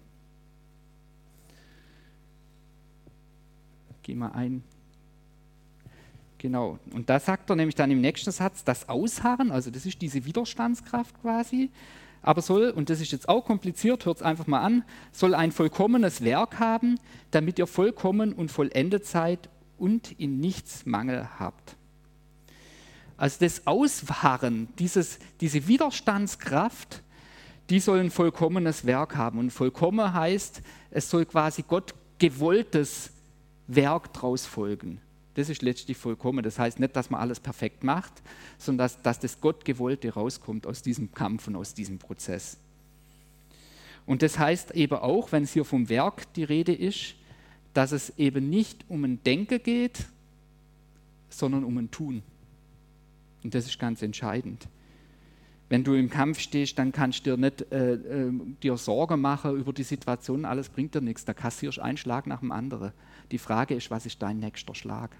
Geh 4.03 4.15
mal 4.15 4.31
ein. 4.31 4.63
Genau. 6.37 6.77
Und 6.91 7.09
da 7.09 7.19
sagt 7.19 7.49
er 7.49 7.55
nämlich 7.55 7.75
dann 7.75 7.89
im 7.89 8.01
nächsten 8.01 8.31
Satz, 8.31 8.63
das 8.63 8.89
Ausharren, 8.89 9.49
also 9.49 9.71
das 9.71 9.85
ist 9.85 10.01
diese 10.01 10.25
Widerstandskraft 10.25 11.21
quasi, 11.21 11.71
aber 12.21 12.41
soll, 12.41 12.69
und 12.69 12.89
das 12.89 12.99
ist 12.99 13.11
jetzt 13.11 13.29
auch 13.29 13.45
kompliziert, 13.45 14.05
hört 14.05 14.17
es 14.17 14.23
einfach 14.23 14.47
mal 14.47 14.61
an, 14.61 14.83
soll 15.11 15.35
ein 15.35 15.51
vollkommenes 15.51 16.21
Werk 16.21 16.59
haben, 16.59 16.99
damit 17.31 17.59
ihr 17.59 17.67
vollkommen 17.67 18.33
und 18.33 18.51
vollendet 18.51 19.05
seid 19.05 19.49
und 19.77 20.11
in 20.19 20.39
nichts 20.39 20.85
Mangel 20.85 21.27
habt. 21.39 21.75
Also 23.17 23.37
das 23.39 23.67
Ausharren, 23.67 24.67
dieses, 24.79 25.19
diese 25.39 25.67
Widerstandskraft, 25.67 27.03
die 27.69 27.79
soll 27.79 27.99
ein 27.99 28.11
vollkommenes 28.11 28.85
Werk 28.85 29.15
haben. 29.15 29.39
Und 29.39 29.51
vollkommen 29.51 30.13
heißt, 30.13 30.61
es 30.91 31.09
soll 31.09 31.25
quasi 31.25 31.63
Gott 31.65 31.93
gewolltes 32.19 33.11
Werk 33.67 34.13
daraus 34.13 34.45
folgen. 34.45 34.99
Das 35.35 35.49
ist 35.49 35.61
letztlich 35.61 35.97
vollkommen. 35.97 36.43
Das 36.43 36.59
heißt 36.59 36.79
nicht, 36.79 36.95
dass 36.95 37.09
man 37.09 37.19
alles 37.19 37.39
perfekt 37.39 37.83
macht, 37.83 38.13
sondern 38.57 38.85
dass, 38.85 39.01
dass 39.01 39.19
das 39.19 39.41
Gottgewollte 39.41 40.13
rauskommt 40.13 40.67
aus 40.67 40.81
diesem 40.81 41.11
Kampf 41.13 41.47
und 41.47 41.55
aus 41.55 41.73
diesem 41.73 41.97
Prozess. 41.97 42.57
Und 44.05 44.21
das 44.21 44.37
heißt 44.37 44.71
eben 44.71 44.95
auch, 44.95 45.31
wenn 45.31 45.43
es 45.43 45.53
hier 45.53 45.65
vom 45.65 45.89
Werk 45.89 46.31
die 46.33 46.43
Rede 46.43 46.73
ist, 46.73 47.15
dass 47.73 47.91
es 47.91 48.17
eben 48.17 48.49
nicht 48.49 48.85
um 48.89 49.03
ein 49.03 49.23
Denken 49.23 49.61
geht, 49.63 50.05
sondern 51.29 51.63
um 51.63 51.77
ein 51.77 51.89
Tun. 51.89 52.21
Und 53.43 53.55
das 53.55 53.65
ist 53.65 53.79
ganz 53.79 54.01
entscheidend. 54.01 54.67
Wenn 55.69 55.83
du 55.83 55.93
im 55.93 56.09
Kampf 56.09 56.39
stehst, 56.39 56.77
dann 56.77 56.91
kannst 56.91 57.25
du 57.25 57.31
dir 57.31 57.37
nicht 57.37 57.71
äh, 57.71 57.93
äh, 57.93 58.31
dir 58.61 58.77
Sorgen 58.77 59.21
machen 59.21 59.57
über 59.57 59.73
die 59.73 59.83
Situation, 59.83 60.45
alles 60.45 60.69
bringt 60.69 60.93
dir 60.93 61.01
nichts. 61.01 61.25
Da 61.25 61.33
kassierst 61.33 61.79
du 61.79 61.81
einen 61.81 61.97
Schlag 61.97 62.27
nach 62.27 62.41
dem 62.41 62.51
anderen. 62.51 62.91
Die 63.31 63.37
Frage 63.37 63.75
ist, 63.75 63.89
was 63.91 64.05
ist 64.05 64.21
dein 64.21 64.39
nächster 64.39 64.75
Schlag? 64.75 65.11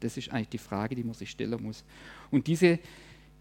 Das 0.00 0.16
ist 0.16 0.30
eigentlich 0.32 0.48
die 0.50 0.58
Frage, 0.58 0.94
die 0.94 1.04
man 1.04 1.14
sich 1.14 1.30
stellen 1.30 1.62
muss. 1.62 1.84
Und 2.30 2.46
diese, 2.46 2.78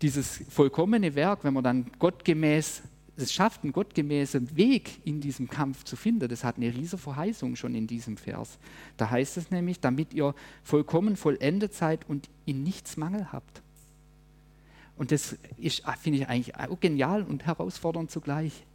dieses 0.02 0.44
vollkommene 0.50 1.16
Werk, 1.16 1.44
wenn 1.44 1.54
man 1.54 1.64
dann 1.64 1.92
gottgemäß 2.00 2.84
es 3.18 3.34
schafft, 3.34 3.64
einen 3.64 3.74
gottgemäßen 3.74 4.56
Weg 4.56 5.02
in 5.06 5.22
diesem 5.22 5.50
Kampf 5.50 5.84
zu 5.84 5.96
finden. 5.96 6.28
Das 6.28 6.44
hat 6.44 6.58
eine 6.58 6.74
riesige 6.74 6.98
Verheißung 6.98 7.56
schon 7.56 7.76
in 7.76 7.88
diesem 7.88 8.18
Vers. 8.18 8.58
Da 8.98 9.10
heißt 9.10 9.38
es 9.38 9.52
nämlich, 9.52 9.80
damit 9.80 10.14
ihr 10.14 10.34
vollkommen 10.64 11.16
vollendet 11.16 11.74
seid 11.74 12.08
und 12.10 12.30
in 12.46 12.64
nichts 12.64 12.98
Mangel 12.98 13.32
habt. 13.32 13.62
Und 14.98 15.12
das 15.12 15.38
finde 16.02 16.20
ich 16.20 16.28
eigentlich 16.28 16.56
auch 16.56 16.80
genial 16.80 17.24
und 17.24 17.46
herausfordernd 17.46 18.12
zugleich. 18.12 18.66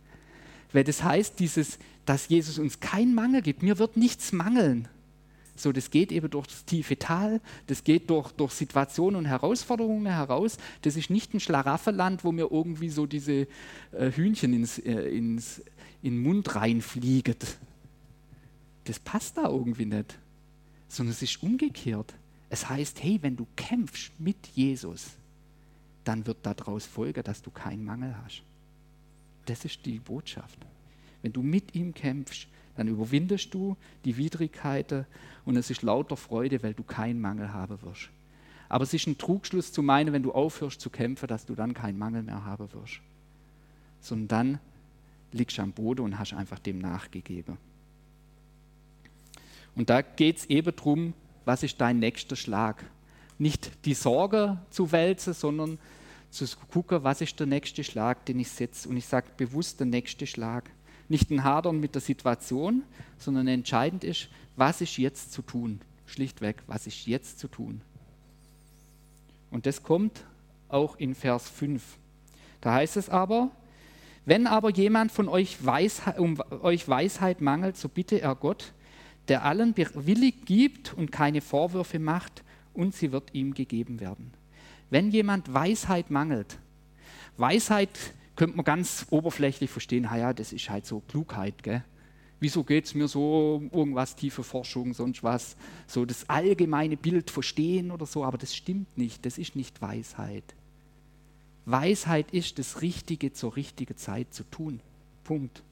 Weil 0.73 0.85
das 0.85 1.03
heißt, 1.03 1.39
dieses, 1.39 1.79
dass 2.05 2.29
Jesus 2.29 2.59
uns 2.59 2.81
keinen 2.81 3.15
Mangel 3.15 3.43
gibt. 3.43 3.63
Mir 3.63 3.79
wird 3.79 3.97
nichts 3.97 4.33
mangeln. 4.33 4.89
So, 5.57 5.73
das 5.73 5.91
geht 5.91 6.13
eben 6.13 6.31
durch 6.31 6.47
das 6.47 6.65
tiefe 6.65 6.99
Tal, 6.99 7.41
das 7.67 7.83
geht 7.83 8.11
durch, 8.11 8.31
durch 8.33 8.53
Situationen 8.53 9.17
und 9.17 9.25
Herausforderungen 9.25 10.07
heraus. 10.07 10.59
Das 10.83 10.97
ist 10.97 11.11
nicht 11.11 11.35
ein 11.35 11.41
Schlaraffenland, 11.41 12.25
wo 12.25 12.33
mir 12.33 12.49
irgendwie 12.51 12.91
so 12.91 13.07
diese 13.07 13.49
äh, 13.93 14.11
Hühnchen 14.13 14.53
ins, 14.53 14.79
äh, 14.79 14.93
ins, 14.93 15.61
in 16.03 16.15
den 16.15 16.23
Mund 16.23 16.55
reinfliegen. 16.55 17.37
Das 18.85 18.99
passt 18.99 19.39
da 19.39 19.49
irgendwie 19.49 19.87
nicht. 19.87 20.19
Sondern 20.89 21.13
es 21.13 21.23
ist 21.23 21.43
umgekehrt. 21.43 22.15
Es 22.49 22.69
heißt, 22.69 23.03
hey, 23.03 23.19
wenn 23.23 23.37
du 23.37 23.47
kämpfst 23.57 24.13
mit 24.19 24.47
Jesus, 24.55 25.07
dann 26.05 26.27
wird 26.27 26.39
daraus 26.43 26.87
folgen, 26.87 27.23
dass 27.25 27.43
du 27.43 27.51
keinen 27.51 27.85
Mangel 27.85 28.15
hast. 28.25 28.43
Das 29.47 29.65
ist 29.65 29.85
die 29.85 29.99
Botschaft. 29.99 30.59
Wenn 31.23 31.33
du 31.33 31.43
mit 31.43 31.75
ihm 31.75 31.93
kämpfst, 31.93 32.47
dann 32.77 32.89
überwindest 32.89 33.53
du 33.55 33.77
die 34.05 34.17
Widrigkeiten 34.17 35.07
und 35.45 35.57
es 35.57 35.71
ist 35.71 35.83
lauter 35.83 36.17
Freude, 36.17 36.63
weil 36.63 36.75
du 36.75 36.83
keinen 36.83 37.21
Mangel 37.21 37.53
haben 37.53 37.81
wirst. 37.83 38.11
Aber 38.69 38.85
es 38.85 38.93
ist 38.93 39.07
ein 39.07 39.19
Trugschluss 39.19 39.73
zu 39.73 39.83
meinen, 39.83 40.13
wenn 40.13 40.23
du 40.23 40.33
aufhörst 40.33 40.81
zu 40.81 40.91
kämpfen, 40.91 41.29
dass 41.29 41.47
du 41.47 41.55
dann 41.55 41.73
keinen 41.73 41.99
Mangel 41.99 42.23
mehr 42.23 42.45
haben 42.45 42.73
wirst. 42.73 43.01
Sondern 44.01 44.29
dann 44.29 44.61
liegst 45.33 45.59
du 45.59 45.63
am 45.63 45.73
Boden 45.73 46.03
und 46.03 46.19
hast 46.19 46.33
einfach 46.33 46.59
dem 46.59 46.79
nachgegeben. 46.79 47.59
Und 49.75 49.91
da 49.91 50.03
geht 50.03 50.39
es 50.39 50.47
eben 50.47 50.75
darum, 50.75 51.15
was 51.45 51.63
ist 51.63 51.81
dein 51.81 51.99
nächster 51.99 52.35
Schlag? 52.35 52.85
Nicht 53.39 53.85
die 53.85 53.95
Sorge 53.95 54.59
zu 54.71 54.91
wälzen, 54.91 55.35
sondern 55.35 55.79
zu 56.31 56.45
gucken, 56.73 57.05
was 57.05 57.21
ist 57.21 57.39
der 57.39 57.47
nächste 57.47 57.85
Schlag, 57.85 58.25
den 58.27 58.41
ich 58.41 58.49
setze. 58.49 58.89
Und 58.89 58.97
ich 58.97 59.07
sage 59.07 59.29
bewusst 59.37 59.79
der 59.79 59.87
nächste 59.87 60.27
Schlag 60.27 60.71
nicht 61.09 61.31
ein 61.31 61.45
Hadern 61.45 61.81
mit 61.81 61.95
der 61.95 62.03
Situation, 62.03 62.83
sondern 63.19 63.49
entscheidend 63.49 64.05
ist, 64.05 64.29
was 64.57 64.81
ist 64.81 64.97
jetzt 64.99 65.33
zu 65.33 65.43
tun. 65.43 65.81
Schlichtweg, 66.07 66.57
was 66.67 66.87
ist 66.87 67.07
jetzt 67.07 67.39
zu 67.39 67.49
tun. 67.49 67.81
Und 69.51 69.67
das 69.67 69.83
kommt 69.83 70.25
auch 70.69 70.97
in 70.97 71.15
Vers 71.15 71.49
5. 71.49 71.83
Da 72.61 72.75
heißt 72.75 72.97
es 72.97 73.09
aber, 73.09 73.51
wenn 74.25 74.47
aber 74.47 74.71
jemand 74.71 75.13
von 75.13 75.29
euch 75.29 75.65
Weisheit, 75.65 76.19
um 76.19 76.39
euch 76.63 76.89
Weisheit 76.89 77.41
mangelt, 77.41 77.77
so 77.77 77.89
bitte 77.89 78.21
er 78.21 78.35
Gott, 78.35 78.73
der 79.29 79.45
allen 79.45 79.77
willig 79.77 80.47
gibt 80.47 80.95
und 80.95 81.13
keine 81.13 81.41
Vorwürfe 81.41 81.99
macht, 81.99 82.43
und 82.77 82.95
sie 82.95 83.11
wird 83.11 83.35
ihm 83.35 83.55
gegeben 83.55 84.01
werden. 84.01 84.33
Wenn 84.91 85.11
jemand 85.11 85.53
Weisheit 85.53 86.11
mangelt, 86.11 86.59
Weisheit 87.37 87.91
könnte 88.37 88.57
man 88.57 88.65
ganz 88.65 89.07
oberflächlich 89.11 89.71
verstehen, 89.71 90.05
ja, 90.05 90.33
das 90.33 90.53
ist 90.53 90.71
halt 90.71 90.87
so 90.87 91.01
Klugheit, 91.01 91.63
gell? 91.63 91.85
Wieso 92.39 92.65
geht 92.65 92.85
es 92.85 92.95
mir 92.95 93.09
so 93.09 93.63
irgendwas, 93.73 94.15
tiefe 94.15 94.43
Forschung, 94.43 94.93
sonst 94.93 95.23
was, 95.23 95.57
so 95.87 96.05
das 96.05 96.29
allgemeine 96.29 96.99
Bild 96.99 97.31
verstehen 97.31 97.91
oder 97.91 98.05
so, 98.05 98.25
aber 98.25 98.37
das 98.37 98.55
stimmt 98.55 98.99
nicht, 98.99 99.25
das 99.25 99.39
ist 99.39 99.57
nicht 99.57 99.81
Weisheit. 99.81 100.55
Weisheit 101.65 102.31
ist, 102.33 102.59
das 102.59 102.83
Richtige 102.83 103.33
zur 103.33 103.57
richtigen 103.57 103.97
Zeit 103.97 104.35
zu 104.35 104.45
tun. 104.45 104.81
Punkt. 105.25 105.63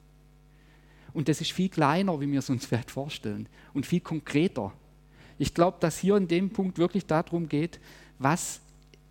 Und 1.13 1.29
das 1.29 1.39
ist 1.39 1.51
viel 1.51 1.69
kleiner, 1.69 2.19
wie 2.19 2.31
wir 2.31 2.39
es 2.39 2.49
uns 2.49 2.65
vielleicht 2.67 2.91
vorstellen, 2.91 3.47
und 3.73 3.85
viel 3.85 4.01
konkreter. 4.01 4.73
Ich 5.37 5.53
glaube, 5.53 5.77
dass 5.79 5.99
hier 5.99 6.17
in 6.17 6.27
dem 6.27 6.49
Punkt 6.49 6.79
wirklich 6.79 7.05
darum 7.05 7.47
geht, 7.47 7.79
was 8.17 8.59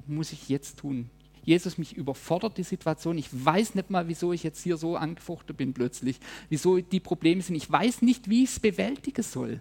muss 0.06 0.32
ich 0.32 0.48
jetzt 0.48 0.78
tun? 0.80 1.08
Jesus, 1.44 1.78
mich 1.78 1.96
überfordert 1.96 2.56
die 2.58 2.62
Situation. 2.62 3.18
Ich 3.18 3.28
weiß 3.32 3.74
nicht 3.74 3.90
mal, 3.90 4.08
wieso 4.08 4.32
ich 4.32 4.42
jetzt 4.42 4.62
hier 4.62 4.76
so 4.76 4.96
angefochten 4.96 5.54
bin 5.54 5.74
plötzlich, 5.74 6.18
wieso 6.48 6.78
die 6.78 7.00
Probleme 7.00 7.42
sind. 7.42 7.54
Ich 7.56 7.70
weiß 7.70 8.02
nicht, 8.02 8.28
wie 8.28 8.44
ich 8.44 8.50
es 8.50 8.60
bewältigen 8.60 9.22
soll. 9.22 9.60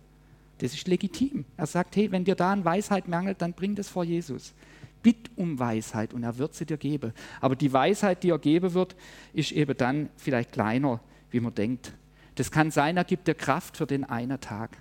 Das 0.60 0.74
ist 0.74 0.88
legitim. 0.88 1.46
Er 1.58 1.68
sagt, 1.68 1.96
hey, 1.96 2.12
wenn 2.12 2.24
dir 2.24 2.36
da 2.36 2.54
an 2.54 2.64
Weisheit 2.64 3.08
mangelt, 3.08 3.42
dann 3.42 3.54
bring 3.54 3.76
das 3.76 3.90
vor 3.90 4.04
Jesus. 4.04 4.54
Bitt 5.02 5.30
um 5.36 5.60
Weisheit 5.60 6.14
und 6.14 6.24
er 6.24 6.38
wird 6.38 6.56
sie 6.56 6.66
dir 6.66 6.78
geben. 6.78 7.12
Aber 7.42 7.56
die 7.56 7.74
Weisheit, 7.74 8.24
die 8.24 8.30
er 8.30 8.40
geben 8.40 8.74
wird, 8.74 8.96
ist 9.34 9.52
eben 9.52 9.76
dann 9.76 10.10
vielleicht 10.16 10.54
kleiner, 10.54 11.02
wie 11.32 11.42
man 11.42 11.54
denkt. 11.54 11.94
Das 12.36 12.50
kann 12.50 12.72
sein, 12.72 12.98
er 12.98 13.04
gibt 13.04 13.28
dir 13.28 13.36
Kraft 13.36 13.78
für 13.78 13.86
den 13.86 14.06
einen 14.06 14.40
Tag. 14.40 14.78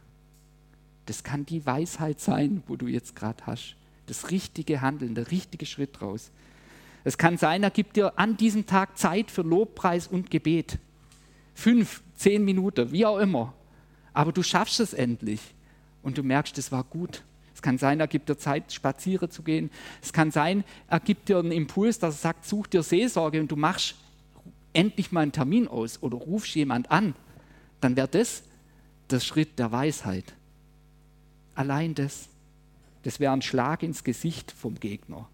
Das 1.07 1.25
kann 1.25 1.45
die 1.45 1.67
Weisheit 1.67 2.21
sein, 2.21 2.63
wo 2.69 2.77
du 2.77 2.87
jetzt 2.87 3.17
gerade 3.17 3.45
hast. 3.47 3.77
Das 4.07 4.31
richtige 4.31 4.81
Handeln, 4.81 5.15
der 5.15 5.31
richtige 5.31 5.67
Schritt 5.67 6.01
raus. 6.01 6.31
Es 7.05 7.19
kann 7.19 7.37
sein, 7.37 7.63
er 7.63 7.71
gibt 7.71 7.97
dir 7.97 8.19
an 8.19 8.37
diesem 8.37 8.67
Tag 8.67 8.97
Zeit 8.97 9.31
für 9.31 9.43
Lobpreis 9.43 10.07
und 10.07 10.31
Gebet. 10.31 10.79
Fünf, 11.55 12.03
zehn 12.17 12.45
Minuten, 12.45 12.93
wie 12.93 13.05
auch 13.05 13.19
immer. 13.19 13.55
Aber 14.13 14.33
du 14.33 14.43
schaffst 14.43 14.81
es 14.81 14.95
endlich 14.95 15.41
und 16.03 16.19
du 16.19 16.23
merkst, 16.23 16.57
es 16.59 16.71
war 16.71 16.85
gut. 16.85 17.23
Es 17.55 17.63
kann 17.63 17.79
sein, 17.79 18.01
er 18.01 18.07
gibt 18.07 18.29
dir 18.29 18.39
Zeit, 18.39 18.73
spazieren 18.73 19.31
zu 19.31 19.43
gehen. 19.43 19.71
Es 20.01 20.13
kann 20.13 20.31
sein, 20.31 20.65
er 20.89 21.01
gibt 21.01 21.29
dir 21.29 21.39
einen 21.39 21.53
Impuls, 21.53 21.99
dass 21.99 22.17
er 22.17 22.19
sagt, 22.19 22.47
such 22.47 22.67
dir 22.69 22.83
Seelsorge 22.83 23.41
und 23.41 23.51
du 23.51 23.57
machst 23.57 23.97
endlich 24.73 25.13
mal 25.13 25.21
einen 25.21 25.33
Termin 25.33 25.69
aus 25.69 26.03
oder 26.03 26.17
rufst 26.17 26.55
jemand 26.55 26.91
an. 26.91 27.15
Dann 27.81 27.97
wäre 27.97 28.09
das 28.09 28.43
der 29.11 29.21
Schritt 29.21 29.59
der 29.59 29.73
Weisheit. 29.73 30.35
Allein 31.55 31.95
das, 31.95 32.29
das 33.03 33.21
wäre 33.21 33.33
ein 33.33 33.43
Schlag 33.43 33.83
ins 33.83 34.05
Gesicht 34.05 34.53
vom 34.53 34.81
Gegner. 34.81 35.29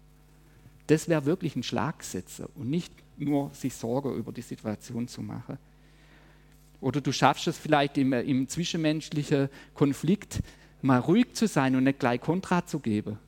Das 0.89 1.07
wäre 1.07 1.25
wirklich 1.25 1.55
ein 1.55 1.61
Schlagsetzer 1.61 2.49
und 2.55 2.67
nicht 2.67 2.91
nur 3.15 3.51
sich 3.53 3.75
Sorge 3.75 4.09
über 4.09 4.31
die 4.31 4.41
Situation 4.41 5.07
zu 5.07 5.21
machen. 5.21 5.59
Oder 6.81 6.99
du 6.99 7.11
schaffst 7.11 7.47
es 7.47 7.59
vielleicht 7.59 7.95
im, 7.99 8.11
im 8.11 8.47
zwischenmenschlichen 8.47 9.49
Konflikt 9.75 10.41
mal 10.81 10.97
ruhig 10.97 11.33
zu 11.33 11.47
sein 11.47 11.75
und 11.75 11.83
nicht 11.83 11.99
gleich 11.99 12.21
Kontra 12.21 12.65
zu 12.65 12.79
geben. 12.79 13.19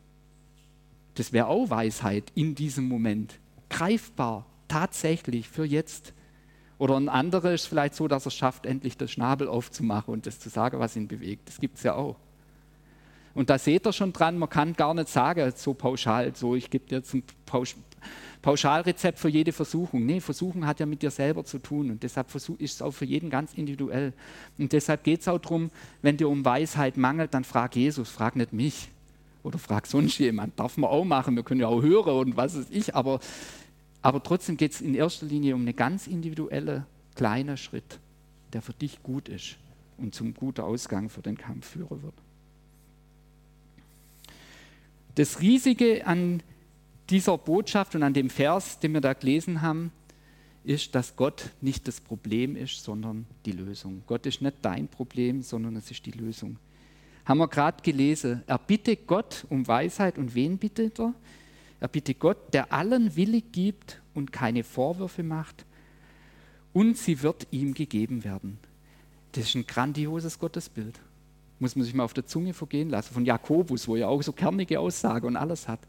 Das 1.14 1.34
wäre 1.34 1.46
auch 1.46 1.70
Weisheit 1.70 2.32
in 2.34 2.56
diesem 2.56 2.88
Moment. 2.88 3.40
Greifbar, 3.70 4.48
tatsächlich 4.68 5.48
für 5.48 5.64
jetzt. 5.64 6.16
Oder 6.80 6.98
ein 6.98 7.10
anderer 7.10 7.54
ist 7.54 7.68
vielleicht 7.68 7.94
so, 7.94 8.08
dass 8.08 8.26
er 8.26 8.30
es 8.30 8.36
schafft, 8.36 8.66
endlich 8.66 8.98
den 8.98 9.08
Schnabel 9.08 9.48
aufzumachen 9.48 10.12
und 10.12 10.26
das 10.26 10.40
zu 10.40 10.50
sagen, 10.50 10.80
was 10.80 10.96
ihn 10.96 11.08
bewegt. 11.08 11.48
Das 11.48 11.60
gibt 11.60 11.78
es 11.78 11.84
ja 11.84 11.94
auch. 11.94 12.16
Und 13.34 13.50
da 13.50 13.58
seht 13.58 13.86
ihr 13.86 13.94
schon 13.94 14.14
dran, 14.14 14.38
man 14.38 14.50
kann 14.50 14.74
gar 14.74 14.94
nicht 14.94 15.10
sagen, 15.10 15.52
so 15.56 15.74
pauschal, 15.74 16.36
so 16.36 16.56
ich 16.56 16.70
gebe 16.70 16.86
dir 16.88 16.98
jetzt 16.98 17.14
ein 17.14 17.24
Pausch 17.46 17.76
Pauschalrezept 18.42 19.20
für 19.20 19.30
jede 19.30 19.52
Versuchung. 19.52 20.06
Nee, 20.06 20.20
Versuchung 20.20 20.66
hat 20.66 20.80
ja 20.80 20.86
mit 20.86 21.02
dir 21.02 21.12
selber 21.12 21.46
zu 21.46 21.60
tun 21.60 21.92
und 21.92 22.04
deshalb 22.04 22.34
ist 22.34 22.50
es 22.60 22.82
auch 22.82 22.92
für 22.92 23.06
jeden 23.06 23.30
ganz 23.30 23.54
individuell. 23.54 24.14
Und 24.58 24.74
deshalb 24.74 25.04
geht 25.04 25.22
es 25.22 25.28
auch 25.28 25.38
darum, 25.38 25.70
wenn 26.02 26.18
dir 26.18 26.28
um 26.28 26.44
Weisheit 26.44 26.98
mangelt, 26.98 27.34
dann 27.34 27.44
frag 27.44 27.76
Jesus, 27.76 28.10
frag 28.10 28.36
nicht 28.36 28.52
mich 28.52 28.90
oder 29.44 29.60
frag 29.60 29.86
sonst 29.86 30.18
jemand. 30.18 30.60
Darf 30.60 30.78
man 30.78 30.90
auch 30.90 31.06
machen, 31.06 31.36
wir 31.36 31.44
können 31.44 31.62
ja 31.62 31.68
auch 31.68 31.82
hören 31.82 32.18
und 32.18 32.38
was 32.38 32.58
weiß 32.58 32.68
ich, 32.72 32.96
aber, 32.96 33.20
aber 34.02 34.24
trotzdem 34.24 34.58
geht 34.58 34.72
es 34.72 34.82
in 34.82 34.96
erster 34.96 35.28
Linie 35.28 35.54
um 35.56 35.62
einen 35.62 35.76
ganz 35.76 36.08
individuellen 36.08 36.86
kleinen 37.16 37.58
Schritt, 37.58 38.00
der 38.54 38.62
für 38.62 38.74
dich 38.74 39.04
gut 39.04 39.30
ist 39.30 39.58
und 39.98 40.16
zum 40.16 40.34
guten 40.34 40.62
Ausgang 40.62 41.10
für 41.10 41.22
den 41.22 41.38
Kampf 41.38 41.68
führen 41.68 42.02
wird. 42.02 42.16
Das 45.16 45.42
Riesige 45.42 46.06
an 46.08 46.42
dieser 47.10 47.38
Botschaft 47.38 47.96
und 47.96 48.04
an 48.04 48.14
dem 48.14 48.30
Vers, 48.30 48.80
den 48.80 48.94
wir 48.94 49.02
da 49.02 49.14
gelesen 49.14 49.62
haben, 49.62 49.92
ist, 50.64 50.96
dass 50.96 51.16
Gott 51.16 51.50
nicht 51.60 51.88
das 51.88 52.00
Problem 52.00 52.56
ist, 52.56 52.84
sondern 52.84 53.26
die 53.46 53.52
Lösung. 53.52 54.04
Gott 54.08 54.26
ist 54.26 54.42
nicht 54.42 54.58
dein 54.62 54.88
Problem, 54.88 55.42
sondern 55.42 55.76
es 55.76 55.90
ist 55.92 56.06
die 56.06 56.12
Lösung. 56.12 56.58
Haben 57.26 57.40
wir 57.40 57.48
gerade 57.48 57.82
gelesen. 57.82 58.44
Er 58.48 58.58
bittet 58.58 59.08
Gott 59.08 59.46
um 59.50 59.68
Weisheit 59.68 60.18
und 60.18 60.36
wen 60.36 60.58
bittet 60.58 61.00
er? 61.00 61.14
Er 61.80 61.88
bittet 61.88 62.20
Gott, 62.20 62.54
der 62.54 62.72
allen 62.72 63.16
willig 63.16 63.52
gibt 63.52 64.02
und 64.14 64.32
keine 64.32 64.64
Vorwürfe 64.64 65.24
macht 65.24 65.66
und 66.74 66.98
sie 66.98 67.22
wird 67.22 67.48
ihm 67.52 67.74
gegeben 67.74 68.24
werden. 68.24 68.60
Das 69.32 69.46
ist 69.46 69.56
ein 69.56 69.66
grandioses 69.66 70.40
Gottesbild. 70.40 71.00
Muss 71.62 71.76
man 71.76 71.86
sich 71.86 71.94
mal 71.94 72.04
auf 72.04 72.14
der 72.14 72.26
Zunge 72.26 72.54
vergehen 72.54 72.90
lassen. 72.90 73.14
Von 73.14 73.24
Jakobus, 73.24 73.88
wo 73.88 73.96
er 73.96 74.10
auch 74.10 74.22
so 74.24 74.34
kernige 74.34 74.80
Aussage 74.80 75.28
und 75.28 75.38
alles 75.38 75.68
hat. 75.68 75.80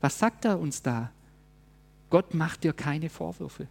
Was 0.00 0.18
sagt 0.18 0.44
er 0.44 0.58
uns 0.58 0.82
da? 0.82 1.10
Gott 2.10 2.32
macht 2.32 2.62
dir 2.62 2.72
keine 2.72 3.10
Vorwürfe. 3.10 3.66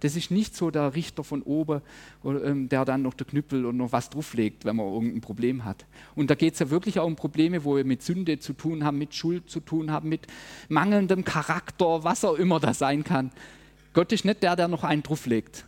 Das 0.00 0.16
ist 0.16 0.30
nicht 0.30 0.56
so 0.56 0.70
der 0.70 0.94
Richter 0.94 1.22
von 1.22 1.42
oben, 1.42 1.82
ähm, 2.24 2.70
der 2.70 2.86
dann 2.86 3.02
noch 3.02 3.12
der 3.12 3.26
Knüppel 3.26 3.66
und 3.66 3.76
noch 3.76 3.92
was 3.92 4.08
drauflegt, 4.08 4.64
wenn 4.64 4.76
man 4.76 4.86
irgendein 4.86 5.20
Problem 5.20 5.66
hat. 5.66 5.84
Und 6.14 6.30
da 6.30 6.34
geht 6.34 6.54
es 6.54 6.58
ja 6.58 6.70
wirklich 6.70 6.98
auch 6.98 7.06
um 7.06 7.16
Probleme, 7.16 7.64
wo 7.64 7.76
wir 7.76 7.84
mit 7.84 8.02
Sünde 8.02 8.38
zu 8.38 8.54
tun 8.54 8.82
haben, 8.82 8.96
mit 8.96 9.14
Schuld 9.14 9.50
zu 9.50 9.60
tun 9.60 9.90
haben, 9.90 10.08
mit 10.08 10.26
mangelndem 10.70 11.22
Charakter, 11.22 12.02
was 12.02 12.24
auch 12.24 12.36
immer 12.36 12.60
das 12.60 12.78
sein 12.78 13.04
kann. 13.04 13.30
Gott 13.92 14.10
ist 14.12 14.24
nicht 14.24 14.42
der, 14.42 14.56
der 14.56 14.68
noch 14.68 14.84
einen 14.84 15.02
drauflegt. 15.02 15.66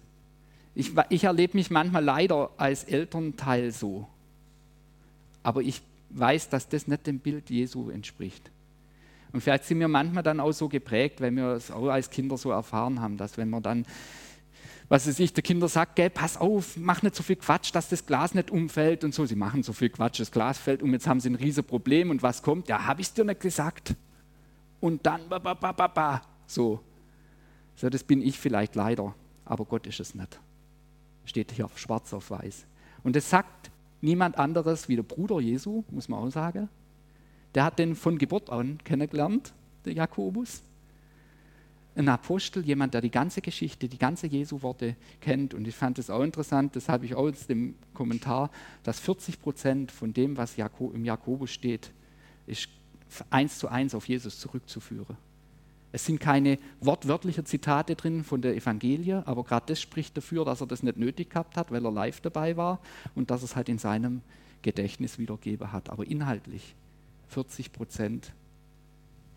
Ich, 0.75 0.93
ich 1.11 1.25
erlebe 1.25 1.59
mich 1.59 1.71
manchmal 1.71 2.03
leider 2.03 2.51
als 2.57 2.85
Elternteil 2.85 3.71
so. 3.71 4.09
Aber 5.43 5.63
ich 5.63 5.83
weiß, 6.11 6.49
dass 6.49 6.69
das 6.69 6.87
nicht 6.87 7.07
dem 7.07 7.19
Bild 7.19 7.51
Jesu 7.51 7.91
entspricht. 7.91 8.51
Und 9.33 9.41
vielleicht 9.41 9.65
sind 9.65 9.81
wir 9.81 9.89
manchmal 9.89 10.23
dann 10.23 10.41
auch 10.41 10.53
so 10.53 10.69
geprägt, 10.69 11.21
weil 11.21 11.35
wir 11.35 11.53
es 11.53 11.71
auch 11.71 11.89
als 11.89 12.11
Kinder 12.11 12.37
so 12.37 12.51
erfahren 12.51 13.01
haben, 13.01 13.17
dass 13.17 13.39
wenn 13.39 13.49
man 13.49 13.63
dann, 13.63 13.87
was 14.89 15.07
weiß 15.07 15.19
ich, 15.21 15.33
der 15.33 15.43
Kinder 15.43 15.69
sagt, 15.69 15.97
gell, 15.97 16.11
pass 16.11 16.37
auf, 16.37 16.77
mach 16.77 17.03
nicht 17.03 17.15
so 17.15 17.23
viel 17.23 17.37
Quatsch, 17.37 17.75
dass 17.75 17.89
das 17.89 18.05
Glas 18.05 18.35
nicht 18.35 18.51
umfällt 18.51 19.05
und 19.05 19.15
so. 19.15 19.25
Sie 19.25 19.37
machen 19.37 19.63
so 19.63 19.73
viel 19.73 19.89
Quatsch, 19.89 20.21
das 20.21 20.31
Glas 20.31 20.59
fällt 20.59 20.83
um, 20.83 20.93
jetzt 20.93 21.07
haben 21.07 21.21
sie 21.21 21.31
ein 21.31 21.35
riesiges 21.35 21.67
Problem 21.67 22.11
und 22.11 22.23
was 22.23 22.43
kommt? 22.43 22.69
Ja, 22.69 22.85
habe 22.85 23.01
ich 23.01 23.07
es 23.07 23.15
dir 23.15 23.25
nicht 23.25 23.41
gesagt. 23.41 23.95
Und 24.81 25.07
dann, 25.07 25.29
ba, 25.29 25.39
ba, 25.39 25.55
ba, 25.55 25.73
ba, 25.73 25.87
ba. 25.87 26.23
So. 26.47 26.81
so. 27.75 27.89
Das 27.89 28.05
bin 28.05 28.21
ich 28.21 28.39
vielleicht 28.39 28.75
leider, 28.75 29.15
aber 29.47 29.65
Gott 29.65 29.87
ist 29.87 30.01
es 30.01 30.15
nicht. 30.15 30.39
Steht 31.25 31.53
hier 31.53 31.71
schwarz 31.77 32.13
auf 32.13 32.31
weiß. 32.31 32.67
Und 33.03 33.17
es 33.17 33.31
sagt 33.31 33.72
niemand 34.03 34.39
anderes 34.39 34.89
wie 34.89 34.97
der 34.97 35.03
Bruder 35.03 35.41
Jesu, 35.41 35.85
muss 35.91 36.09
man 36.09 36.21
auch 36.21 36.31
sagen, 36.31 36.69
der 37.55 37.65
hat 37.65 37.79
den 37.79 37.95
von 37.95 38.19
Geburt 38.19 38.51
an 38.51 38.79
kennengelernt, 38.85 39.55
der 39.85 39.95
Jakobus. 39.95 40.63
Ein 41.95 42.09
Apostel, 42.09 42.65
jemand, 42.65 42.95
der 42.95 43.03
die 43.03 43.11
ganze 43.11 43.43
Geschichte, 43.43 43.87
die 43.87 43.99
ganze 43.99 44.27
Jesu-Worte 44.27 44.97
kennt. 45.21 45.53
Und 45.53 45.69
ich 45.69 45.75
fand 45.75 45.99
es 45.99 46.09
auch 46.09 46.23
interessant, 46.23 46.75
das 46.75 46.89
habe 46.89 47.05
ich 47.05 47.15
auch 47.15 47.29
aus 47.29 47.47
dem 47.47 47.75
Kommentar, 47.93 48.51
dass 48.83 48.99
40 48.99 49.41
Prozent 49.43 49.93
von 49.93 50.15
dem, 50.15 50.39
was 50.39 50.57
im 50.57 51.05
Jakobus 51.05 51.51
steht, 51.51 51.93
ist 52.47 52.69
eins 53.29 53.59
zu 53.59 53.69
eins 53.69 53.95
auf 53.95 54.09
Jesus 54.09 54.41
zurückzuführen. 54.41 55.19
Es 55.93 56.07
sind 56.07 56.21
keine 56.21 56.59
wortwörtlichen 56.81 57.45
Zitate 57.45 57.95
drin 57.95 58.25
von 58.25 58.41
der 58.41 58.57
Evangelie, 58.57 59.27
aber 59.27 59.45
gerade 59.45 59.67
das 59.67 59.81
spricht 59.81 60.17
dafür, 60.17 60.45
dass 60.45 60.63
er 60.63 60.67
das 60.67 60.83
nicht 60.83 60.97
nötig 60.97 61.31
gehabt 61.31 61.57
hat, 61.57 61.71
weil 61.71 61.85
er 61.85 61.93
live 61.93 62.21
dabei 62.23 62.57
war 62.57 62.81
und 63.15 63.31
dass 63.31 63.43
er 63.43 63.45
es 63.45 63.57
halt 63.57 63.69
in 63.69 63.79
seinem 63.79 64.23
Gedächtnis 64.63 65.19
wiedergeben 65.19 65.71
hat. 65.71 65.91
Aber 65.91 66.07
inhaltlich 66.07 66.75
40 67.29 67.73
Prozent, 67.73 68.33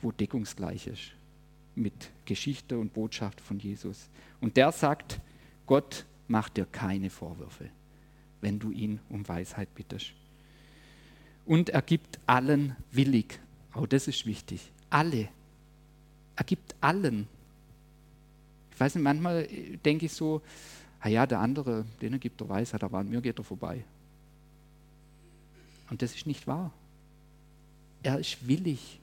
wo 0.02 0.12
deckungsgleich 0.12 0.88
ist 0.88 1.12
mit 1.76 2.12
Geschichte 2.24 2.80
und 2.80 2.94
Botschaft 2.94 3.42
von 3.42 3.60
Jesus. 3.60 4.10
Und 4.40 4.56
der 4.56 4.72
sagt, 4.72 5.20
Gott 5.66 6.06
macht 6.28 6.58
dir 6.58 6.66
keine 6.66 7.10
Vorwürfe, 7.10 7.70
wenn 8.40 8.60
du 8.60 8.72
ihn 8.72 9.00
um 9.10 9.28
Weisheit 9.28 9.74
bittest. 9.76 10.14
Und 11.46 11.70
er 11.70 11.82
gibt 11.82 12.20
allen 12.26 12.76
willig. 12.92 13.40
Auch 13.74 13.88
das 13.88 14.08
ist 14.08 14.26
wichtig. 14.26 14.72
Alle. 14.90 15.28
Er 16.36 16.44
gibt 16.44 16.76
allen. 16.82 17.28
Ich 18.72 18.80
weiß 18.80 18.96
nicht, 18.96 19.04
manchmal 19.04 19.48
denke 19.86 20.08
ich 20.08 20.14
so, 20.14 20.42
ah 21.00 21.08
ja, 21.08 21.26
der 21.26 21.40
andere, 21.40 21.86
denen 22.02 22.20
gibt 22.20 22.42
er 22.42 22.50
Weisheit, 22.50 22.84
aber 22.84 22.98
an 23.00 23.10
mir 23.10 23.22
geht 23.22 23.38
er 23.38 23.44
vorbei. 23.44 23.84
Und 25.90 26.02
das 26.02 26.16
ist 26.16 26.28
nicht 26.28 26.48
wahr. 26.48 26.72
Er 28.04 28.20
ist 28.20 28.48
willig, 28.48 29.00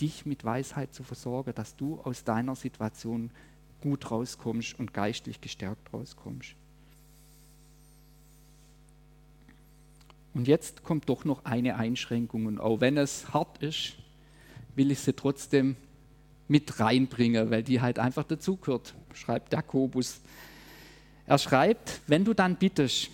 dich 0.00 0.26
mit 0.26 0.44
Weisheit 0.44 0.94
zu 0.94 1.02
versorgen, 1.02 1.54
dass 1.54 1.76
du 1.76 2.00
aus 2.00 2.24
deiner 2.24 2.54
Situation 2.54 3.30
gut 3.80 4.10
rauskommst 4.10 4.78
und 4.78 4.94
geistlich 4.94 5.40
gestärkt 5.40 5.92
rauskommst. 5.92 6.54
Und 10.32 10.46
jetzt 10.46 10.84
kommt 10.84 11.08
doch 11.08 11.24
noch 11.24 11.44
eine 11.44 11.76
Einschränkung 11.76 12.46
und 12.46 12.60
auch 12.60 12.80
wenn 12.80 12.96
es 12.96 13.32
hart 13.34 13.62
ist, 13.62 13.94
will 14.76 14.90
ich 14.90 15.00
sie 15.00 15.12
trotzdem 15.12 15.76
mit 16.50 16.80
reinbringen, 16.80 17.50
weil 17.50 17.62
die 17.62 17.80
halt 17.80 17.98
einfach 17.98 18.24
dazugehört, 18.24 18.94
schreibt 19.14 19.52
Jakobus. 19.52 20.20
Er 21.26 21.38
schreibt, 21.38 22.00
wenn 22.06 22.24
du 22.24 22.34
dann 22.34 22.56
bittest, 22.56 23.10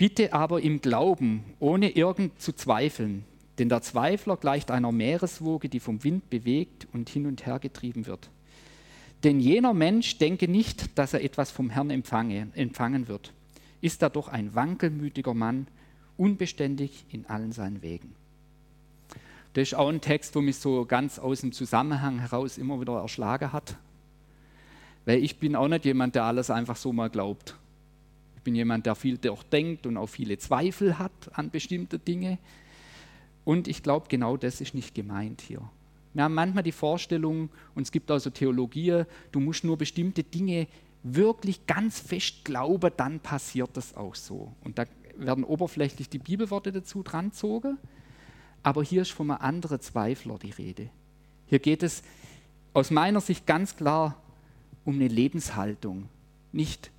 Bitte 0.00 0.32
aber 0.32 0.62
im 0.62 0.80
Glauben, 0.80 1.44
ohne 1.58 1.90
irgend 1.90 2.40
zu 2.40 2.54
zweifeln, 2.54 3.26
denn 3.58 3.68
der 3.68 3.82
Zweifler 3.82 4.38
gleicht 4.38 4.70
einer 4.70 4.92
Meereswoge, 4.92 5.68
die 5.68 5.78
vom 5.78 6.02
Wind 6.04 6.30
bewegt 6.30 6.88
und 6.94 7.10
hin 7.10 7.26
und 7.26 7.44
her 7.44 7.58
getrieben 7.58 8.06
wird. 8.06 8.30
Denn 9.24 9.40
jener 9.40 9.74
Mensch 9.74 10.16
denke 10.16 10.48
nicht, 10.48 10.96
dass 10.98 11.12
er 11.12 11.22
etwas 11.22 11.50
vom 11.50 11.68
Herrn 11.68 11.90
empfange, 11.90 12.48
empfangen 12.54 13.08
wird. 13.08 13.34
Ist 13.82 14.00
er 14.00 14.08
doch 14.08 14.28
ein 14.28 14.54
wankelmütiger 14.54 15.34
Mann, 15.34 15.66
unbeständig 16.16 17.04
in 17.10 17.26
allen 17.26 17.52
seinen 17.52 17.82
Wegen. 17.82 18.14
Das 19.52 19.62
ist 19.68 19.74
auch 19.74 19.88
ein 19.88 20.00
Text, 20.00 20.34
wo 20.36 20.40
mich 20.40 20.56
so 20.58 20.84
ganz 20.84 21.18
aus 21.18 21.40
dem 21.40 21.52
Zusammenhang 21.52 22.20
heraus 22.20 22.56
immer 22.56 22.80
wieder 22.80 23.00
erschlagen 23.00 23.52
hat. 23.52 23.76
Weil 25.06 25.22
ich 25.24 25.38
bin 25.38 25.56
auch 25.56 25.68
nicht 25.68 25.84
jemand, 25.84 26.14
der 26.14 26.24
alles 26.24 26.50
einfach 26.50 26.76
so 26.76 26.92
mal 26.92 27.10
glaubt. 27.10 27.56
Ich 28.36 28.42
bin 28.42 28.54
jemand, 28.54 28.86
der 28.86 28.94
viel 28.94 29.18
denkt 29.18 29.86
und 29.86 29.96
auch 29.96 30.06
viele 30.06 30.38
Zweifel 30.38 30.98
hat 30.98 31.12
an 31.32 31.50
bestimmte 31.50 31.98
Dinge. 31.98 32.38
Und 33.44 33.66
ich 33.66 33.82
glaube, 33.82 34.06
genau 34.08 34.36
das 34.36 34.60
ist 34.60 34.74
nicht 34.74 34.94
gemeint 34.94 35.40
hier. 35.40 35.62
Wir 36.14 36.24
haben 36.24 36.34
manchmal 36.34 36.62
die 36.62 36.72
Vorstellung, 36.72 37.50
und 37.74 37.82
es 37.82 37.92
gibt 37.92 38.10
also 38.10 38.30
Theologie, 38.30 39.04
du 39.32 39.40
musst 39.40 39.64
nur 39.64 39.76
bestimmte 39.76 40.22
Dinge 40.22 40.66
wirklich 41.02 41.66
ganz 41.66 42.00
fest 42.00 42.44
glauben, 42.44 42.90
dann 42.96 43.20
passiert 43.20 43.70
das 43.74 43.96
auch 43.96 44.14
so. 44.14 44.52
Und 44.64 44.78
da 44.78 44.84
werden 45.16 45.44
oberflächlich 45.44 46.08
die 46.08 46.18
Bibelworte 46.18 46.72
dazu 46.72 47.02
dranzogen, 47.02 47.78
aber 48.62 48.82
hier 48.82 49.02
ist 49.02 49.12
von 49.12 49.30
einem 49.30 49.40
anderen 49.40 49.80
Zweifler 49.80 50.38
die 50.38 50.50
Rede. 50.50 50.90
Hier 51.46 51.58
geht 51.58 51.82
es 51.82 52.02
aus 52.74 52.90
meiner 52.90 53.20
Sicht 53.20 53.46
ganz 53.46 53.76
klar 53.76 54.20
um 54.84 54.94
eine 54.94 55.08
Lebenshaltung, 55.08 56.08
nicht 56.52 56.90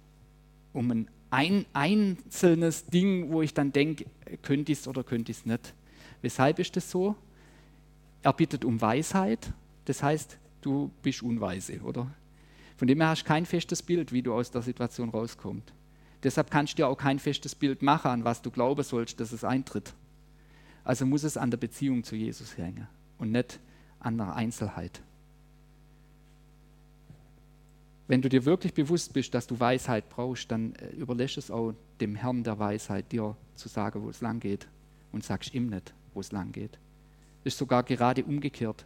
um 0.74 0.92
ein 0.92 1.08
ein 1.32 1.66
einzelnes 1.72 2.86
Ding, 2.86 3.32
wo 3.32 3.42
ich 3.42 3.54
dann 3.54 3.72
denke, 3.72 4.06
könnte 4.44 4.74
ich 4.74 4.80
es 4.80 4.88
oder 4.88 5.04
könnte 5.04 5.32
ich 5.32 5.40
es 5.40 5.46
nicht. 5.46 5.74
Weshalb 6.22 6.60
ist 6.60 6.76
das 6.76 6.92
so? 6.92 7.16
Er 8.22 8.34
bittet 8.34 8.66
um 8.66 8.80
Weisheit, 8.80 9.52
das 9.86 10.04
heißt, 10.04 10.38
du 10.62 10.92
bist 11.02 11.24
unweise, 11.24 11.80
oder? 11.80 12.12
Von 12.78 12.88
dem 12.88 13.00
her 13.00 13.10
hast 13.10 13.24
du 13.24 13.28
kein 13.28 13.46
festes 13.46 13.82
Bild, 13.82 14.12
wie 14.12 14.22
du 14.22 14.34
aus 14.34 14.52
der 14.52 14.62
Situation 14.62 15.10
rauskommst. 15.10 15.74
Deshalb 16.22 16.52
kannst 16.52 16.74
du 16.74 16.78
dir 16.78 16.88
auch 16.88 16.98
kein 16.98 17.18
festes 17.18 17.56
Bild 17.56 17.82
machen, 17.82 18.12
an 18.12 18.24
was 18.24 18.42
du 18.42 18.52
glauben 18.52 18.84
sollst, 18.84 19.20
dass 19.20 19.32
es 19.32 19.44
eintritt. 19.44 19.94
Also 20.84 21.06
muss 21.06 21.24
es 21.24 21.38
an 21.38 21.52
der 21.52 21.58
Beziehung 21.58 22.04
zu 22.04 22.16
Jesus 22.16 22.58
hängen 22.58 22.88
und 23.18 23.32
nicht 23.32 23.60
an 24.00 24.18
der 24.18 24.36
Einzelheit. 24.36 25.02
Wenn 28.08 28.22
du 28.22 28.28
dir 28.28 28.44
wirklich 28.44 28.74
bewusst 28.74 29.14
bist, 29.14 29.34
dass 29.34 29.48
du 29.48 29.58
Weisheit 29.60 30.10
brauchst, 30.10 30.52
dann 30.52 30.76
äh, 30.76 30.90
überlässt 30.90 31.38
es 31.38 31.50
auch 31.50 31.74
dem 32.02 32.16
Herrn 32.16 32.44
der 32.44 32.60
Weisheit, 32.60 33.10
dir 33.12 33.38
zu 33.56 33.70
sagen, 33.70 34.04
wo 34.04 34.10
es 34.10 34.20
lang 34.20 34.42
geht. 34.42 34.68
Und 35.14 35.24
sagst 35.24 35.54
ihm 35.54 35.68
nicht, 35.68 35.94
wo 36.14 36.20
es 36.20 36.32
lang 36.34 36.52
geht. 36.52 36.78
Ist 37.46 37.58
sogar 37.58 37.84
gerade 37.84 38.26
umgekehrt. 38.26 38.84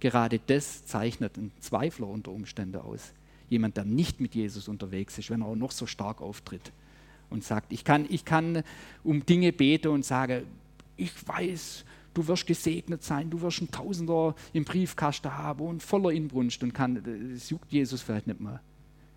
Gerade 0.00 0.38
das 0.46 0.86
zeichnet 0.86 1.36
einen 1.36 1.52
Zweifler 1.60 2.06
unter 2.06 2.30
Umständen 2.30 2.80
aus. 2.80 3.12
Jemand, 3.50 3.76
der 3.76 3.84
nicht 3.84 4.20
mit 4.20 4.34
Jesus 4.34 4.68
unterwegs 4.68 5.18
ist, 5.18 5.28
wenn 5.28 5.42
er 5.42 5.48
auch 5.48 5.56
noch 5.56 5.72
so 5.72 5.86
stark 5.86 6.20
auftritt 6.22 6.72
und 7.30 7.44
sagt, 7.44 7.72
ich 7.72 7.84
kann, 7.84 8.06
ich 8.08 8.24
kann 8.24 8.62
um 9.04 9.26
Dinge 9.26 9.52
beten 9.52 9.88
und 9.88 10.04
sage, 10.04 10.44
ich 10.98 11.26
weiß, 11.26 11.84
du 12.12 12.26
wirst 12.26 12.46
gesegnet 12.46 13.02
sein, 13.02 13.30
du 13.30 13.40
wirst 13.40 13.60
einen 13.60 13.70
Tausender 13.70 14.34
im 14.52 14.64
Briefkasten 14.64 15.36
haben 15.36 15.64
und 15.64 15.82
voller 15.82 16.10
Inbrunst 16.10 16.62
und 16.62 16.74
kann, 16.74 17.02
das 17.32 17.48
juckt 17.48 17.72
Jesus 17.72 18.02
vielleicht 18.02 18.26
nicht 18.26 18.40
mal, 18.40 18.60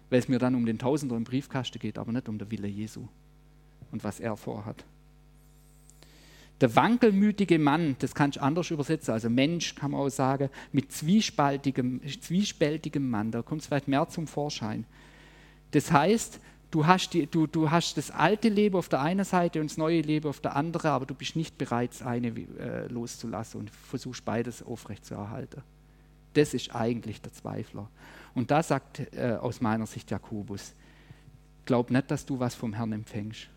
weil 0.09 0.19
es 0.19 0.27
mir 0.27 0.39
dann 0.39 0.55
um 0.55 0.65
den 0.65 0.77
Tausender 0.77 1.17
im 1.17 1.23
Briefkasten 1.23 1.79
geht, 1.79 1.97
aber 1.97 2.11
nicht 2.11 2.29
um 2.29 2.37
den 2.37 2.49
Wille 2.49 2.67
Jesu 2.67 3.07
und 3.91 4.03
was 4.03 4.19
er 4.19 4.37
vorhat. 4.37 4.85
Der 6.61 6.75
wankelmütige 6.75 7.57
Mann, 7.57 7.95
das 7.97 8.13
kannst 8.13 8.37
du 8.37 8.41
anders 8.43 8.69
übersetzen, 8.69 9.13
also 9.13 9.31
Mensch 9.31 9.73
kann 9.73 9.91
man 9.91 10.01
auch 10.01 10.09
sagen, 10.09 10.49
mit 10.71 10.91
zwiespältigem, 10.91 12.01
zwiespältigem 12.21 13.09
Mann, 13.09 13.31
da 13.31 13.41
kommt 13.41 13.61
es 13.61 13.67
vielleicht 13.67 13.87
mehr 13.87 14.07
zum 14.09 14.27
Vorschein. 14.27 14.85
Das 15.71 15.91
heißt, 15.91 16.39
du 16.71 16.87
hast, 16.87 17.11
die, 17.11 17.27
du, 17.27 17.47
du 17.47 17.69
hast 17.69 17.97
das 17.97 18.09
alte 18.09 18.49
Leben 18.49 18.75
auf 18.75 18.89
der 18.89 19.01
einen 19.01 19.25
Seite 19.25 19.59
und 19.61 19.69
das 19.69 19.77
neue 19.77 20.01
Leben 20.01 20.27
auf 20.27 20.39
der 20.39 20.55
anderen, 20.55 20.91
aber 20.91 21.05
du 21.05 21.13
bist 21.13 21.35
nicht 21.35 21.57
bereit, 21.57 21.91
das 21.91 22.01
eine 22.01 22.27
äh, 22.29 22.87
loszulassen 22.87 23.59
und 23.59 23.69
versuchst 23.69 24.25
beides 24.25 24.63
aufrechtzuerhalten. 24.63 25.61
Das 26.33 26.53
ist 26.53 26.73
eigentlich 26.73 27.21
der 27.21 27.33
Zweifler. 27.33 27.89
Und 28.33 28.49
da 28.49 28.63
sagt 28.63 29.13
äh, 29.13 29.37
aus 29.39 29.59
meiner 29.59 29.85
Sicht 29.85 30.09
Jakobus, 30.09 30.73
glaub 31.65 31.91
nicht, 31.91 32.09
dass 32.09 32.25
du 32.25 32.39
was 32.39 32.55
vom 32.55 32.73
Herrn 32.73 32.93
empfängst. 32.93 33.49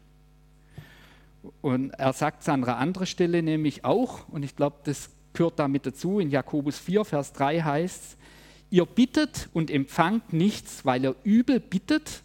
Und 1.63 1.91
er 1.91 2.13
sagt 2.13 2.43
es 2.43 2.49
an 2.49 2.65
einer 2.65 2.79
anderen 2.79 3.07
Stelle 3.07 3.43
nämlich 3.43 3.85
auch, 3.85 4.29
und 4.29 4.43
ich 4.43 4.57
glaube, 4.57 4.77
das 4.85 5.11
gehört 5.35 5.59
damit 5.59 5.87
dazu, 5.87 6.19
in 6.19 6.31
Jakobus 6.31 6.79
4, 6.79 7.05
Vers 7.05 7.33
3 7.35 7.61
heißt 7.61 8.03
es, 8.03 8.17
ihr 8.71 8.87
bittet 8.87 9.49
und 9.53 9.71
empfangt 9.71 10.33
nichts, 10.33 10.85
weil 10.85 11.05
ihr 11.05 11.15
übel 11.23 11.61
bittet, 11.61 12.23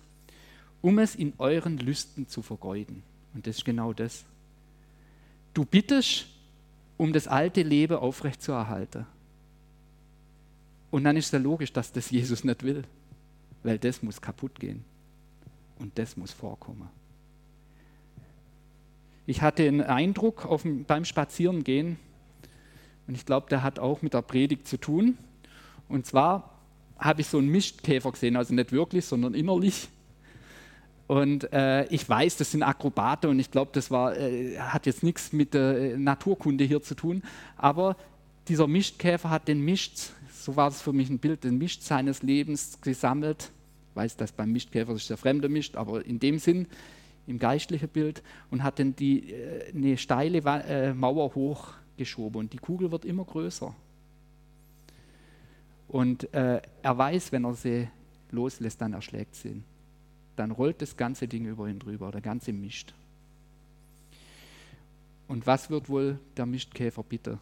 um 0.82 1.00
es 1.00 1.16
in 1.16 1.34
euren 1.38 1.78
Lüsten 1.78 2.28
zu 2.28 2.42
vergeuden. 2.42 3.04
Und 3.34 3.48
das 3.48 3.58
ist 3.58 3.66
genau 3.66 3.94
das. 3.94 4.26
Du 5.54 5.66
bittest, 5.66 6.28
um 6.98 7.14
das 7.14 7.28
alte 7.28 7.64
Leben 7.64 7.98
aufrechtzuerhalten. 7.98 9.06
Und 10.92 11.04
dann 11.04 11.18
ist 11.18 11.28
es 11.28 11.32
ja 11.32 11.40
logisch, 11.40 11.72
dass 11.72 11.92
das 11.92 12.10
Jesus 12.10 12.44
nicht 12.44 12.64
will, 12.64 12.84
weil 13.64 13.78
das 13.78 14.02
muss 14.02 14.22
kaputt 14.22 14.60
gehen. 14.60 14.84
Und 15.78 15.98
das 15.98 16.18
muss 16.18 16.32
vorkommen. 16.32 16.90
Ich 19.26 19.42
hatte 19.42 19.68
einen 19.68 19.82
Eindruck 19.82 20.48
dem, 20.64 20.86
beim 20.86 21.06
Spazierengehen, 21.06 21.98
und 23.10 23.16
ich 23.16 23.26
glaube, 23.26 23.48
der 23.50 23.64
hat 23.64 23.80
auch 23.80 24.04
mit 24.04 24.14
der 24.14 24.22
Predigt 24.22 24.68
zu 24.68 24.78
tun. 24.78 25.18
Und 25.88 26.06
zwar 26.06 26.60
habe 27.00 27.22
ich 27.22 27.28
so 27.28 27.40
einen 27.40 27.50
Mistkäfer 27.50 28.12
gesehen, 28.12 28.36
also 28.36 28.54
nicht 28.54 28.72
wirklich, 28.72 29.04
sondern 29.04 29.34
innerlich. 29.34 29.90
Und 31.10 31.52
äh, 31.54 31.86
ich 31.86 32.08
weiß, 32.08 32.38
das 32.38 32.52
sind 32.52 32.62
Akrobate 32.62 33.30
und 33.30 33.40
ich 33.40 33.50
glaube, 33.50 33.72
das 33.74 33.90
war, 33.90 34.16
äh, 34.16 34.60
hat 34.60 34.86
jetzt 34.86 35.02
nichts 35.02 35.34
mit 35.34 35.56
der 35.56 35.98
Naturkunde 35.98 36.66
hier 36.66 36.84
zu 36.84 36.94
tun. 36.94 37.24
Aber 37.58 37.98
dieser 38.48 38.68
Mistkäfer 38.68 39.32
hat 39.32 39.48
den 39.48 39.60
Mist, 39.66 40.14
so 40.32 40.56
war 40.56 40.68
es 40.68 40.84
für 40.84 40.94
mich 40.94 41.10
ein 41.10 41.18
Bild, 41.18 41.44
den 41.44 41.58
Mist 41.58 41.84
seines 41.84 42.22
Lebens 42.22 42.80
gesammelt. 42.82 43.50
Ich 43.90 43.96
weiß, 43.96 44.18
dass 44.18 44.32
beim 44.32 44.52
Mistkäfer 44.52 44.94
das 44.94 45.02
ist 45.02 45.10
der 45.10 45.18
fremde 45.18 45.50
Mist, 45.50 45.78
aber 45.78 46.06
in 46.06 46.20
dem 46.20 46.38
Sinn, 46.38 46.68
im 47.26 47.40
geistlichen 47.40 47.90
Bild, 47.90 48.22
und 48.52 48.62
hat 48.62 48.78
dann 48.78 48.96
die, 48.96 49.34
äh, 49.34 49.74
eine 49.74 49.98
steile 49.98 50.38
äh, 50.38 50.94
Mauer 50.94 51.34
hochgeschoben 51.34 52.42
und 52.42 52.54
die 52.54 52.58
Kugel 52.58 52.92
wird 52.92 53.04
immer 53.04 53.26
größer. 53.26 53.74
Und 55.88 56.32
äh, 56.36 56.62
er 56.84 56.98
weiß, 57.00 57.32
wenn 57.32 57.46
er 57.46 57.56
sie 57.56 57.88
loslässt, 58.30 58.80
dann 58.80 58.94
erschlägt 58.94 59.34
sie 59.34 59.48
ihn 59.48 59.64
dann 60.40 60.52
rollt 60.52 60.82
das 60.82 60.96
ganze 60.96 61.28
Ding 61.28 61.46
über 61.46 61.68
ihn 61.68 61.80
drüber, 61.80 62.12
der 62.12 62.22
ganze 62.22 62.54
Mist. 62.54 62.94
Und 65.28 65.46
was 65.46 65.70
wird 65.70 65.90
wohl 65.90 66.18
der 66.38 66.46
Mistkäfer 66.46 67.04
bitte? 67.04 67.40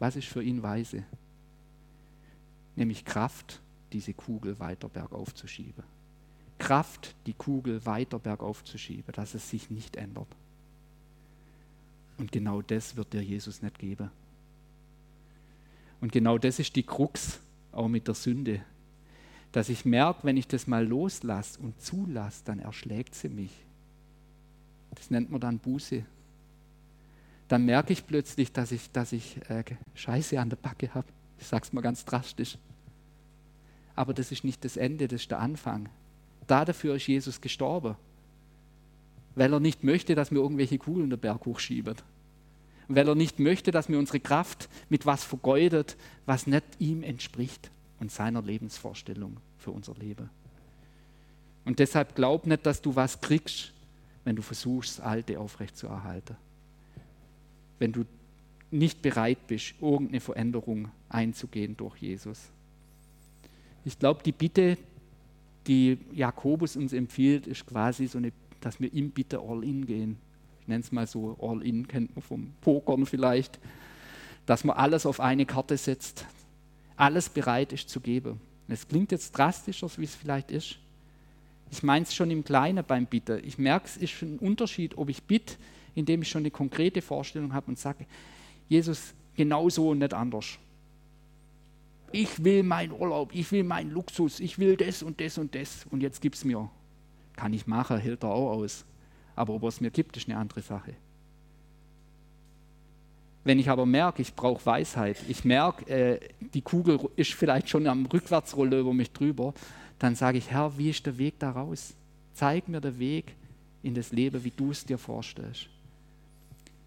Was 0.00 0.16
ist 0.16 0.26
für 0.26 0.42
ihn 0.42 0.62
weise? 0.62 1.04
Nämlich 2.74 3.04
Kraft, 3.04 3.60
diese 3.92 4.14
Kugel 4.14 4.58
weiter 4.58 4.88
bergauf 4.88 5.32
zu 5.34 5.46
schieben. 5.46 5.84
Kraft, 6.58 7.14
die 7.26 7.34
Kugel 7.34 7.86
weiter 7.86 8.18
bergauf 8.18 8.64
zu 8.64 8.78
schieben, 8.78 9.12
dass 9.12 9.34
es 9.34 9.48
sich 9.48 9.70
nicht 9.70 9.96
ändert. 9.96 10.28
Und 12.18 12.32
genau 12.32 12.62
das 12.62 12.96
wird 12.96 13.12
dir 13.12 13.22
Jesus 13.22 13.62
nicht 13.62 13.78
geben. 13.78 14.10
Und 16.00 16.10
genau 16.10 16.36
das 16.36 16.58
ist 16.58 16.74
die 16.74 16.82
Krux 16.82 17.38
auch 17.72 17.88
mit 17.88 18.08
der 18.08 18.14
Sünde, 18.14 18.62
dass 19.52 19.68
ich 19.68 19.84
merke, 19.84 20.24
wenn 20.24 20.36
ich 20.36 20.46
das 20.46 20.66
mal 20.66 20.86
loslasse 20.86 21.58
und 21.60 21.80
zulasse, 21.80 22.42
dann 22.44 22.60
erschlägt 22.60 23.14
sie 23.14 23.28
mich. 23.28 23.52
Das 24.94 25.10
nennt 25.10 25.30
man 25.30 25.40
dann 25.40 25.58
Buße. 25.58 26.04
Dann 27.48 27.64
merke 27.64 27.92
ich 27.92 28.06
plötzlich, 28.06 28.52
dass 28.52 28.70
ich, 28.70 28.90
dass 28.92 29.12
ich 29.12 29.40
äh, 29.48 29.64
Scheiße 29.94 30.38
an 30.38 30.50
der 30.50 30.56
Backe 30.56 30.94
habe. 30.94 31.08
Ich 31.38 31.46
sage 31.46 31.64
es 31.64 31.72
mal 31.72 31.80
ganz 31.80 32.04
drastisch. 32.04 32.58
Aber 33.96 34.14
das 34.14 34.30
ist 34.30 34.44
nicht 34.44 34.64
das 34.64 34.76
Ende, 34.76 35.08
das 35.08 35.22
ist 35.22 35.30
der 35.30 35.40
Anfang. 35.40 35.88
Da 36.46 36.64
dafür 36.64 36.94
ist 36.94 37.08
Jesus 37.08 37.40
gestorben. 37.40 37.96
Weil 39.34 39.52
er 39.52 39.60
nicht 39.60 39.82
möchte, 39.82 40.14
dass 40.14 40.30
wir 40.30 40.38
irgendwelche 40.38 40.78
Kugeln 40.78 41.10
den 41.10 41.18
Berg 41.18 41.44
hochschieben. 41.44 41.96
weil 42.88 43.08
er 43.08 43.14
nicht 43.14 43.38
möchte, 43.38 43.70
dass 43.70 43.88
wir 43.88 43.98
unsere 43.98 44.20
Kraft 44.20 44.68
mit 44.88 45.06
was 45.06 45.22
vergeudet, 45.24 45.96
was 46.26 46.46
nicht 46.46 46.64
ihm 46.78 47.02
entspricht 47.02 47.70
und 48.00 48.10
seiner 48.10 48.42
Lebensvorstellung 48.42 49.36
für 49.58 49.70
unser 49.70 49.94
Leben. 49.94 50.30
Und 51.64 51.78
deshalb 51.78 52.14
glaub 52.14 52.46
nicht, 52.46 52.66
dass 52.66 52.82
du 52.82 52.96
was 52.96 53.20
kriegst, 53.20 53.72
wenn 54.24 54.36
du 54.36 54.42
versuchst, 54.42 54.98
das 54.98 55.04
Alte 55.04 55.38
aufrechtzuerhalten. 55.38 56.36
Wenn 57.78 57.92
du 57.92 58.04
nicht 58.70 59.02
bereit 59.02 59.46
bist, 59.46 59.74
irgendeine 59.80 60.20
Veränderung 60.20 60.90
einzugehen 61.08 61.76
durch 61.76 61.96
Jesus. 61.98 62.38
Ich 63.84 63.98
glaube, 63.98 64.22
die 64.22 64.32
Bitte, 64.32 64.78
die 65.66 65.98
Jakobus 66.12 66.76
uns 66.76 66.92
empfiehlt, 66.92 67.46
ist 67.46 67.66
quasi 67.66 68.06
so 68.06 68.18
eine, 68.18 68.32
dass 68.60 68.80
wir 68.80 68.92
ihm 68.92 69.10
bitte 69.10 69.38
all 69.40 69.64
in 69.64 69.86
gehen 69.86 70.18
nenne 70.70 70.82
es 70.82 70.92
mal 70.92 71.06
so, 71.06 71.36
All-In 71.40 71.86
kennt 71.86 72.16
man 72.16 72.22
vom 72.22 72.52
Pokern 72.62 73.04
vielleicht, 73.04 73.58
dass 74.46 74.64
man 74.64 74.76
alles 74.76 75.04
auf 75.04 75.20
eine 75.20 75.44
Karte 75.44 75.76
setzt, 75.76 76.24
alles 77.00 77.30
bereit 77.30 77.72
ist 77.72 77.88
zu 77.88 78.00
geben. 78.00 78.40
Es 78.68 78.86
klingt 78.86 79.10
jetzt 79.10 79.32
drastischer, 79.32 79.88
wie 79.96 80.04
es 80.04 80.14
vielleicht 80.14 80.50
ist. 80.50 80.78
Ich 81.70 81.82
meine 81.82 82.04
es 82.04 82.14
schon 82.14 82.30
im 82.30 82.44
Kleinen 82.44 82.84
beim 82.84 83.06
Bitten. 83.06 83.42
Ich 83.44 83.58
merke, 83.58 83.86
es 83.86 83.96
ist 83.96 84.22
ein 84.22 84.38
Unterschied, 84.38 84.98
ob 84.98 85.08
ich 85.08 85.22
bitte, 85.22 85.56
indem 85.94 86.22
ich 86.22 86.28
schon 86.28 86.42
eine 86.42 86.50
konkrete 86.50 87.00
Vorstellung 87.00 87.54
habe 87.54 87.68
und 87.68 87.78
sage, 87.78 88.06
Jesus, 88.68 89.14
genau 89.34 89.68
so 89.70 89.90
und 89.90 89.98
nicht 89.98 90.12
anders. 90.12 90.58
Ich 92.12 92.44
will 92.44 92.64
meinen 92.64 92.92
Urlaub, 92.92 93.30
ich 93.32 93.50
will 93.50 93.64
meinen 93.64 93.90
Luxus, 93.90 94.40
ich 94.40 94.58
will 94.58 94.76
das 94.76 95.02
und 95.02 95.20
das 95.20 95.38
und 95.38 95.54
das 95.54 95.86
und 95.90 96.02
jetzt 96.02 96.20
gibt 96.20 96.36
es 96.36 96.44
mir. 96.44 96.70
Kann 97.34 97.52
ich 97.52 97.66
machen, 97.66 97.98
hält 97.98 98.24
er 98.24 98.30
auch 98.30 98.50
aus. 98.50 98.84
Aber 99.36 99.54
ob 99.54 99.62
es 99.64 99.80
mir 99.80 99.90
gibt, 99.90 100.16
ist 100.16 100.28
eine 100.28 100.36
andere 100.36 100.60
Sache. 100.60 100.94
Wenn 103.42 103.58
ich 103.58 103.70
aber 103.70 103.86
merke, 103.86 104.20
ich 104.20 104.34
brauche 104.34 104.64
Weisheit, 104.66 105.16
ich 105.28 105.44
merke, 105.44 105.90
äh, 105.90 106.20
die 106.52 106.60
Kugel 106.60 107.00
ist 107.16 107.32
vielleicht 107.32 107.70
schon 107.70 107.86
am 107.86 108.06
Rückwärtsrolle 108.06 108.80
über 108.80 108.92
mich 108.92 109.12
drüber, 109.12 109.54
dann 109.98 110.14
sage 110.14 110.38
ich, 110.38 110.50
Herr, 110.50 110.76
wie 110.76 110.90
ist 110.90 111.06
der 111.06 111.16
Weg 111.16 111.38
da 111.38 111.50
raus? 111.50 111.94
Zeig 112.34 112.68
mir 112.68 112.80
den 112.80 112.98
Weg 112.98 113.34
in 113.82 113.94
das 113.94 114.12
Leben, 114.12 114.44
wie 114.44 114.50
du 114.50 114.70
es 114.70 114.84
dir 114.84 114.98
vorstellst. 114.98 115.68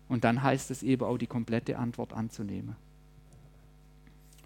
Und 0.10 0.24
dann 0.24 0.44
heißt 0.44 0.70
es 0.70 0.84
eben 0.84 1.04
auch, 1.04 1.18
die 1.18 1.28
komplette 1.28 1.78
Antwort 1.78 2.14
anzunehmen. 2.14 2.76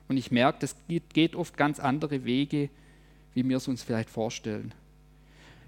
Und 0.08 0.16
ich 0.16 0.32
merke, 0.32 0.60
das 0.60 0.76
geht, 0.88 1.14
geht 1.14 1.36
oft 1.36 1.58
ganz 1.58 1.80
andere 1.80 2.24
Wege, 2.24 2.70
wie 3.34 3.48
wir 3.48 3.58
es 3.58 3.68
uns 3.68 3.84
vielleicht 3.84 4.10
vorstellen. 4.10 4.74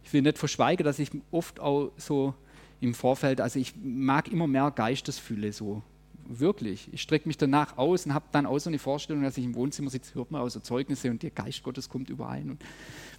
Ich 0.05 0.13
will 0.13 0.21
nicht 0.21 0.37
verschweigen, 0.37 0.85
dass 0.85 0.99
ich 0.99 1.11
oft 1.31 1.59
auch 1.59 1.91
so 1.97 2.33
im 2.79 2.93
Vorfeld, 2.93 3.41
also 3.41 3.59
ich 3.59 3.73
mag 3.83 4.31
immer 4.31 4.47
mehr 4.47 4.71
Geistesfülle 4.71 5.51
so 5.51 5.83
wirklich. 6.29 6.93
Ich 6.93 7.01
strecke 7.01 7.27
mich 7.27 7.37
danach 7.37 7.77
aus 7.77 8.05
und 8.05 8.13
habe 8.13 8.25
dann 8.31 8.45
auch 8.45 8.59
so 8.59 8.69
eine 8.69 8.79
Vorstellung, 8.79 9.23
dass 9.23 9.37
ich 9.37 9.43
im 9.43 9.55
Wohnzimmer 9.55 9.89
sitze, 9.89 10.15
hört 10.15 10.31
man 10.31 10.41
auch 10.41 10.49
so 10.49 10.59
Zeugnisse 10.59 11.09
und 11.09 11.23
der 11.23 11.31
Geist 11.31 11.63
Gottes 11.63 11.89
kommt 11.89 12.09
überein. 12.09 12.51
Und 12.51 12.63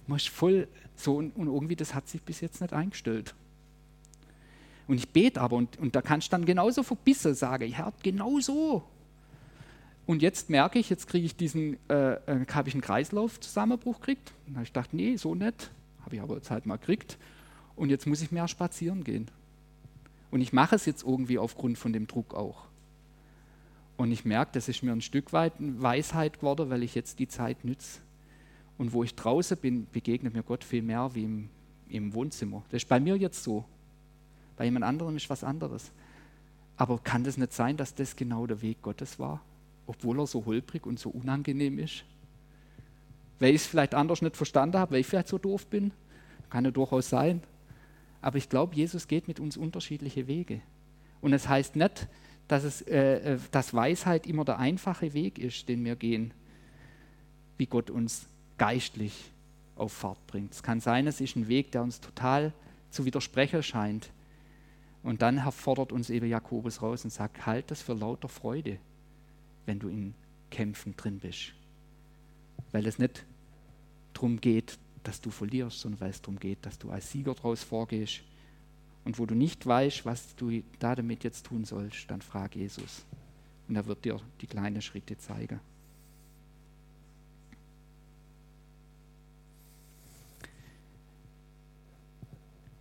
man 0.07 0.17
ist 0.17 0.29
voll 0.29 0.67
so 0.95 1.17
und, 1.17 1.35
und 1.35 1.47
irgendwie 1.47 1.75
das 1.75 1.93
hat 1.93 2.07
sich 2.07 2.21
bis 2.21 2.41
jetzt 2.41 2.61
nicht 2.61 2.73
eingestellt. 2.73 3.35
Und 4.87 4.97
ich 4.97 5.09
bete 5.09 5.39
aber 5.39 5.57
und, 5.57 5.77
und 5.77 5.95
da 5.95 6.01
kann 6.01 6.19
ich 6.19 6.29
dann 6.29 6.45
genauso 6.45 6.83
verbissen 6.83 7.33
sagen, 7.33 7.71
Herr, 7.71 7.93
genau 8.01 8.39
so. 8.39 8.83
Und 10.05 10.21
jetzt 10.21 10.49
merke 10.49 10.79
ich, 10.79 10.89
jetzt 10.89 11.07
kriege 11.07 11.25
ich 11.25 11.35
diesen, 11.35 11.77
äh, 11.89 12.13
äh, 12.13 12.45
habe 12.51 12.69
ich 12.69 12.75
einen 12.75 12.81
Kreislaufzusammenbruch 12.81 13.99
gekriegt. 13.99 14.33
Und 14.47 14.55
habe 14.55 14.63
ich 14.63 14.73
gedacht, 14.73 14.93
nee, 14.93 15.15
so 15.15 15.35
nicht. 15.35 15.71
Habe 16.03 16.15
ich 16.15 16.21
aber 16.21 16.35
jetzt 16.35 16.51
halt 16.51 16.65
mal 16.65 16.77
gekriegt. 16.77 17.17
Und 17.75 17.89
jetzt 17.89 18.07
muss 18.07 18.21
ich 18.21 18.31
mehr 18.31 18.47
spazieren 18.47 19.03
gehen. 19.03 19.29
Und 20.31 20.41
ich 20.41 20.53
mache 20.53 20.75
es 20.75 20.85
jetzt 20.85 21.03
irgendwie 21.03 21.37
aufgrund 21.37 21.77
von 21.77 21.93
dem 21.93 22.07
Druck 22.07 22.33
auch. 22.33 22.65
Und 24.01 24.11
ich 24.11 24.25
merke, 24.25 24.53
das 24.53 24.67
ist 24.67 24.81
mir 24.81 24.93
ein 24.93 25.01
Stück 25.01 25.31
weit 25.31 25.53
Weisheit 25.59 26.39
geworden, 26.39 26.71
weil 26.71 26.81
ich 26.81 26.95
jetzt 26.95 27.19
die 27.19 27.27
Zeit 27.27 27.63
nütze. 27.63 27.99
Und 28.79 28.93
wo 28.93 29.03
ich 29.03 29.13
draußen 29.13 29.55
bin, 29.57 29.85
begegnet 29.91 30.33
mir 30.33 30.41
Gott 30.41 30.63
viel 30.63 30.81
mehr 30.81 31.13
wie 31.13 31.23
im, 31.23 31.49
im 31.87 32.11
Wohnzimmer. 32.15 32.63
Das 32.71 32.81
ist 32.81 32.89
bei 32.89 32.99
mir 32.99 33.15
jetzt 33.15 33.43
so. 33.43 33.63
Bei 34.57 34.65
jemand 34.65 34.85
anderem 34.85 35.15
ist 35.17 35.29
was 35.29 35.43
anderes. 35.43 35.91
Aber 36.77 36.97
kann 36.97 37.23
das 37.23 37.37
nicht 37.37 37.53
sein, 37.53 37.77
dass 37.77 37.93
das 37.93 38.15
genau 38.15 38.47
der 38.47 38.63
Weg 38.63 38.81
Gottes 38.81 39.19
war? 39.19 39.39
Obwohl 39.85 40.19
er 40.19 40.25
so 40.25 40.47
holprig 40.47 40.87
und 40.87 40.97
so 40.97 41.11
unangenehm 41.11 41.77
ist? 41.77 42.03
Weil 43.37 43.49
ich 43.53 43.61
es 43.61 43.67
vielleicht 43.67 43.93
anders 43.93 44.23
nicht 44.23 44.35
verstanden 44.35 44.79
habe, 44.79 44.93
weil 44.93 45.01
ich 45.01 45.05
vielleicht 45.05 45.27
so 45.27 45.37
doof 45.37 45.67
bin. 45.67 45.91
Kann 46.49 46.65
ja 46.65 46.71
durchaus 46.71 47.07
sein. 47.07 47.43
Aber 48.19 48.39
ich 48.39 48.49
glaube, 48.49 48.73
Jesus 48.73 49.07
geht 49.07 49.27
mit 49.27 49.39
uns 49.39 49.57
unterschiedliche 49.57 50.25
Wege. 50.25 50.61
Und 51.21 51.33
es 51.33 51.47
heißt 51.47 51.75
nicht, 51.75 52.07
dass, 52.47 52.63
es, 52.63 52.81
äh, 52.81 53.35
äh, 53.35 53.39
dass 53.51 53.73
Weisheit 53.73 54.27
immer 54.27 54.45
der 54.45 54.59
einfache 54.59 55.13
Weg 55.13 55.39
ist, 55.39 55.69
den 55.69 55.85
wir 55.85 55.95
gehen, 55.95 56.33
wie 57.57 57.65
Gott 57.65 57.89
uns 57.89 58.27
geistlich 58.57 59.31
auf 59.75 59.93
Fahrt 59.93 60.25
bringt. 60.27 60.53
Es 60.53 60.63
kann 60.63 60.79
sein, 60.79 61.07
es 61.07 61.21
ist 61.21 61.35
ein 61.35 61.47
Weg, 61.47 61.71
der 61.71 61.81
uns 61.81 62.01
total 62.01 62.53
zu 62.89 63.05
widersprechen 63.05 63.63
scheint. 63.63 64.11
Und 65.03 65.21
dann 65.21 65.39
fordert 65.51 65.91
uns 65.91 66.09
eben 66.09 66.27
Jakobus 66.27 66.81
raus 66.81 67.03
und 67.03 67.09
sagt, 67.09 67.45
halt 67.45 67.71
das 67.71 67.81
für 67.81 67.93
lauter 67.93 68.29
Freude, 68.29 68.77
wenn 69.65 69.79
du 69.79 69.89
in 69.89 70.13
Kämpfen 70.51 70.95
drin 70.95 71.19
bist. 71.19 71.53
Weil 72.71 72.85
es 72.85 72.99
nicht 72.99 73.25
darum 74.13 74.39
geht, 74.39 74.77
dass 75.03 75.21
du 75.21 75.31
verlierst, 75.31 75.79
sondern 75.79 76.01
weil 76.01 76.09
es 76.11 76.21
darum 76.21 76.39
geht, 76.39 76.65
dass 76.65 76.77
du 76.77 76.91
als 76.91 77.11
Sieger 77.11 77.33
daraus 77.33 77.63
vorgehst 77.63 78.23
und 79.03 79.17
wo 79.17 79.25
du 79.25 79.35
nicht 79.35 79.65
weißt, 79.65 80.05
was 80.05 80.35
du 80.35 80.61
da 80.79 80.95
damit 80.95 81.23
jetzt 81.23 81.45
tun 81.45 81.65
sollst, 81.65 82.09
dann 82.09 82.21
frag 82.21 82.55
Jesus. 82.55 83.05
Und 83.67 83.75
er 83.75 83.85
wird 83.85 84.05
dir 84.05 84.19
die 84.41 84.47
kleinen 84.47 84.81
Schritte 84.81 85.17
zeigen. 85.17 85.59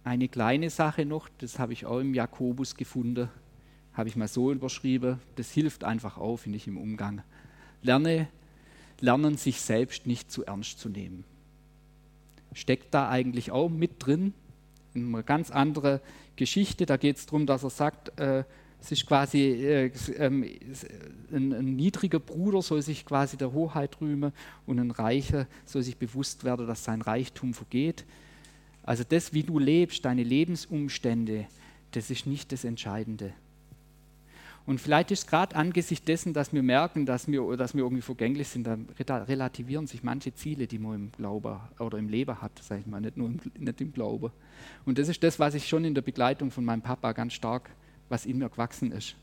Eine 0.03 0.29
kleine 0.29 0.71
Sache 0.71 1.05
noch, 1.05 1.29
das 1.39 1.59
habe 1.59 1.73
ich 1.73 1.87
auch 1.87 2.01
im 2.01 2.15
Jakobus 2.15 2.75
gefunden, 2.75 3.29
habe 3.93 4.09
ich 4.09 4.17
mal 4.17 4.29
so 4.29 4.51
überschrieben, 4.51 5.21
das 5.37 5.51
hilft 5.51 5.85
einfach 5.85 6.19
auch, 6.19 6.39
finde 6.39 6.57
ich, 6.57 6.67
im 6.67 6.79
Umgang. 6.79 7.23
Lerne, 7.83 8.29
lernen, 9.01 9.37
sich 9.37 9.61
selbst 9.61 10.07
nicht 10.07 10.31
zu 10.31 10.45
ernst 10.45 10.81
zu 10.81 10.89
nehmen. 10.89 11.25
Steckt 12.53 12.93
da 12.95 13.09
eigentlich 13.09 13.51
auch 13.51 13.69
mit 13.69 14.05
drin, 14.05 14.35
eine 14.95 15.23
ganz 15.23 15.51
andere 15.51 16.01
Geschichte. 16.37 16.87
Da 16.87 16.97
geht 16.97 17.17
es 17.17 17.27
darum, 17.27 17.47
dass 17.47 17.63
er 17.63 17.71
sagt, 17.71 18.19
äh, 18.19 18.45
ist 18.89 19.07
quasi 19.07 19.41
äh, 19.41 19.91
ähm, 20.17 20.45
ein, 21.31 21.53
ein, 21.53 21.77
niedriger 21.77 22.19
Bruder 22.19 22.63
soll 22.63 22.83
sich 22.83 23.05
quasi 23.05 23.37
der 23.37 23.53
Hoheit 23.53 24.01
rühmen 24.01 24.33
und 24.67 24.79
ein 24.79 24.91
Reicher 24.91 25.47
soll 25.67 25.83
sich 25.83 25.97
bewusst 25.97 26.45
werden, 26.45 26.67
dass 26.67 26.85
sein 26.85 27.03
Reichtum 27.03 27.53
vergeht. 27.53 28.05
Also 28.83 29.05
das, 29.07 29.35
wie 29.35 29.43
du 29.43 29.59
lebst, 29.59 30.05
deine 30.05 30.23
Lebensumstände, 30.23 31.47
das 31.93 32.11
ist 32.11 32.27
nicht 32.27 32.53
das 32.53 32.65
Entscheidende. 32.65 33.33
Und 34.71 34.81
vielleicht 34.81 35.11
ist 35.11 35.27
gerade 35.27 35.57
angesichts 35.57 36.05
dessen, 36.05 36.33
dass 36.33 36.53
wir 36.53 36.63
merken, 36.63 37.05
dass 37.05 37.27
wir, 37.27 37.57
dass 37.57 37.75
wir 37.75 37.83
irgendwie 37.83 38.03
vergänglich 38.03 38.47
sind, 38.47 38.69
dann 38.69 38.87
relativieren 39.01 39.89
sich 39.89 40.05
manche 40.05 40.33
Ziele, 40.33 40.69
die 40.69 40.79
man 40.79 40.95
im 40.95 41.11
Glauben 41.11 41.59
oder 41.81 41.99
im 41.99 42.09
Leben 42.09 42.41
hat, 42.41 42.53
sage 42.63 42.83
ich 42.83 42.87
mal, 42.87 43.01
nicht 43.01 43.17
nur 43.17 43.31
im, 43.31 43.41
nicht 43.59 43.81
im 43.81 43.93
Glauben. 43.93 44.31
Und 44.85 44.97
das 44.97 45.09
ist 45.09 45.25
das, 45.25 45.41
was 45.41 45.55
ich 45.55 45.67
schon 45.67 45.85
in 45.85 45.97
der 45.97 46.03
Begleitung 46.03 46.53
von 46.53 46.65
meinem 46.65 46.83
Papa 46.83 47.11
ganz 47.11 47.33
stark, 47.33 47.69
was 48.09 48.27
in 48.27 48.39
mir 48.39 48.49
gewachsen 48.49 48.93
ist. 48.93 49.17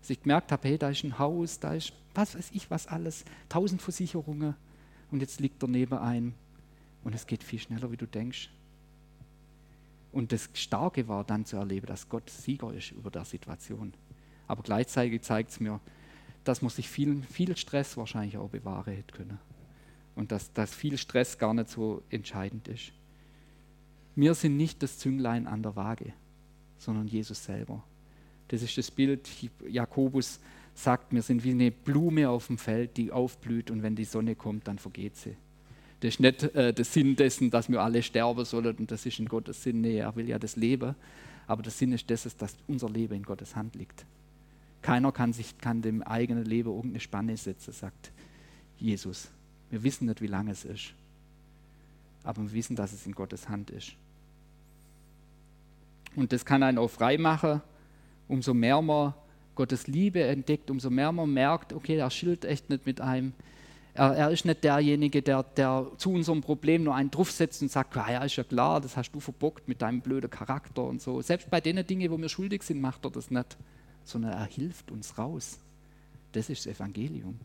Dass 0.00 0.10
ich 0.10 0.22
gemerkt 0.22 0.52
habe, 0.52 0.68
hey, 0.68 0.78
da 0.78 0.90
ist 0.90 1.02
ein 1.02 1.18
Haus, 1.18 1.58
da 1.58 1.74
ist 1.74 1.92
was 2.14 2.36
weiß 2.36 2.50
ich 2.52 2.70
was 2.70 2.86
alles, 2.86 3.24
tausend 3.48 3.82
Versicherungen 3.82 4.54
und 5.10 5.18
jetzt 5.18 5.40
liegt 5.40 5.60
er 5.64 5.68
neben 5.68 5.98
einem 5.98 6.34
und 7.02 7.16
es 7.16 7.26
geht 7.26 7.42
viel 7.42 7.58
schneller, 7.58 7.90
wie 7.90 7.96
du 7.96 8.06
denkst. 8.06 8.48
Und 10.12 10.30
das 10.30 10.48
Starke 10.54 11.08
war 11.08 11.24
dann 11.24 11.44
zu 11.44 11.56
erleben, 11.56 11.86
dass 11.86 12.08
Gott 12.08 12.30
Sieger 12.30 12.72
ist 12.72 12.92
über 12.92 13.10
der 13.10 13.24
Situation. 13.24 13.92
Aber 14.46 14.62
gleichzeitig 14.62 15.22
zeigt 15.22 15.50
es 15.50 15.60
mir, 15.60 15.80
dass 16.44 16.62
man 16.62 16.70
sich 16.70 16.88
viel, 16.88 17.22
viel 17.22 17.56
Stress 17.56 17.96
wahrscheinlich 17.96 18.36
auch 18.36 18.50
bewahren 18.50 18.94
hätte 18.94 19.14
können. 19.14 19.38
Und 20.14 20.30
dass, 20.30 20.52
dass 20.52 20.74
viel 20.74 20.98
Stress 20.98 21.38
gar 21.38 21.54
nicht 21.54 21.68
so 21.70 22.02
entscheidend 22.10 22.68
ist. 22.68 22.92
Wir 24.14 24.34
sind 24.34 24.56
nicht 24.56 24.82
das 24.82 24.98
Zünglein 24.98 25.46
an 25.46 25.62
der 25.62 25.74
Waage, 25.74 26.12
sondern 26.78 27.08
Jesus 27.08 27.44
selber. 27.44 27.82
Das 28.48 28.62
ist 28.62 28.78
das 28.78 28.90
Bild, 28.90 29.28
Jakobus 29.66 30.38
sagt, 30.74 31.12
wir 31.12 31.22
sind 31.22 31.42
wie 31.44 31.50
eine 31.50 31.70
Blume 31.70 32.28
auf 32.28 32.48
dem 32.48 32.58
Feld, 32.58 32.96
die 32.96 33.10
aufblüht 33.10 33.70
und 33.70 33.82
wenn 33.82 33.96
die 33.96 34.04
Sonne 34.04 34.34
kommt, 34.34 34.68
dann 34.68 34.78
vergeht 34.78 35.16
sie. 35.16 35.36
Das 36.00 36.14
ist 36.14 36.20
nicht 36.20 36.42
äh, 36.54 36.74
der 36.74 36.84
Sinn 36.84 37.16
dessen, 37.16 37.50
dass 37.50 37.68
wir 37.70 37.80
alle 37.80 38.02
sterben 38.02 38.44
sollen 38.44 38.76
und 38.76 38.90
das 38.90 39.06
ist 39.06 39.18
in 39.18 39.26
Gottes 39.26 39.62
Sinn. 39.62 39.80
Nee, 39.80 39.98
er 39.98 40.14
will 40.14 40.28
ja 40.28 40.38
das 40.38 40.56
Leben. 40.56 40.94
Aber 41.46 41.62
der 41.62 41.72
Sinn 41.72 41.92
ist 41.92 42.10
das, 42.10 42.36
dass 42.36 42.56
unser 42.66 42.90
Leben 42.90 43.14
in 43.14 43.22
Gottes 43.22 43.56
Hand 43.56 43.74
liegt. 43.74 44.04
Keiner 44.84 45.12
kann, 45.12 45.32
sich, 45.32 45.56
kann 45.56 45.80
dem 45.80 46.02
eigenen 46.02 46.44
Leben 46.44 46.68
irgendeine 46.68 47.00
Spanne 47.00 47.38
setzen, 47.38 47.72
sagt 47.72 48.12
Jesus. 48.76 49.30
Wir 49.70 49.82
wissen 49.82 50.06
nicht, 50.06 50.20
wie 50.20 50.26
lange 50.26 50.50
es 50.50 50.66
ist. 50.66 50.92
Aber 52.22 52.42
wir 52.42 52.52
wissen, 52.52 52.76
dass 52.76 52.92
es 52.92 53.06
in 53.06 53.12
Gottes 53.12 53.48
Hand 53.48 53.70
ist. 53.70 53.92
Und 56.14 56.34
das 56.34 56.44
kann 56.44 56.62
einen 56.62 56.76
auch 56.76 56.90
frei 56.90 57.16
machen, 57.16 57.62
umso 58.28 58.52
mehr 58.52 58.82
man 58.82 59.14
Gottes 59.54 59.86
Liebe 59.86 60.22
entdeckt, 60.22 60.70
umso 60.70 60.90
mehr 60.90 61.12
man 61.12 61.32
merkt, 61.32 61.72
okay, 61.72 61.96
er 61.96 62.10
schilt 62.10 62.44
echt 62.44 62.68
nicht 62.68 62.84
mit 62.84 63.00
einem. 63.00 63.32
Er, 63.94 64.14
er 64.14 64.30
ist 64.32 64.44
nicht 64.44 64.64
derjenige, 64.64 65.22
der, 65.22 65.44
der, 65.44 65.92
zu 65.96 66.10
unserem 66.10 66.42
Problem 66.42 66.84
nur 66.84 66.94
einen 66.94 67.10
draufsetzt 67.10 67.62
und 67.62 67.72
sagt, 67.72 67.96
ja, 67.96 68.22
ist 68.22 68.36
ja 68.36 68.44
klar, 68.44 68.82
das 68.82 68.98
hast 68.98 69.12
du 69.12 69.20
verbockt 69.20 69.66
mit 69.66 69.80
deinem 69.80 70.02
blöden 70.02 70.28
Charakter 70.28 70.84
und 70.84 71.00
so. 71.00 71.22
Selbst 71.22 71.48
bei 71.48 71.62
den 71.62 71.86
Dingen, 71.86 72.10
wo 72.10 72.18
wir 72.18 72.28
schuldig 72.28 72.64
sind, 72.64 72.82
macht 72.82 73.06
er 73.06 73.10
das 73.10 73.30
nicht 73.30 73.56
sondern 74.04 74.32
er 74.32 74.44
hilft 74.44 74.90
uns 74.90 75.18
raus. 75.18 75.58
Das 76.32 76.50
ist 76.50 76.66
das 76.66 76.74
Evangelium. 76.76 77.38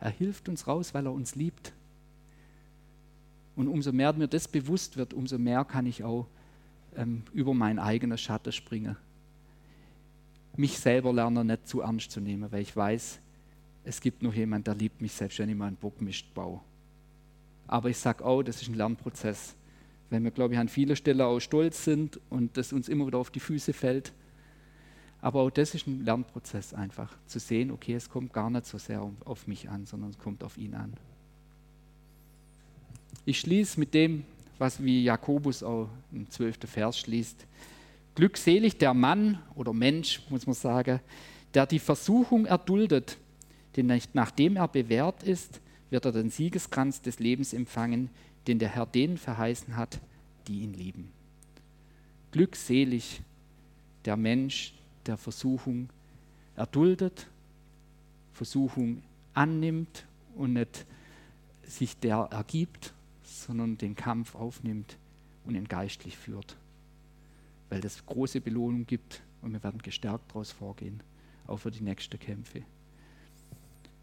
Er 0.00 0.10
hilft 0.10 0.48
uns 0.48 0.66
raus, 0.66 0.94
weil 0.94 1.06
er 1.06 1.12
uns 1.12 1.34
liebt. 1.34 1.72
Und 3.56 3.68
umso 3.68 3.92
mehr 3.92 4.12
mir 4.12 4.28
das 4.28 4.48
bewusst 4.48 4.96
wird, 4.96 5.14
umso 5.14 5.38
mehr 5.38 5.64
kann 5.64 5.86
ich 5.86 6.04
auch 6.04 6.26
ähm, 6.96 7.22
über 7.32 7.54
meinen 7.54 7.78
eigenen 7.78 8.18
Schatten 8.18 8.52
springen. 8.52 8.96
mich 10.56 10.78
selber 10.78 11.12
lerne 11.12 11.44
nicht 11.44 11.68
zu 11.68 11.80
ernst 11.80 12.10
zu 12.10 12.20
nehmen, 12.20 12.50
weil 12.50 12.62
ich 12.62 12.74
weiß, 12.74 13.18
es 13.84 14.00
gibt 14.00 14.22
noch 14.22 14.34
jemand, 14.34 14.66
der 14.66 14.74
liebt 14.74 15.00
mich 15.00 15.12
selbst, 15.12 15.38
wenn 15.38 15.48
ich 15.48 15.54
mal 15.54 15.66
einen 15.66 15.76
Bockmist 15.76 16.32
baue. 16.34 16.60
Aber 17.66 17.88
ich 17.90 17.98
sage 17.98 18.24
auch, 18.24 18.42
das 18.42 18.62
ist 18.62 18.68
ein 18.68 18.74
Lernprozess. 18.74 19.54
Wenn 20.10 20.24
wir, 20.24 20.30
glaube 20.30 20.54
ich, 20.54 20.60
an 20.60 20.68
vielen 20.68 20.96
Stellen 20.96 21.20
auch 21.20 21.40
stolz 21.40 21.84
sind 21.84 22.20
und 22.30 22.56
das 22.56 22.72
uns 22.72 22.88
immer 22.88 23.06
wieder 23.06 23.18
auf 23.18 23.30
die 23.30 23.40
Füße 23.40 23.72
fällt. 23.72 24.12
Aber 25.26 25.40
auch 25.40 25.50
das 25.50 25.74
ist 25.74 25.88
ein 25.88 26.04
Lernprozess 26.04 26.72
einfach, 26.72 27.12
zu 27.26 27.40
sehen, 27.40 27.72
okay, 27.72 27.94
es 27.94 28.08
kommt 28.08 28.32
gar 28.32 28.48
nicht 28.48 28.64
so 28.64 28.78
sehr 28.78 29.10
auf 29.24 29.48
mich 29.48 29.68
an, 29.68 29.84
sondern 29.84 30.10
es 30.10 30.18
kommt 30.18 30.44
auf 30.44 30.56
ihn 30.56 30.72
an. 30.72 30.94
Ich 33.24 33.40
schließe 33.40 33.80
mit 33.80 33.92
dem, 33.92 34.22
was 34.58 34.80
wie 34.84 35.02
Jakobus 35.02 35.64
auch 35.64 35.88
im 36.12 36.30
12. 36.30 36.58
Vers 36.70 37.00
schließt. 37.00 37.44
Glückselig 38.14 38.78
der 38.78 38.94
Mann 38.94 39.42
oder 39.56 39.72
Mensch, 39.72 40.22
muss 40.30 40.46
man 40.46 40.54
sagen, 40.54 41.00
der 41.54 41.66
die 41.66 41.80
Versuchung 41.80 42.46
erduldet, 42.46 43.18
denn 43.74 44.00
nachdem 44.12 44.54
er 44.54 44.68
bewährt 44.68 45.24
ist, 45.24 45.60
wird 45.90 46.04
er 46.04 46.12
den 46.12 46.30
Siegeskranz 46.30 47.02
des 47.02 47.18
Lebens 47.18 47.52
empfangen, 47.52 48.10
den 48.46 48.60
der 48.60 48.68
Herr 48.68 48.86
denen 48.86 49.18
verheißen 49.18 49.74
hat, 49.76 49.98
die 50.46 50.60
ihn 50.60 50.74
lieben. 50.74 51.10
Glückselig 52.30 53.22
der 54.04 54.16
Mensch, 54.16 54.72
der 55.06 55.16
Versuchung 55.16 55.88
erduldet, 56.56 57.26
Versuchung 58.32 59.02
annimmt 59.34 60.06
und 60.34 60.54
nicht 60.54 60.86
sich 61.62 61.96
der 61.98 62.28
ergibt, 62.30 62.92
sondern 63.22 63.78
den 63.78 63.94
Kampf 63.94 64.34
aufnimmt 64.34 64.96
und 65.44 65.54
ihn 65.54 65.68
geistlich 65.68 66.16
führt. 66.16 66.56
Weil 67.68 67.80
das 67.80 68.04
große 68.06 68.40
Belohnung 68.40 68.86
gibt 68.86 69.22
und 69.42 69.52
wir 69.52 69.62
werden 69.62 69.82
gestärkt 69.82 70.30
daraus 70.30 70.52
vorgehen, 70.52 71.02
auch 71.46 71.58
für 71.58 71.70
die 71.70 71.82
nächsten 71.82 72.18
Kämpfe. 72.18 72.62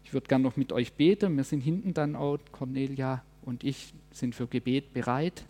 Ich 0.04 0.12
würde 0.12 0.26
gerne 0.26 0.44
noch 0.44 0.56
mit 0.56 0.72
euch 0.72 0.92
beten. 0.92 1.36
Wir 1.36 1.44
sind 1.44 1.60
hinten 1.60 1.94
dann 1.94 2.14
auch, 2.14 2.38
Cornelia 2.52 3.22
und 3.42 3.64
ich 3.64 3.94
sind 4.10 4.34
für 4.34 4.46
Gebet 4.46 4.92
bereit. 4.92 5.44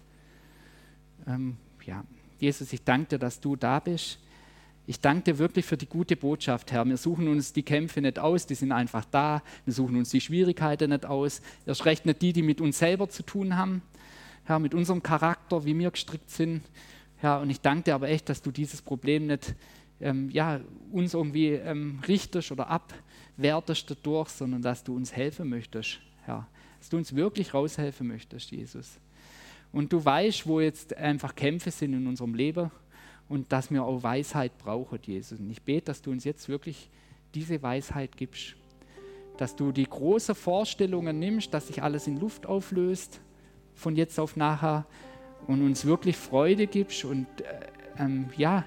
Ähm, 1.27 1.57
ja, 1.85 2.05
Jesus, 2.39 2.73
ich 2.73 2.83
danke 2.83 3.11
dir, 3.11 3.19
dass 3.19 3.41
du 3.41 3.57
da 3.57 3.81
bist. 3.81 4.19
Ich 4.87 5.01
danke 5.01 5.33
dir 5.33 5.39
wirklich 5.39 5.65
für 5.65 5.79
die 5.79 5.87
gute 5.87 6.15
Botschaft, 6.15 6.71
Herr. 6.71 6.85
Wir 6.85 6.99
suchen 6.99 7.27
uns 7.29 7.55
die 7.55 7.63
Kämpfe 7.63 8.03
nicht 8.03 8.19
aus, 8.19 8.47
die 8.47 8.55
sind 8.55 8.71
einfach 8.71 9.07
da. 9.07 9.43
Wir 9.65 9.73
suchen 9.73 9.97
uns 9.97 10.11
die 10.11 10.21
Schwierigkeiten 10.21 10.91
nicht 10.91 11.07
aus. 11.07 11.41
Erst 11.65 11.87
recht 11.87 12.05
nicht 12.05 12.21
die, 12.21 12.35
die 12.35 12.43
mit 12.43 12.61
uns 12.61 12.81
selber 12.81 13.09
zu 13.09 13.23
tun 13.23 13.57
haben. 13.57 13.81
Herr, 14.45 14.59
mit 14.59 14.75
unserem 14.75 15.03
Charakter, 15.03 15.65
wie 15.65 15.79
wir 15.79 15.91
gestrickt 15.91 16.31
sind. 16.31 16.63
Herr, 17.17 17.41
und 17.41 17.49
ich 17.49 17.63
danke 17.63 17.85
dir 17.85 17.95
aber 17.95 18.11
echt, 18.11 18.29
dass 18.29 18.43
du 18.43 18.51
dieses 18.51 18.83
Problem 18.83 19.27
nicht 19.27 19.55
ähm, 20.01 20.29
ja, 20.29 20.61
uns 20.93 21.15
irgendwie 21.15 21.53
ähm, 21.53 22.01
richtest 22.07 22.53
oder 22.53 22.69
abwertest 22.69 23.91
dadurch, 23.91 24.29
sondern 24.29 24.61
dass 24.61 24.85
du 24.85 24.95
uns 24.95 25.17
helfen 25.17 25.49
möchtest, 25.49 26.01
Herr. 26.25 26.47
Dass 26.81 26.91
du 26.91 26.99
uns 26.99 27.17
wirklich 27.17 27.55
raushelfen 27.55 28.07
möchtest, 28.07 28.51
Jesus. 28.51 28.99
Und 29.73 29.95
du 29.95 30.05
weißt, 30.05 30.47
wo 30.47 30.61
jetzt 30.61 30.95
einfach 30.95 31.35
Kämpfe 31.35 31.71
sind 31.71 31.95
in 31.95 32.07
unserem 32.07 32.35
Leben 32.35 32.71
und 33.29 33.53
dass 33.53 33.71
wir 33.71 33.85
auch 33.85 34.03
Weisheit 34.03 34.57
brauchen, 34.59 34.99
Jesus. 35.03 35.41
Und 35.41 35.51
ich 35.51 35.63
bete, 35.63 35.87
dass 35.87 36.03
du 36.03 36.11
uns 36.11 36.25
jetzt 36.25 36.49
wirklich 36.49 36.91
diese 37.35 37.63
Weisheit 37.63 38.17
gibst. 38.17 38.55
Dass 39.37 39.57
du 39.57 39.73
die 39.73 39.89
großen 39.89 40.35
Vorstellungen 40.35 41.19
nimmst, 41.19 41.53
dass 41.53 41.67
sich 41.69 41.83
alles 41.83 42.07
in 42.07 42.21
Luft 42.21 42.47
auflöst, 42.47 43.21
von 43.75 43.97
jetzt 43.97 44.19
auf 44.21 44.37
nachher, 44.37 44.87
und 45.47 45.63
uns 45.63 45.85
wirklich 45.85 46.17
Freude 46.17 46.67
gibst 46.67 47.05
und 47.05 47.27
äh, 47.41 47.45
ähm, 47.99 48.31
ja, 48.37 48.65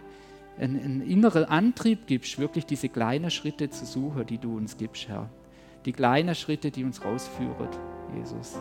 einen, 0.60 0.80
einen 0.80 1.02
inneren 1.02 1.46
Antrieb 1.46 2.08
gibst, 2.08 2.40
wirklich 2.40 2.66
diese 2.66 2.90
kleinen 2.90 3.32
Schritte 3.32 3.70
zu 3.70 3.86
suchen, 3.86 4.26
die 4.26 4.38
du 4.38 4.58
uns 4.58 4.78
gibst, 4.78 5.08
Herr. 5.08 5.30
Die 5.86 5.94
kleinen 5.94 6.36
Schritte, 6.36 6.72
die 6.72 6.84
uns 6.84 7.04
rausführen, 7.04 7.70
Jesus. 8.16 8.58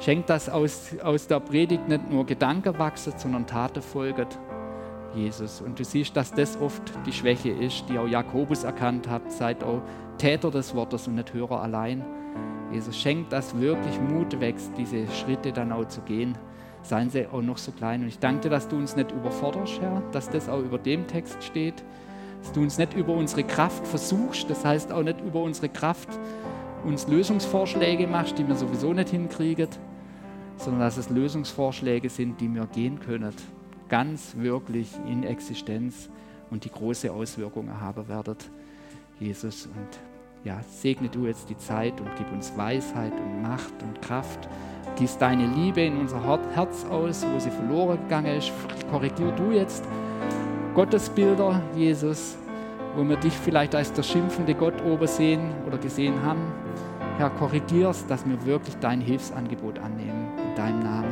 Schenk, 0.00 0.26
dass 0.26 0.48
aus, 0.48 0.90
aus 1.02 1.26
der 1.28 1.40
Predigt 1.40 1.88
nicht 1.88 2.10
nur 2.10 2.26
Gedanken 2.26 2.78
wachsen, 2.78 3.12
sondern 3.16 3.46
Taten 3.46 3.82
folgen, 3.82 4.26
Jesus. 5.14 5.60
Und 5.60 5.78
du 5.78 5.84
siehst, 5.84 6.16
dass 6.16 6.32
das 6.32 6.60
oft 6.60 6.82
die 7.06 7.12
Schwäche 7.12 7.50
ist, 7.50 7.84
die 7.88 7.98
auch 7.98 8.08
Jakobus 8.08 8.64
erkannt 8.64 9.08
hat. 9.08 9.30
Seid 9.30 9.62
auch 9.62 9.82
Täter 10.18 10.50
des 10.50 10.74
Wortes 10.74 11.08
und 11.08 11.16
nicht 11.16 11.32
Hörer 11.32 11.62
allein. 11.62 12.04
Jesus, 12.72 12.98
schenkt, 12.98 13.32
dass 13.32 13.58
wirklich 13.58 14.00
Mut 14.00 14.40
wächst, 14.40 14.72
diese 14.76 15.06
Schritte 15.08 15.52
dann 15.52 15.72
auch 15.72 15.86
zu 15.86 16.00
gehen 16.02 16.36
seien 16.84 17.10
sie 17.10 17.26
auch 17.26 17.42
noch 17.42 17.58
so 17.58 17.72
klein. 17.72 18.02
Und 18.02 18.08
ich 18.08 18.18
danke 18.18 18.42
dir, 18.42 18.50
dass 18.50 18.68
du 18.68 18.76
uns 18.76 18.94
nicht 18.94 19.10
überforderst, 19.10 19.80
Herr, 19.80 20.02
dass 20.12 20.28
das 20.28 20.48
auch 20.48 20.60
über 20.60 20.78
dem 20.78 21.06
Text 21.06 21.42
steht, 21.42 21.82
dass 22.42 22.52
du 22.52 22.60
uns 22.60 22.78
nicht 22.78 22.94
über 22.94 23.14
unsere 23.14 23.42
Kraft 23.42 23.86
versuchst, 23.86 24.48
das 24.50 24.64
heißt 24.64 24.92
auch 24.92 25.02
nicht 25.02 25.20
über 25.20 25.42
unsere 25.42 25.68
Kraft 25.68 26.08
uns 26.84 27.08
Lösungsvorschläge 27.08 28.06
machst, 28.06 28.38
die 28.38 28.46
wir 28.46 28.54
sowieso 28.54 28.92
nicht 28.92 29.08
hinkriegen, 29.08 29.68
sondern 30.58 30.82
dass 30.82 30.98
es 30.98 31.08
Lösungsvorschläge 31.08 32.10
sind, 32.10 32.40
die 32.40 32.48
wir 32.48 32.66
gehen 32.66 33.00
können, 33.00 33.32
ganz 33.88 34.34
wirklich 34.36 34.90
in 35.06 35.24
Existenz 35.24 36.08
und 36.50 36.64
die 36.64 36.70
große 36.70 37.12
Auswirkungen 37.12 37.80
haben 37.80 38.08
werden, 38.08 38.36
Jesus. 39.18 39.66
Und 39.66 40.00
ja, 40.44 40.60
segne 40.68 41.08
du 41.08 41.26
jetzt 41.26 41.48
die 41.48 41.56
Zeit 41.56 42.00
und 42.00 42.10
gib 42.16 42.30
uns 42.32 42.56
Weisheit 42.56 43.12
und 43.12 43.42
Macht 43.42 43.82
und 43.82 44.02
Kraft 44.02 44.48
Gieß 44.96 45.18
deine 45.18 45.46
Liebe 45.46 45.80
in 45.80 45.96
unser 45.96 46.22
Herz 46.54 46.84
aus, 46.88 47.26
wo 47.32 47.38
sie 47.40 47.50
verloren 47.50 47.98
gegangen 48.02 48.36
ist. 48.36 48.52
Korrigier 48.90 49.32
du 49.32 49.50
jetzt 49.50 49.84
Gottesbilder, 50.74 51.60
Jesus, 51.74 52.36
wo 52.94 53.02
wir 53.02 53.16
dich 53.16 53.32
vielleicht 53.32 53.74
als 53.74 53.92
der 53.92 54.04
schimpfende 54.04 54.54
Gott 54.54 54.80
oben 54.84 55.08
sehen 55.08 55.50
oder 55.66 55.78
gesehen 55.78 56.22
haben. 56.22 56.42
Herr, 57.18 57.30
korrigier's, 57.30 58.06
dass 58.06 58.24
wir 58.24 58.44
wirklich 58.46 58.76
dein 58.76 59.00
Hilfsangebot 59.00 59.80
annehmen. 59.80 60.28
In 60.48 60.54
deinem 60.54 60.80
Namen. 60.80 61.03